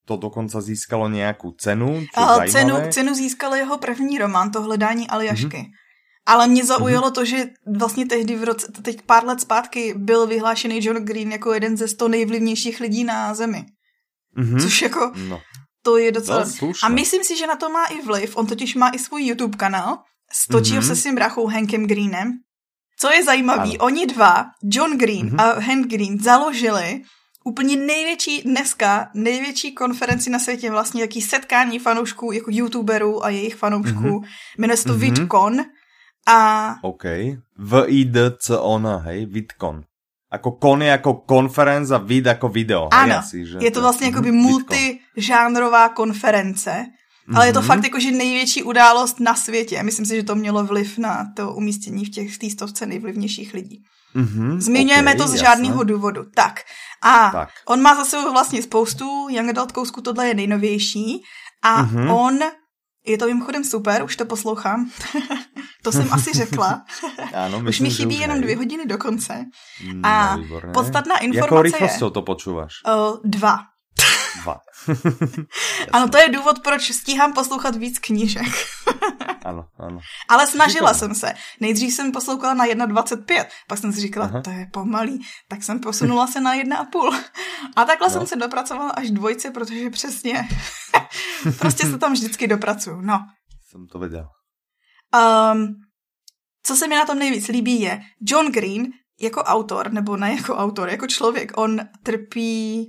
to 0.08 0.16
dokonca 0.16 0.60
získalo 0.60 1.08
nějakou 1.08 1.50
cenu. 1.50 2.06
Uh, 2.18 2.44
cenu, 2.44 2.74
cenu 2.90 3.14
získal 3.14 3.54
jeho 3.54 3.78
první 3.78 4.18
román, 4.18 4.50
to 4.50 4.62
hledání 4.62 5.08
Aljašky. 5.08 5.56
Mm-hmm. 5.56 5.86
Ale 6.26 6.46
mě 6.46 6.64
zaujalo 6.64 7.08
mm-hmm. 7.08 7.12
to, 7.12 7.24
že 7.24 7.46
vlastně 7.78 8.06
tehdy 8.06 8.36
v 8.36 8.44
roce, 8.44 8.72
teď 8.82 9.02
pár 9.02 9.24
let 9.24 9.40
zpátky 9.40 9.94
byl 9.96 10.26
vyhlášený 10.26 10.84
John 10.84 11.04
Green 11.04 11.32
jako 11.32 11.52
jeden 11.54 11.76
ze 11.76 11.88
sto 11.88 12.08
nejvlivnějších 12.08 12.80
lidí 12.80 13.04
na 13.04 13.34
zemi. 13.34 13.64
Mm-hmm. 14.38 14.62
Což 14.62 14.82
jako, 14.82 15.12
no. 15.28 15.40
To 15.88 15.96
je 15.96 16.12
docela... 16.12 16.44
No, 16.62 16.72
a 16.82 16.88
myslím 16.88 17.24
si, 17.24 17.36
že 17.36 17.46
na 17.46 17.56
to 17.56 17.68
má 17.70 17.84
i 17.86 18.02
vliv. 18.02 18.36
On 18.36 18.46
totiž 18.46 18.74
má 18.74 18.88
i 18.88 18.98
svůj 18.98 19.26
YouTube 19.26 19.56
kanál, 19.56 19.98
stočí 20.32 20.72
mm-hmm. 20.72 20.86
se 20.86 20.96
svým 20.96 21.14
brachou 21.14 21.46
Hankem 21.46 21.86
Greenem. 21.86 22.32
Co 22.98 23.12
je 23.12 23.24
zajímavé, 23.24 23.70
oni 23.78 24.06
dva, 24.06 24.44
John 24.62 24.98
Green 24.98 25.30
mm-hmm. 25.30 25.40
a 25.40 25.60
Hank 25.60 25.86
Green, 25.86 26.20
založili 26.20 27.02
úplně 27.44 27.76
největší 27.76 28.42
dneska, 28.42 29.10
největší 29.14 29.74
konferenci 29.74 30.30
na 30.30 30.38
světě, 30.38 30.70
vlastně 30.70 31.00
jaký 31.00 31.22
setkání 31.22 31.78
fanoušků, 31.78 32.32
jako 32.32 32.50
youtuberů 32.50 33.24
a 33.24 33.28
jejich 33.28 33.56
fanoušků. 33.56 34.00
Mm-hmm. 34.00 34.24
Jmenuje 34.58 34.76
se 34.76 34.84
to 34.84 34.94
mm-hmm. 34.94 34.98
VidCon 34.98 35.64
a... 36.26 36.74
OK. 36.82 37.04
V-I-D-C-O-N, 37.58 38.86
hej, 39.04 39.26
VidCon. 39.26 39.84
Ako 40.30 40.52
kon 40.52 40.82
je 40.82 40.88
jako 40.88 41.14
konference 41.14 41.94
a 41.94 41.98
vid 41.98 42.26
jako 42.26 42.48
video. 42.48 42.88
Ano, 42.92 43.16
asi, 43.16 43.46
že 43.46 43.58
je 43.60 43.70
to 43.70 43.80
vlastně 43.80 44.06
jako 44.06 44.20
by 44.20 44.32
multižánrová 44.32 45.88
konference, 45.88 46.70
mm-hmm. 46.70 47.36
ale 47.36 47.46
je 47.46 47.52
to 47.52 47.60
mhm. 47.60 47.66
fakt 47.66 47.84
jakože 47.84 48.10
největší 48.10 48.62
událost 48.62 49.20
na 49.20 49.34
světě. 49.34 49.82
Myslím 49.82 50.06
si, 50.06 50.16
že 50.16 50.22
to 50.22 50.34
mělo 50.34 50.64
vliv 50.64 50.98
na 50.98 51.24
to 51.36 51.52
umístění 51.52 52.04
v 52.04 52.10
těch 52.10 52.38
v 52.38 52.50
stovce 52.50 52.86
nejvlivnějších 52.86 53.54
lidí. 53.54 53.82
Mm-hmm, 54.16 54.60
Zmiňujeme 54.60 55.10
okay, 55.10 55.18
to 55.18 55.28
z 55.28 55.32
jasné. 55.34 55.46
žádného 55.46 55.84
důvodu. 55.84 56.24
Tak. 56.34 56.60
A 57.02 57.30
tak. 57.30 57.48
on 57.66 57.80
má 57.80 57.94
za 57.94 58.04
sebou 58.04 58.32
vlastně 58.32 58.62
spoustu 58.62 59.28
Young 59.30 59.50
Adult 59.50 59.72
kousků, 59.72 60.00
tohle 60.00 60.28
je 60.28 60.34
nejnovější. 60.34 61.22
A 61.62 61.84
mm-hmm. 61.84 62.14
on 62.14 62.38
je 63.08 63.18
to 63.18 63.26
mimochodem 63.26 63.64
super, 63.64 64.02
už 64.04 64.16
to 64.16 64.24
poslouchám. 64.24 64.90
to 65.82 65.92
jsem 65.92 66.12
asi 66.12 66.32
řekla. 66.32 66.84
ano, 67.34 67.60
myslím, 67.60 67.68
už 67.68 67.80
mi 67.80 67.90
chybí 67.90 68.14
už 68.14 68.20
jenom 68.20 68.40
dvě 68.40 68.56
hodiny 68.56 68.86
do 68.86 68.98
konce. 68.98 69.44
Mm, 69.84 70.04
a 70.04 70.36
no, 70.36 70.72
podstatná 70.74 71.18
informace 71.18 71.54
Jakou 71.54 71.62
rychlostí 71.62 72.12
to 72.12 72.22
počúváš? 72.22 72.72
Uh, 72.86 73.16
dva. 73.24 73.58
Dva. 74.42 74.60
ano, 75.92 76.08
to 76.08 76.18
je 76.18 76.28
důvod, 76.28 76.58
proč 76.58 76.92
stíhám 76.92 77.32
poslouchat 77.32 77.76
víc 77.76 77.98
knížek. 77.98 78.66
Ano, 79.48 79.64
ano. 79.78 79.98
Ale 80.28 80.46
snažila 80.46 80.94
jsem 80.94 81.14
se. 81.14 81.34
Nejdřív 81.60 81.94
jsem 81.94 82.12
poslouchala 82.12 82.54
na 82.54 82.66
1.25, 82.66 83.46
pak 83.68 83.78
jsem 83.78 83.92
si 83.92 84.00
říkala, 84.00 84.26
Aha. 84.26 84.42
to 84.42 84.50
je 84.50 84.66
pomalý, 84.72 85.26
tak 85.48 85.62
jsem 85.62 85.80
posunula 85.80 86.26
se 86.26 86.40
na 86.40 86.54
1.5. 86.54 87.24
A 87.76 87.84
takhle 87.84 88.08
no. 88.08 88.12
jsem 88.12 88.26
se 88.26 88.36
dopracovala 88.36 88.90
až 88.90 89.10
dvojce, 89.10 89.50
protože 89.50 89.90
přesně 89.90 90.48
prostě 91.58 91.86
se 91.86 91.98
tam 91.98 92.12
vždycky 92.12 92.48
dopracuju. 92.48 93.00
No. 93.00 93.18
Jsem 93.70 93.86
to 93.86 93.98
věděl. 93.98 94.28
Um, 95.52 95.74
co 96.62 96.76
se 96.76 96.88
mi 96.88 96.94
na 96.94 97.06
tom 97.06 97.18
nejvíc 97.18 97.48
líbí 97.48 97.80
je, 97.80 98.00
John 98.20 98.52
Green 98.52 98.86
jako 99.20 99.40
autor, 99.42 99.92
nebo 99.92 100.16
ne 100.16 100.34
jako 100.34 100.56
autor, 100.56 100.88
jako 100.88 101.06
člověk, 101.06 101.52
on 101.56 101.80
trpí 102.02 102.86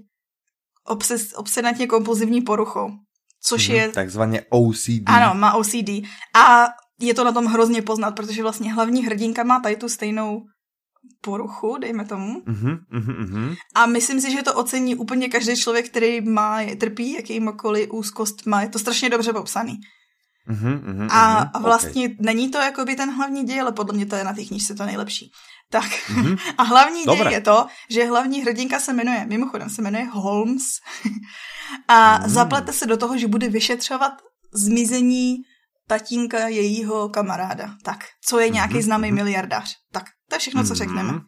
obses, 0.84 1.34
obsedantně 1.36 1.88
kompulzivní 1.88 2.42
poruchou, 2.42 2.90
což 3.42 3.70
mm-hmm, 3.70 3.74
je... 3.74 3.90
Takzvaně 3.90 4.42
OCD. 4.50 5.04
Ano, 5.06 5.34
má 5.34 5.54
OCD. 5.54 5.90
A 6.36 6.66
je 7.00 7.14
to 7.14 7.24
na 7.24 7.32
tom 7.32 7.46
hrozně 7.46 7.82
poznat, 7.82 8.12
protože 8.12 8.42
vlastně 8.42 8.74
hlavní 8.74 9.06
hrdinka 9.06 9.44
má 9.44 9.60
tady 9.60 9.76
tu 9.76 9.90
stejnou 9.90 10.42
poruchu, 11.22 11.78
dejme 11.78 12.06
tomu. 12.06 12.42
Mm-hmm, 12.42 12.80
mm-hmm. 12.94 13.56
A 13.76 13.86
myslím 13.86 14.22
si, 14.22 14.32
že 14.32 14.44
to 14.44 14.54
ocení 14.54 14.96
úplně 14.96 15.30
každý 15.30 15.56
člověk, 15.56 15.90
který 15.90 16.22
má, 16.22 16.60
trpí 16.80 17.14
jakýmkoliv 17.14 17.90
úzkost, 17.92 18.46
má 18.46 18.62
je 18.62 18.70
to 18.70 18.80
strašně 18.80 19.10
dobře 19.10 19.34
popsaný. 19.34 19.80
Mm-hmm, 20.50 20.84
mm-hmm, 20.84 21.08
a, 21.12 21.38
a 21.38 21.60
vlastně 21.60 22.06
okay. 22.06 22.18
není 22.20 22.52
to 22.52 22.58
jakoby 22.58 22.96
ten 22.96 23.16
hlavní 23.16 23.44
děj, 23.44 23.62
ale 23.62 23.72
podle 23.72 23.96
mě 23.96 24.06
to 24.06 24.16
je 24.16 24.24
na 24.24 24.34
té 24.34 24.46
knižce 24.46 24.76
to 24.76 24.86
nejlepší. 24.86 25.32
Tak 25.72 25.86
mm-hmm. 25.86 26.38
a 26.58 26.64
hlavní 26.64 27.06
Dobre. 27.06 27.24
děj 27.24 27.34
je 27.34 27.42
to, 27.42 27.68
že 27.90 28.06
hlavní 28.06 28.42
hrdinka 28.42 28.80
se 28.80 28.94
jmenuje, 28.94 29.26
mimochodem 29.26 29.70
se 29.70 29.82
jmenuje 29.82 30.06
Holmes 30.06 30.64
a 31.88 32.18
mm. 32.18 32.30
zaplete 32.30 32.74
se 32.74 32.86
do 32.86 32.98
toho, 32.98 33.18
že 33.18 33.28
bude 33.28 33.50
vyšetřovat 33.50 34.12
zmizení 34.54 35.38
tatínka 35.88 36.48
jejího 36.48 37.10
kamaráda. 37.10 37.76
Tak, 37.84 38.00
co 38.26 38.40
je 38.40 38.50
nějaký 38.50 38.74
mm-hmm. 38.74 38.82
známý 38.82 39.08
mhm. 39.08 39.16
miliardář. 39.16 39.76
Tak, 39.92 40.04
to 40.30 40.36
je 40.36 40.40
všechno, 40.40 40.64
co 40.64 40.76
řekneme. 40.76 41.14
Mm-hmm. 41.14 41.26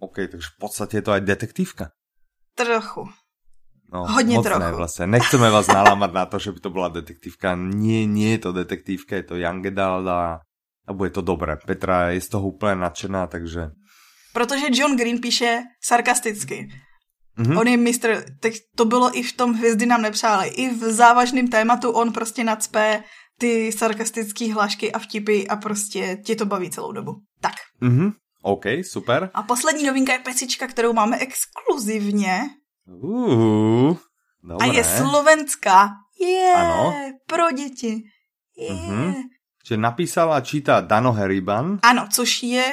OK, 0.00 0.14
takže 0.14 0.48
v 0.56 0.58
podstatě 0.60 0.96
je 0.96 1.02
to 1.02 1.12
aj 1.12 1.20
detektívka. 1.20 1.90
Trochu. 2.54 3.08
No, 3.92 4.06
Hodně 4.06 4.36
moc 4.36 4.46
trochu. 4.46 4.60
Ne, 4.60 4.72
vlastně. 4.72 5.06
Nechceme 5.06 5.50
vás 5.50 5.66
nalámat 5.66 6.12
na 6.12 6.26
to, 6.26 6.38
že 6.38 6.52
by 6.52 6.60
to 6.60 6.70
byla 6.70 6.88
detektívka. 6.88 7.54
Nie, 7.54 8.06
nie 8.06 8.32
je 8.32 8.38
to 8.38 8.52
detektívka, 8.52 9.16
je 9.16 9.22
to 9.22 9.36
Young 9.36 9.66
Adult 9.66 10.08
a 10.08 10.40
a 10.86 10.92
bude 10.92 11.10
to 11.10 11.20
dobré. 11.20 11.56
Petra 11.66 12.10
je 12.10 12.20
z 12.20 12.28
toho 12.28 12.48
úplně 12.48 12.74
nadšená, 12.74 13.26
takže... 13.26 13.60
Protože 14.32 14.66
John 14.70 14.96
Green 14.96 15.20
píše 15.20 15.62
sarkasticky. 15.82 16.68
Mm-hmm. 17.38 17.60
On 17.60 17.68
je 17.68 17.76
mistr, 17.76 18.24
tak 18.40 18.52
to 18.76 18.84
bylo 18.84 19.18
i 19.18 19.22
v 19.22 19.32
tom 19.32 19.54
Hvězdy 19.54 19.86
nám 19.86 20.02
nepřáli. 20.02 20.48
I 20.48 20.74
v 20.74 20.82
závažném 20.82 21.48
tématu 21.48 21.90
on 21.90 22.12
prostě 22.12 22.44
nacpe 22.44 23.02
ty 23.38 23.72
sarkastické 23.72 24.52
hlášky 24.52 24.92
a 24.92 24.98
vtipy 24.98 25.48
a 25.48 25.56
prostě 25.56 26.18
tě 26.24 26.36
to 26.36 26.46
baví 26.46 26.70
celou 26.70 26.92
dobu. 26.92 27.12
Tak. 27.40 27.54
Mm-hmm. 27.82 28.12
OK, 28.42 28.64
super. 28.82 29.30
A 29.34 29.42
poslední 29.42 29.86
novinka 29.86 30.12
je 30.12 30.18
pecička, 30.18 30.66
kterou 30.66 30.92
máme 30.92 31.18
exkluzivně. 31.18 32.40
Uh, 32.86 33.96
dobré. 34.42 34.68
A 34.68 34.72
je 34.72 34.84
slovenská. 34.84 35.90
Je, 36.20 36.28
yeah, 36.28 36.60
ano. 36.60 36.94
pro 37.26 37.50
děti. 37.50 38.02
Je. 38.56 38.66
Yeah. 38.66 38.88
Mm-hmm. 38.88 39.14
Že 39.66 39.76
napísala 39.76 40.36
a 40.36 40.40
čítá 40.40 40.80
Dano 40.80 41.12
Heriban. 41.12 41.78
Ano, 41.82 42.06
což 42.12 42.42
je 42.42 42.64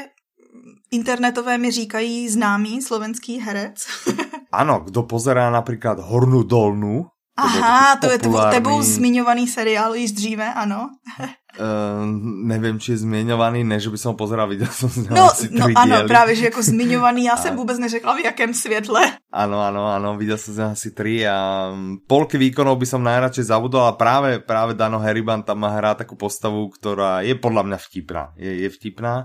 internetové 0.92 1.58
mi 1.58 1.72
říkají 1.72 2.30
známý 2.30 2.82
slovenský 2.82 3.40
herec. 3.40 3.86
ano, 4.52 4.80
kdo 4.80 5.04
pozerá 5.04 5.50
například 5.52 6.00
Hornu 6.00 6.44
dolnu. 6.44 7.06
Aha, 7.40 7.96
to 7.96 8.12
je 8.12 8.18
tebou, 8.20 8.40
tebou 8.52 8.82
zmiňovaný 8.82 9.48
seriál 9.48 9.96
již 9.96 10.12
dříve, 10.12 10.54
ano. 10.54 10.90
Uh, 11.20 12.06
nevím, 12.52 12.80
či 12.80 12.92
je 12.92 12.98
zmiňovaný, 12.98 13.64
ne, 13.64 13.80
že 13.80 13.90
by 13.90 13.98
som 13.98 14.16
pozeral, 14.16 14.48
viděl 14.48 14.68
jsem 14.68 14.90
z 14.90 15.10
no, 15.10 15.24
asi 15.32 15.50
no 15.52 15.66
ano, 15.76 15.96
diely. 15.96 16.08
právě, 16.08 16.36
že 16.36 16.46
jako 16.46 16.62
zmiňovaný, 16.64 17.26
já 17.26 17.38
jsem 17.42 17.56
vůbec 17.56 17.80
neřekla 17.80 18.16
v 18.16 18.20
jakém 18.20 18.54
světle. 18.54 19.02
Ano, 19.34 19.62
ano, 19.62 19.88
ano, 19.88 20.18
viděl 20.18 20.38
jsem 20.38 20.54
z 20.54 20.60
asi 20.60 20.92
tři 20.92 21.28
a 21.28 21.72
polky 22.08 22.38
výkonov 22.38 22.78
by 22.78 22.86
som 22.86 23.04
najradšej 23.04 23.44
zabudol 23.44 23.86
a 23.86 23.92
právě, 23.92 24.40
právě 24.40 24.74
Dano 24.76 25.00
Heriban 25.00 25.44
tam 25.44 25.60
má 25.60 25.70
hrát 25.70 25.98
takovou 25.98 26.18
postavu, 26.28 26.70
která 26.70 27.22
je 27.22 27.36
podle 27.36 27.64
mě 27.64 27.78
vtipná. 27.78 28.34
Je, 28.36 28.56
je 28.56 28.70
vtipná 28.70 29.16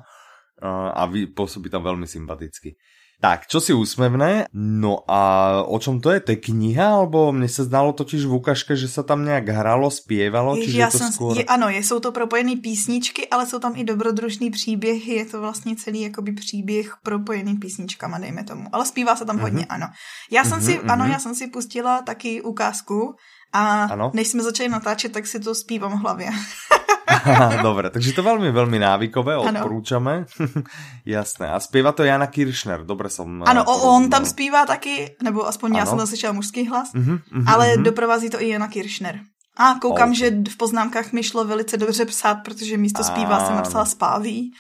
uh, 0.62 0.90
a 0.94 1.11
působí 1.37 1.70
tam 1.70 1.83
velmi 1.83 2.07
sympaticky. 2.07 2.77
Tak, 3.24 3.48
čo 3.48 3.56
si 3.56 3.72
úsmevné? 3.72 4.52
No 4.52 5.00
a 5.08 5.56
o 5.64 5.80
čom 5.80 5.96
to 5.96 6.12
je? 6.12 6.20
To 6.20 6.30
je 6.37 6.44
kniha? 6.44 7.00
Alebo 7.00 7.32
mne 7.32 7.48
se 7.48 7.64
zdalo 7.64 7.96
totiž 7.96 8.28
v 8.28 8.37
ukažke, 8.37 8.76
že 8.76 8.84
se 8.84 9.00
tam 9.00 9.24
nějak 9.24 9.48
hralo, 9.48 9.88
zpěvalo? 9.88 10.60
Čiže 10.60 10.78
Já 10.78 10.90
to 10.92 10.98
jsem, 10.98 11.08
skôr... 11.08 11.32
je, 11.40 11.44
ano, 11.48 11.72
jsou 11.72 12.04
to 12.04 12.12
propojené 12.12 12.60
písničky, 12.60 13.24
ale 13.32 13.46
jsou 13.48 13.58
tam 13.58 13.72
i 13.76 13.84
dobrodružný 13.84 14.50
příběhy. 14.50 15.12
Je 15.12 15.24
to 15.24 15.40
vlastně 15.40 15.76
celý 15.76 16.00
jakoby 16.12 16.32
příběh 16.32 17.00
propojený 17.02 17.56
písničkama, 17.56 18.18
dejme 18.18 18.44
tomu. 18.44 18.68
Ale 18.72 18.84
zpívá 18.84 19.16
se 19.16 19.24
tam 19.24 19.37
mm-hmm. 19.37 19.40
hodně, 19.40 19.64
ano. 19.64 19.87
Já 20.30 20.44
jsem 20.44 20.60
mm-hmm, 20.60 20.64
si, 20.64 20.78
mm-hmm. 20.78 20.92
ano, 20.92 21.04
já 21.04 21.18
jsem 21.18 21.34
si 21.34 21.46
pustila 21.46 22.02
taky 22.02 22.42
ukázku 22.42 23.16
a 23.52 23.84
ano? 23.84 24.10
než 24.14 24.28
jsme 24.28 24.42
začali 24.42 24.68
natáčet, 24.68 25.12
tak 25.12 25.26
si 25.26 25.40
to 25.40 25.54
zpívám 25.54 25.92
v 25.98 26.02
hlavě. 26.02 26.28
Dobre, 27.62 27.90
takže 27.90 28.12
to 28.12 28.22
velmi, 28.22 28.52
velmi 28.52 28.78
návykové, 28.78 29.36
odporúčame. 29.36 30.24
Jasné. 31.06 31.50
A 31.50 31.60
zpívá 31.60 31.92
to 31.92 32.04
Jana 32.04 32.26
Kiršner, 32.26 32.84
dobre 32.84 33.08
som... 33.08 33.42
Eh, 33.42 33.50
ano, 33.50 33.64
porozuměl. 33.64 33.90
on 33.90 34.10
tam 34.10 34.24
zpívá 34.24 34.66
taky, 34.66 35.16
nebo 35.22 35.46
aspoň 35.46 35.70
ano. 35.70 35.78
já 35.78 35.86
jsem 35.86 36.06
slyšela 36.06 36.32
mužský 36.32 36.68
hlas, 36.68 36.94
uh-huh, 36.94 37.20
uh-huh, 37.32 37.44
ale 37.46 37.68
uh-huh. 37.68 37.82
doprovází 37.82 38.30
to 38.30 38.42
i 38.42 38.48
Jana 38.48 38.68
Kiršner. 38.68 39.20
A 39.56 39.74
koukám, 39.74 40.08
okay. 40.08 40.14
že 40.14 40.30
v 40.50 40.56
poznámkách 40.56 41.12
mi 41.12 41.22
šlo 41.22 41.44
velice 41.44 41.76
dobře 41.76 42.04
psát, 42.04 42.34
protože 42.34 42.76
místo 42.76 43.04
zpívá 43.04 43.46
jsem 43.46 43.56
napsala 43.56 43.84
spáví. 43.84 44.50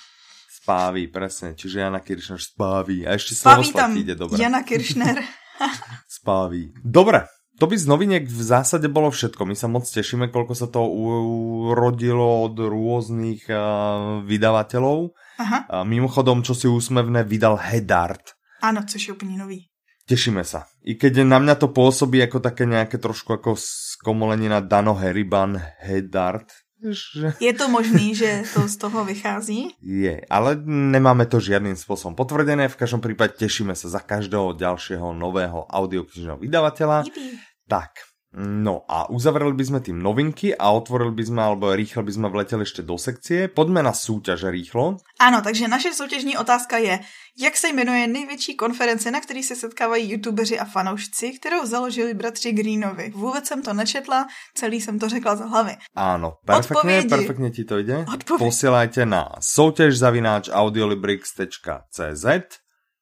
Spáví, 0.62 1.06
presne. 1.06 1.54
Čiže 1.54 1.80
Jana 1.80 2.00
Kiršner 2.00 2.38
spáví. 2.38 3.06
A 3.06 3.12
ještě 3.12 3.34
spáví 3.34 3.72
tam. 3.72 3.96
Jana 4.38 4.62
Kiršner. 4.62 5.22
spáví. 6.08 6.72
Dobre, 6.84 7.26
to 7.64 7.72
by 7.72 7.80
z 7.80 7.88
noviniek 7.88 8.24
v 8.28 8.42
zásade 8.44 8.92
bolo 8.92 9.08
všetko. 9.08 9.48
My 9.48 9.56
sa 9.56 9.72
moc 9.72 9.88
tešíme, 9.88 10.28
koľko 10.28 10.52
sa 10.52 10.68
to 10.68 10.84
urodilo 10.84 12.44
od 12.44 12.60
rôznych 12.60 13.48
uh, 13.48 14.20
vydavateľov. 14.20 15.16
Aha. 15.40 15.58
Uh, 15.64 15.80
mimochodom, 15.88 16.44
čo 16.44 16.52
si 16.52 16.68
úsmevné, 16.68 17.24
vydal 17.24 17.56
Hedart. 17.56 18.36
Áno, 18.60 18.84
což 18.84 19.00
je 19.00 19.16
úplne 19.16 19.40
nový. 19.40 19.72
Tešíme 20.04 20.44
sa. 20.44 20.68
I 20.84 21.00
keď 21.00 21.24
na 21.24 21.40
mňa 21.40 21.56
to 21.56 21.72
pôsobí 21.72 22.20
ako 22.20 22.44
také 22.44 22.68
nejaké 22.68 23.00
trošku 23.00 23.32
ako 23.32 23.56
skomolenina 23.56 24.60
Dano 24.60 24.92
Heriban 24.92 25.56
Hedart. 25.80 26.52
Že... 26.84 27.40
Je 27.40 27.52
to 27.56 27.72
možný, 27.72 28.12
že 28.12 28.44
to 28.52 28.68
z 28.68 28.76
toho 28.76 29.08
vychází? 29.08 29.72
Je, 29.80 30.20
ale 30.28 30.60
nemáme 30.68 31.24
to 31.24 31.40
žiadnym 31.40 31.80
spôsobom 31.80 32.12
potvrdené. 32.12 32.68
V 32.68 32.76
každom 32.76 33.00
prípade 33.00 33.40
tešíme 33.40 33.72
sa 33.72 33.88
za 33.88 34.04
každého 34.04 34.52
ďalšieho 34.52 35.16
nového 35.16 35.64
audioknižného 35.64 36.36
vydavateľa. 36.36 37.08
Jibi. 37.08 37.53
Tak, 37.68 37.90
No 38.34 38.82
a 38.90 39.06
uzavreli 39.14 39.54
by 39.54 39.62
sme 39.64 39.78
tým 39.78 40.02
novinky 40.02 40.50
a 40.58 40.74
otvorili 40.74 41.14
by 41.14 41.22
sme, 41.22 41.38
alebo 41.38 41.70
rýchle 41.70 42.02
by 42.02 42.12
sme 42.18 42.26
vleteli 42.34 42.66
ešte 42.66 42.82
do 42.82 42.98
sekcie. 42.98 43.46
Poďme 43.46 43.86
na 43.86 43.94
súťaže 43.94 44.50
rýchlo. 44.50 44.98
Ano, 45.22 45.38
takže 45.38 45.70
naše 45.70 45.94
soutěžní 45.94 46.34
otázka 46.34 46.78
je, 46.78 46.98
jak 47.38 47.56
se 47.56 47.68
jmenuje 47.68 48.06
největší 48.06 48.56
konference, 48.56 49.10
na 49.10 49.20
který 49.20 49.42
se 49.42 49.56
setkávají 49.56 50.10
youtubeři 50.10 50.58
a 50.58 50.64
fanoušci, 50.64 51.32
kterou 51.38 51.66
založili 51.66 52.14
bratři 52.14 52.52
Greenovi. 52.52 53.12
Vůbec 53.14 53.46
jsem 53.46 53.62
to 53.62 53.72
nečetla, 53.74 54.26
celý 54.54 54.80
jsem 54.80 54.98
to 54.98 55.08
řekla 55.08 55.36
z 55.36 55.40
hlavy. 55.40 55.76
Áno, 55.96 56.32
perfektne, 56.42 56.98
Odpovědi. 56.98 57.08
perfektne 57.08 57.50
ti 57.54 57.64
to 57.64 57.78
ide. 57.78 58.02
Odpověď. 58.14 58.50
Posielajte 58.50 59.06
na 59.06 59.30
soutěž 59.38 60.02
audiolibrix.cz 60.50 62.26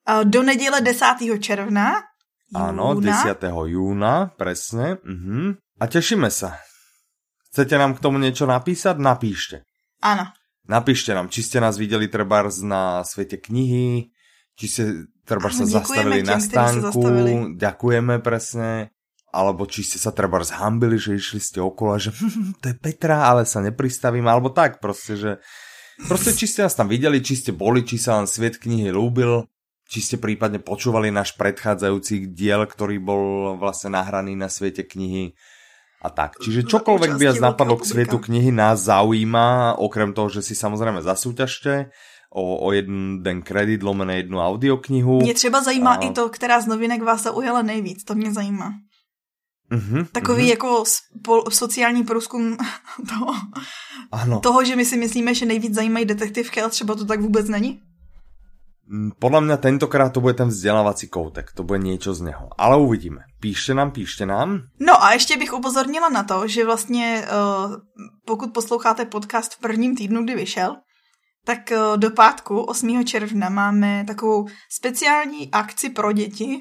A 0.06 0.22
Do 0.22 0.42
neděle 0.42 0.80
10. 0.80 1.04
června. 1.40 2.11
Áno, 2.52 3.00
júna. 3.00 3.16
10. 3.24 3.40
júna, 3.72 4.14
presne. 4.36 5.00
Uh-huh. 5.00 5.56
A 5.80 5.84
tešíme 5.88 6.28
sa. 6.28 6.60
Chcete 7.52 7.76
nám 7.76 7.96
k 7.96 8.02
tomu 8.04 8.16
niečo 8.20 8.48
napísať? 8.48 8.96
Napíšte. 8.96 9.64
Ano. 10.00 10.32
Napíšte 10.62 11.10
nám, 11.10 11.26
či 11.26 11.42
ste 11.42 11.58
nás 11.58 11.74
videli 11.74 12.06
trebárs 12.06 12.62
na 12.62 13.02
svete 13.02 13.34
knihy, 13.34 14.14
či 14.54 14.66
ste 14.70 14.82
trebárs 15.26 15.58
sa 15.58 15.66
Áno, 15.66 15.74
zastavili 15.82 16.22
na 16.22 16.38
stánku, 16.38 17.02
zastavili. 17.02 17.58
ďakujeme 17.58 18.22
presne, 18.22 18.94
alebo 19.34 19.66
či 19.66 19.82
ste 19.82 19.98
sa 19.98 20.14
trebárs 20.14 20.54
hambili, 20.54 21.02
že 21.02 21.18
išli 21.18 21.42
ste 21.42 21.58
okolo, 21.58 21.96
a 21.96 21.98
že 21.98 22.14
hm, 22.14 22.62
to 22.62 22.70
je 22.70 22.76
Petra, 22.78 23.26
ale 23.26 23.42
sa 23.42 23.58
nepristavím, 23.58 24.30
alebo 24.30 24.54
tak 24.54 24.78
proste, 24.78 25.18
že 25.18 25.30
proste 26.06 26.30
či 26.30 26.46
ste 26.46 26.62
nás 26.62 26.78
tam 26.78 26.86
videli, 26.86 27.18
či 27.18 27.34
ste 27.34 27.50
boli, 27.50 27.82
či 27.82 27.98
sa 27.98 28.22
vám 28.22 28.30
svet 28.30 28.62
knihy 28.62 28.94
ľúbil, 28.94 29.42
či 29.92 30.00
ste 30.00 30.16
prípadne 30.16 30.56
počúvali 30.56 31.12
náš 31.12 31.36
predchádzajúci 31.36 32.32
diel, 32.32 32.64
ktorý 32.64 32.96
bol 32.96 33.54
vlastne 33.60 33.92
nahraný 33.92 34.32
na 34.32 34.48
svete 34.48 34.88
knihy 34.88 35.36
a 36.00 36.08
tak. 36.08 36.40
Čiže 36.40 36.64
čokoľvek 36.64 37.20
by 37.20 37.24
vás 37.28 37.44
napadlo 37.44 37.76
k 37.76 37.84
svetu 37.84 38.16
knihy 38.16 38.48
nás 38.48 38.88
zaujíma, 38.88 39.76
okrem 39.76 40.16
toho, 40.16 40.32
že 40.32 40.40
si 40.40 40.56
samozrejme 40.56 41.04
zasúťažte 41.04 41.92
o, 42.32 42.64
o 42.64 42.68
jeden 42.72 43.44
kredit 43.44 43.84
lomené 43.84 44.24
jednu 44.24 44.40
audioknihu. 44.40 45.20
Mě 45.20 45.34
třeba 45.34 45.60
zajímá 45.60 46.00
A- 46.00 46.02
i 46.08 46.10
to, 46.10 46.32
která 46.32 46.60
z 46.60 46.66
novinek 46.66 47.02
vás 47.04 47.22
zaujala 47.22 47.62
nejvíc, 47.62 48.04
to 48.04 48.14
mě 48.16 48.32
zajímá. 48.32 48.72
Uh-huh, 49.72 50.06
Takový 50.12 50.48
jako 50.48 50.84
spol, 50.86 51.44
sociální 51.48 52.04
průzkum 52.04 52.56
toho, 53.08 53.32
Áno. 54.12 54.40
toho, 54.40 54.64
že 54.64 54.76
my 54.76 54.84
si 54.84 54.96
myslíme, 54.96 55.34
že 55.34 55.46
nejvíc 55.46 55.74
zajímají 55.74 56.04
detektivky, 56.04 56.60
ale 56.60 56.70
třeba 56.70 56.94
to 56.94 57.04
tak 57.04 57.20
vůbec 57.20 57.48
není. 57.48 57.80
Podľa 58.92 59.40
mňa 59.40 59.56
tentokrát 59.56 60.12
to 60.12 60.20
bude 60.20 60.34
ten 60.36 60.48
vzdelávací 60.52 61.08
koutek, 61.08 61.52
to 61.56 61.64
bude 61.64 61.80
niečo 61.80 62.12
z 62.12 62.28
neho. 62.28 62.52
Ale 62.60 62.76
uvidíme. 62.76 63.24
Píšte 63.40 63.72
nám, 63.74 63.90
píšte 63.96 64.26
nám. 64.28 64.68
No 64.80 65.02
a 65.02 65.12
ještě 65.12 65.36
bych 65.36 65.52
upozornila 65.52 66.08
na 66.08 66.22
to, 66.22 66.48
že 66.48 66.64
vlastně 66.64 67.24
uh, 67.24 67.76
pokud 68.24 68.52
posloucháte 68.54 69.04
podcast 69.04 69.54
v 69.54 69.60
prvním 69.60 69.96
týdnu, 69.96 70.24
kdy 70.24 70.34
vyšel, 70.34 70.76
tak 71.44 71.72
uh, 71.72 71.96
do 71.96 72.10
pátku 72.10 72.60
8. 72.60 73.04
června 73.04 73.48
máme 73.48 74.04
takovou 74.06 74.46
speciální 74.70 75.50
akci 75.52 75.90
pro 75.90 76.12
děti, 76.12 76.60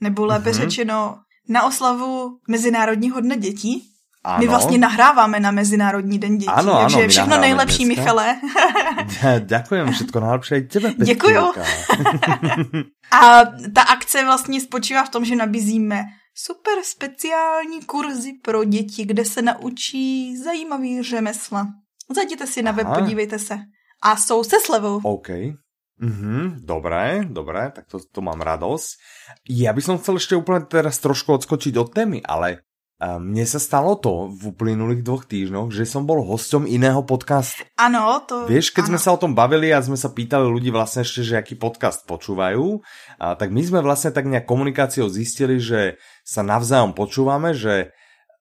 nebo 0.00 0.26
lépe 0.26 0.50
Mhm. 0.50 0.58
mm-hmm. 0.58 0.62
řečeno 0.62 1.16
na 1.48 1.66
oslavu 1.66 2.38
Mezinárodního 2.48 3.20
dne 3.20 3.36
dětí. 3.36 3.93
Áno. 4.24 4.40
My 4.40 4.48
vlastně 4.48 4.78
nahráváme 4.78 5.40
na 5.40 5.50
Mezinárodní 5.50 6.18
den 6.18 6.38
dětí, 6.38 6.48
Ano, 6.48 6.72
ano, 6.72 6.80
takže 6.82 6.96
my 6.96 7.08
všechno 7.08 7.38
nejlepší, 7.38 7.84
dneska. 7.84 8.00
Michale. 8.02 8.40
Ďakujem, 9.44 9.92
všetko 9.92 10.16
najlepšie 10.20 10.54
aj 10.56 10.62
tebe, 10.72 10.88
Děkuju. 10.96 11.42
Petrůka. 11.52 11.64
A 13.20 13.44
ta 13.74 13.82
akce 13.82 14.24
vlastně 14.24 14.60
spočívá 14.60 15.04
v 15.04 15.08
tom, 15.08 15.24
že 15.24 15.36
nabízíme 15.36 16.04
super 16.34 16.74
speciální 16.82 17.84
kurzy 17.86 18.32
pro 18.42 18.64
děti, 18.64 19.04
kde 19.04 19.24
se 19.24 19.42
naučí 19.42 20.36
zajímavý 20.36 21.02
řemesla. 21.02 21.68
Zajděte 22.14 22.46
si 22.46 22.62
na 22.62 22.72
web, 22.72 22.86
Aha. 22.86 22.94
podívejte 23.00 23.38
se. 23.38 23.58
A 24.02 24.16
jsou 24.16 24.44
se 24.44 24.56
slevou. 24.60 25.00
OK. 25.04 25.28
Mhm, 26.00 26.58
dobré, 26.64 27.22
dobré, 27.28 27.70
tak 27.70 27.86
to, 27.86 28.02
to 28.12 28.20
mám 28.20 28.42
radosť. 28.42 28.98
Ja 29.46 29.70
by 29.70 29.78
som 29.78 29.96
chcel 30.02 30.18
ešte 30.18 30.34
úplne 30.34 30.66
teraz 30.66 30.98
trošku 30.98 31.38
odskočiť 31.38 31.70
od 31.78 31.94
témy, 31.94 32.18
ale 32.26 32.66
eh, 33.04 33.20
mne 33.20 33.44
sa 33.44 33.60
stalo 33.60 34.00
to 34.00 34.32
v 34.32 34.56
uplynulých 34.56 35.04
dvoch 35.04 35.28
týždňoch, 35.28 35.68
že 35.68 35.84
som 35.84 36.08
bol 36.08 36.24
hosťom 36.24 36.64
iného 36.64 37.04
podcastu. 37.04 37.60
Ano, 37.76 38.24
to... 38.24 38.48
Vieš, 38.48 38.72
keď 38.72 38.88
ano. 38.88 38.90
sme 38.96 39.00
sa 39.04 39.10
o 39.12 39.20
tom 39.20 39.36
bavili 39.36 39.68
a 39.76 39.84
sme 39.84 40.00
sa 40.00 40.08
pýtali 40.08 40.48
ľudí 40.48 40.72
vlastne 40.72 41.04
ešte, 41.04 41.20
že 41.20 41.36
aký 41.36 41.60
podcast 41.60 42.08
počúvajú, 42.08 42.80
a 43.20 43.36
tak 43.36 43.52
my 43.52 43.60
sme 43.60 43.84
vlastne 43.84 44.08
tak 44.08 44.24
nejak 44.24 44.48
komunikáciou 44.48 45.12
zistili, 45.12 45.60
že 45.60 46.00
sa 46.24 46.40
navzájom 46.40 46.96
počúvame, 46.96 47.52
že 47.52 47.92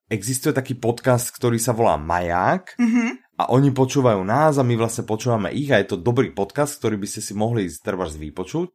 existuje 0.08 0.56
taký 0.56 0.80
podcast, 0.80 1.34
ktorý 1.34 1.58
sa 1.58 1.74
volá 1.74 1.98
Maják 1.98 2.78
Mhm. 2.78 3.42
a 3.42 3.44
oni 3.50 3.74
počúvajú 3.74 4.22
nás 4.22 4.62
a 4.62 4.64
my 4.64 4.78
vlastne 4.78 5.04
počúvame 5.10 5.50
ich 5.52 5.74
a 5.74 5.82
je 5.82 5.96
to 5.96 5.98
dobrý 5.98 6.30
podcast, 6.32 6.78
ktorý 6.78 7.02
by 7.02 7.08
ste 7.10 7.22
si 7.26 7.34
mohli 7.34 7.66
treba 7.82 8.06
vypočuť. 8.06 8.70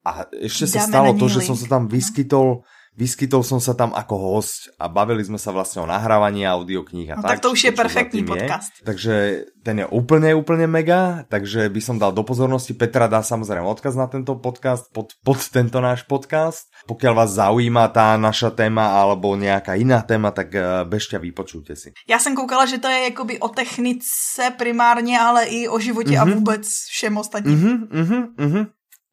A 0.00 0.24
ešte 0.32 0.64
sa 0.64 0.88
Dáme 0.88 0.88
stalo 0.88 1.10
to, 1.20 1.28
že 1.28 1.44
som 1.44 1.52
sa 1.52 1.76
tam 1.76 1.84
no. 1.84 2.64
Vyskytol, 2.96 3.40
som 3.42 3.60
sa 3.60 3.72
tam 3.72 3.94
ako 3.94 4.14
host 4.16 4.68
a 4.76 4.88
bavili 4.88 5.24
sme 5.24 5.38
sa 5.38 5.50
vlastne 5.50 5.80
o 5.80 5.88
nahrávaní 5.88 6.44
audiokníh 6.44 7.08
a 7.10 7.16
No 7.16 7.22
tak. 7.22 7.30
tak 7.38 7.40
to 7.40 7.52
už 7.52 7.64
je 7.64 7.72
perfektní 7.72 8.20
tým 8.20 8.28
je. 8.28 8.32
podcast. 8.34 8.70
Takže 8.84 9.14
ten 9.62 9.76
je 9.78 9.86
úplne, 9.88 10.32
úplne 10.34 10.66
mega, 10.66 11.24
takže 11.28 11.68
by 11.68 11.80
som 11.80 11.96
dal 11.96 12.12
do 12.12 12.24
pozornosti. 12.24 12.72
Petra 12.72 13.08
dá 13.08 13.20
samozrejme 13.20 13.64
odkaz 13.64 13.92
na 13.96 14.08
tento 14.08 14.36
podcast, 14.36 14.88
pod, 14.92 15.12
pod 15.24 15.36
tento 15.48 15.80
náš 15.80 16.02
podcast. 16.04 16.68
Pokiaľ 16.88 17.12
vás 17.14 17.30
zaujíma 17.36 17.88
tá 17.92 18.16
naša 18.16 18.50
téma 18.52 18.92
alebo 18.96 19.36
nejaká 19.36 19.76
iná 19.76 20.00
téma, 20.04 20.32
tak 20.32 20.52
eh, 20.52 20.84
bežte 20.84 21.16
a 21.16 21.20
vypočujte 21.20 21.76
si. 21.76 21.92
Já 22.08 22.18
jsem 22.18 22.36
koukala, 22.36 22.66
že 22.66 22.78
to 22.78 22.88
je 22.88 23.04
jakoby 23.12 23.38
o 23.38 23.48
technice 23.48 24.50
primárně, 24.58 25.20
ale 25.20 25.44
i 25.44 25.68
o 25.68 25.78
životě 25.78 26.10
mm-hmm. 26.10 26.20
a 26.22 26.24
Mhm. 26.24 26.34
vůbec 26.34 26.66
všem 26.90 27.16
ostatním. 27.18 27.58
Mhm, 27.58 27.88
mhm, 27.92 28.20
mhm. 28.38 28.66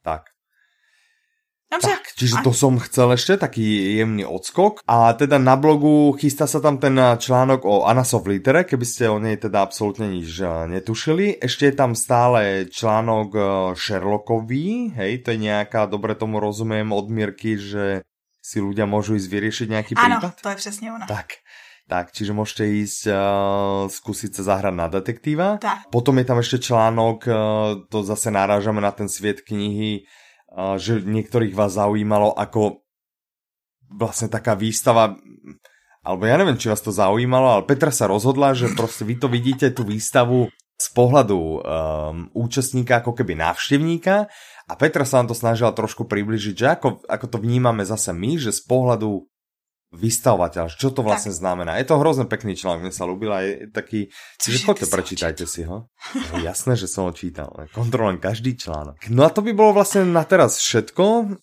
Tak. 0.03 0.21
Dobře. 1.71 1.87
Tak, 1.87 2.03
čiže 2.15 2.35
to 2.47 2.55
som 2.55 2.79
chcel 2.79 3.11
ešte, 3.11 3.35
taký 3.35 3.99
jemný 3.99 4.23
odskok. 4.23 4.79
A 4.87 5.11
teda 5.19 5.35
na 5.35 5.59
blogu 5.59 6.15
chystá 6.15 6.47
sa 6.47 6.63
tam 6.63 6.79
ten 6.79 6.95
článok 6.95 7.67
o 7.67 7.83
Anasov 7.83 8.23
litere, 8.23 8.63
keby 8.63 8.85
ste 8.87 9.11
o 9.11 9.19
nej 9.19 9.35
teda 9.35 9.67
absolútne 9.67 10.07
nič 10.07 10.39
eh, 10.39 10.47
netušili. 10.47 11.43
Ešte 11.43 11.67
je 11.67 11.75
tam 11.75 11.91
stále 11.91 12.71
článok 12.71 13.29
eh, 13.35 13.45
Sherlockový, 13.75 14.95
hej, 14.95 15.27
to 15.27 15.35
je 15.35 15.43
nejaká, 15.43 15.91
dobre 15.91 16.15
tomu 16.15 16.39
rozumiem, 16.39 16.87
od 16.95 17.11
Mirky, 17.11 17.59
že 17.59 18.07
si 18.39 18.63
ľudia 18.63 18.87
môžu 18.87 19.19
ísť 19.19 19.27
vyriešiť 19.27 19.67
nejaký 19.67 19.91
Ano, 19.99 20.23
prípad. 20.23 20.39
to 20.39 20.49
je 20.49 20.55
přesně 20.55 20.87
ono. 20.87 21.03
Tak, 21.03 21.43
tak, 21.87 22.15
čiže 22.15 22.31
môžete 22.31 22.63
ísť 22.63 23.11
uh, 23.11 23.91
skúsiť 23.91 24.39
sa 24.39 24.55
zahrať 24.55 24.75
na 24.75 24.87
detektíva. 24.87 25.59
Tak. 25.59 25.91
Potom 25.91 26.15
je 26.15 26.25
tam 26.27 26.39
ešte 26.39 26.63
článok, 26.63 27.27
uh, 27.27 27.35
to 27.91 28.07
zase 28.07 28.31
narážame 28.31 28.79
na 28.79 28.95
ten 28.95 29.11
sviet 29.11 29.43
knihy, 29.43 30.07
že 30.57 31.05
niektorých 31.05 31.53
vás 31.53 31.77
zaujímalo, 31.77 32.33
ako 32.33 32.81
vlastne 33.93 34.27
taká 34.27 34.57
výstava, 34.57 35.15
alebo 36.01 36.23
ja 36.25 36.35
neviem, 36.35 36.57
či 36.57 36.67
vás 36.67 36.81
to 36.81 36.89
zaujímalo, 36.91 37.59
ale 37.59 37.63
Petra 37.69 37.93
sa 37.93 38.09
rozhodla, 38.09 38.57
že 38.57 38.73
proste 38.73 39.05
vy 39.05 39.15
to 39.21 39.27
vidíte, 39.29 39.69
tú 39.71 39.85
výstavu 39.85 40.49
z 40.77 40.87
pohľadu 40.93 41.39
um, 41.39 41.59
účastníka, 42.37 43.01
ako 43.01 43.17
keby 43.17 43.33
návštevníka 43.37 44.29
a 44.67 44.73
Petra 44.77 45.07
sa 45.07 45.21
nám 45.21 45.33
to 45.33 45.35
snažila 45.37 45.73
trošku 45.73 46.05
približiť, 46.05 46.55
že 46.57 46.67
ako, 46.77 47.01
ako 47.07 47.25
to 47.31 47.37
vnímame 47.41 47.81
zase 47.81 48.13
my, 48.13 48.37
že 48.37 48.53
z 48.53 48.61
pohľadu 48.67 49.25
vystavovateľa, 49.95 50.75
čo 50.75 50.91
to 50.91 50.99
vlastne 50.99 51.31
tak. 51.31 51.39
znamená. 51.39 51.79
Je 51.79 51.87
to 51.87 51.95
hrozne 51.95 52.27
pekný 52.27 52.59
článok, 52.59 52.83
mne 52.83 52.93
sa 52.95 53.07
ľúbil 53.07 53.31
a 53.31 53.39
je 53.39 53.51
taký, 53.71 54.11
čiže 54.35 54.67
chodte, 54.67 54.83
ty 54.83 54.87
si 54.87 54.91
ho 54.91 54.95
prečítajte 54.99 55.45
si 55.47 55.61
ho. 55.63 55.87
No, 56.11 56.35
jasné, 56.43 56.75
že 56.75 56.91
som 56.91 57.07
ho 57.07 57.13
čítal, 57.15 57.47
kontrolujem 57.71 58.19
každý 58.19 58.59
článok. 58.59 58.99
No 59.07 59.23
a 59.23 59.31
to 59.31 59.39
by 59.39 59.55
bolo 59.55 59.79
vlastne 59.79 60.03
na 60.11 60.27
teraz 60.27 60.59
všetko. 60.59 61.39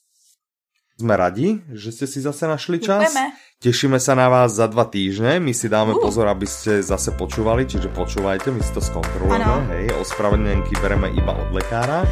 Sme 0.95 1.19
radi, 1.19 1.59
že 1.75 1.91
ste 1.91 2.07
si 2.07 2.23
zase 2.23 2.47
našli 2.47 2.79
čas. 2.79 3.11
Děkujeme. 3.11 3.25
Tešíme 3.59 3.99
sa 3.99 4.15
na 4.15 4.29
vás 4.29 4.55
za 4.55 4.71
dva 4.71 4.85
týždne. 4.85 5.43
My 5.43 5.51
si 5.51 5.67
dáme 5.67 5.91
Uh. 5.91 5.99
pozor, 5.99 6.29
aby 6.29 6.47
ste 6.47 6.85
zase 6.85 7.11
počúvali, 7.11 7.67
čiže 7.67 7.91
počúvajte, 7.91 8.53
my 8.53 8.61
si 8.61 8.71
to 8.71 8.79
skontrolujeme. 8.79 9.41
Ano. 9.41 9.65
Hej, 9.75 9.91
ospravedlnenky 9.99 10.79
bereme 10.79 11.11
iba 11.11 11.35
od 11.35 11.51
lekára. 11.51 12.07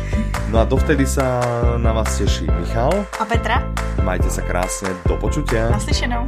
No 0.51 0.59
a 0.59 0.67
dovtedy 0.67 1.07
sa 1.07 1.39
na 1.79 1.95
vás 1.95 2.11
teší 2.19 2.51
Michal. 2.51 3.07
A 3.21 3.25
Petra, 3.25 3.63
Majte 4.03 4.27
sa 4.27 4.43
krásne, 4.43 4.91
do 5.07 5.15
počutia. 5.15 5.71
naslyšenou. 5.71 6.27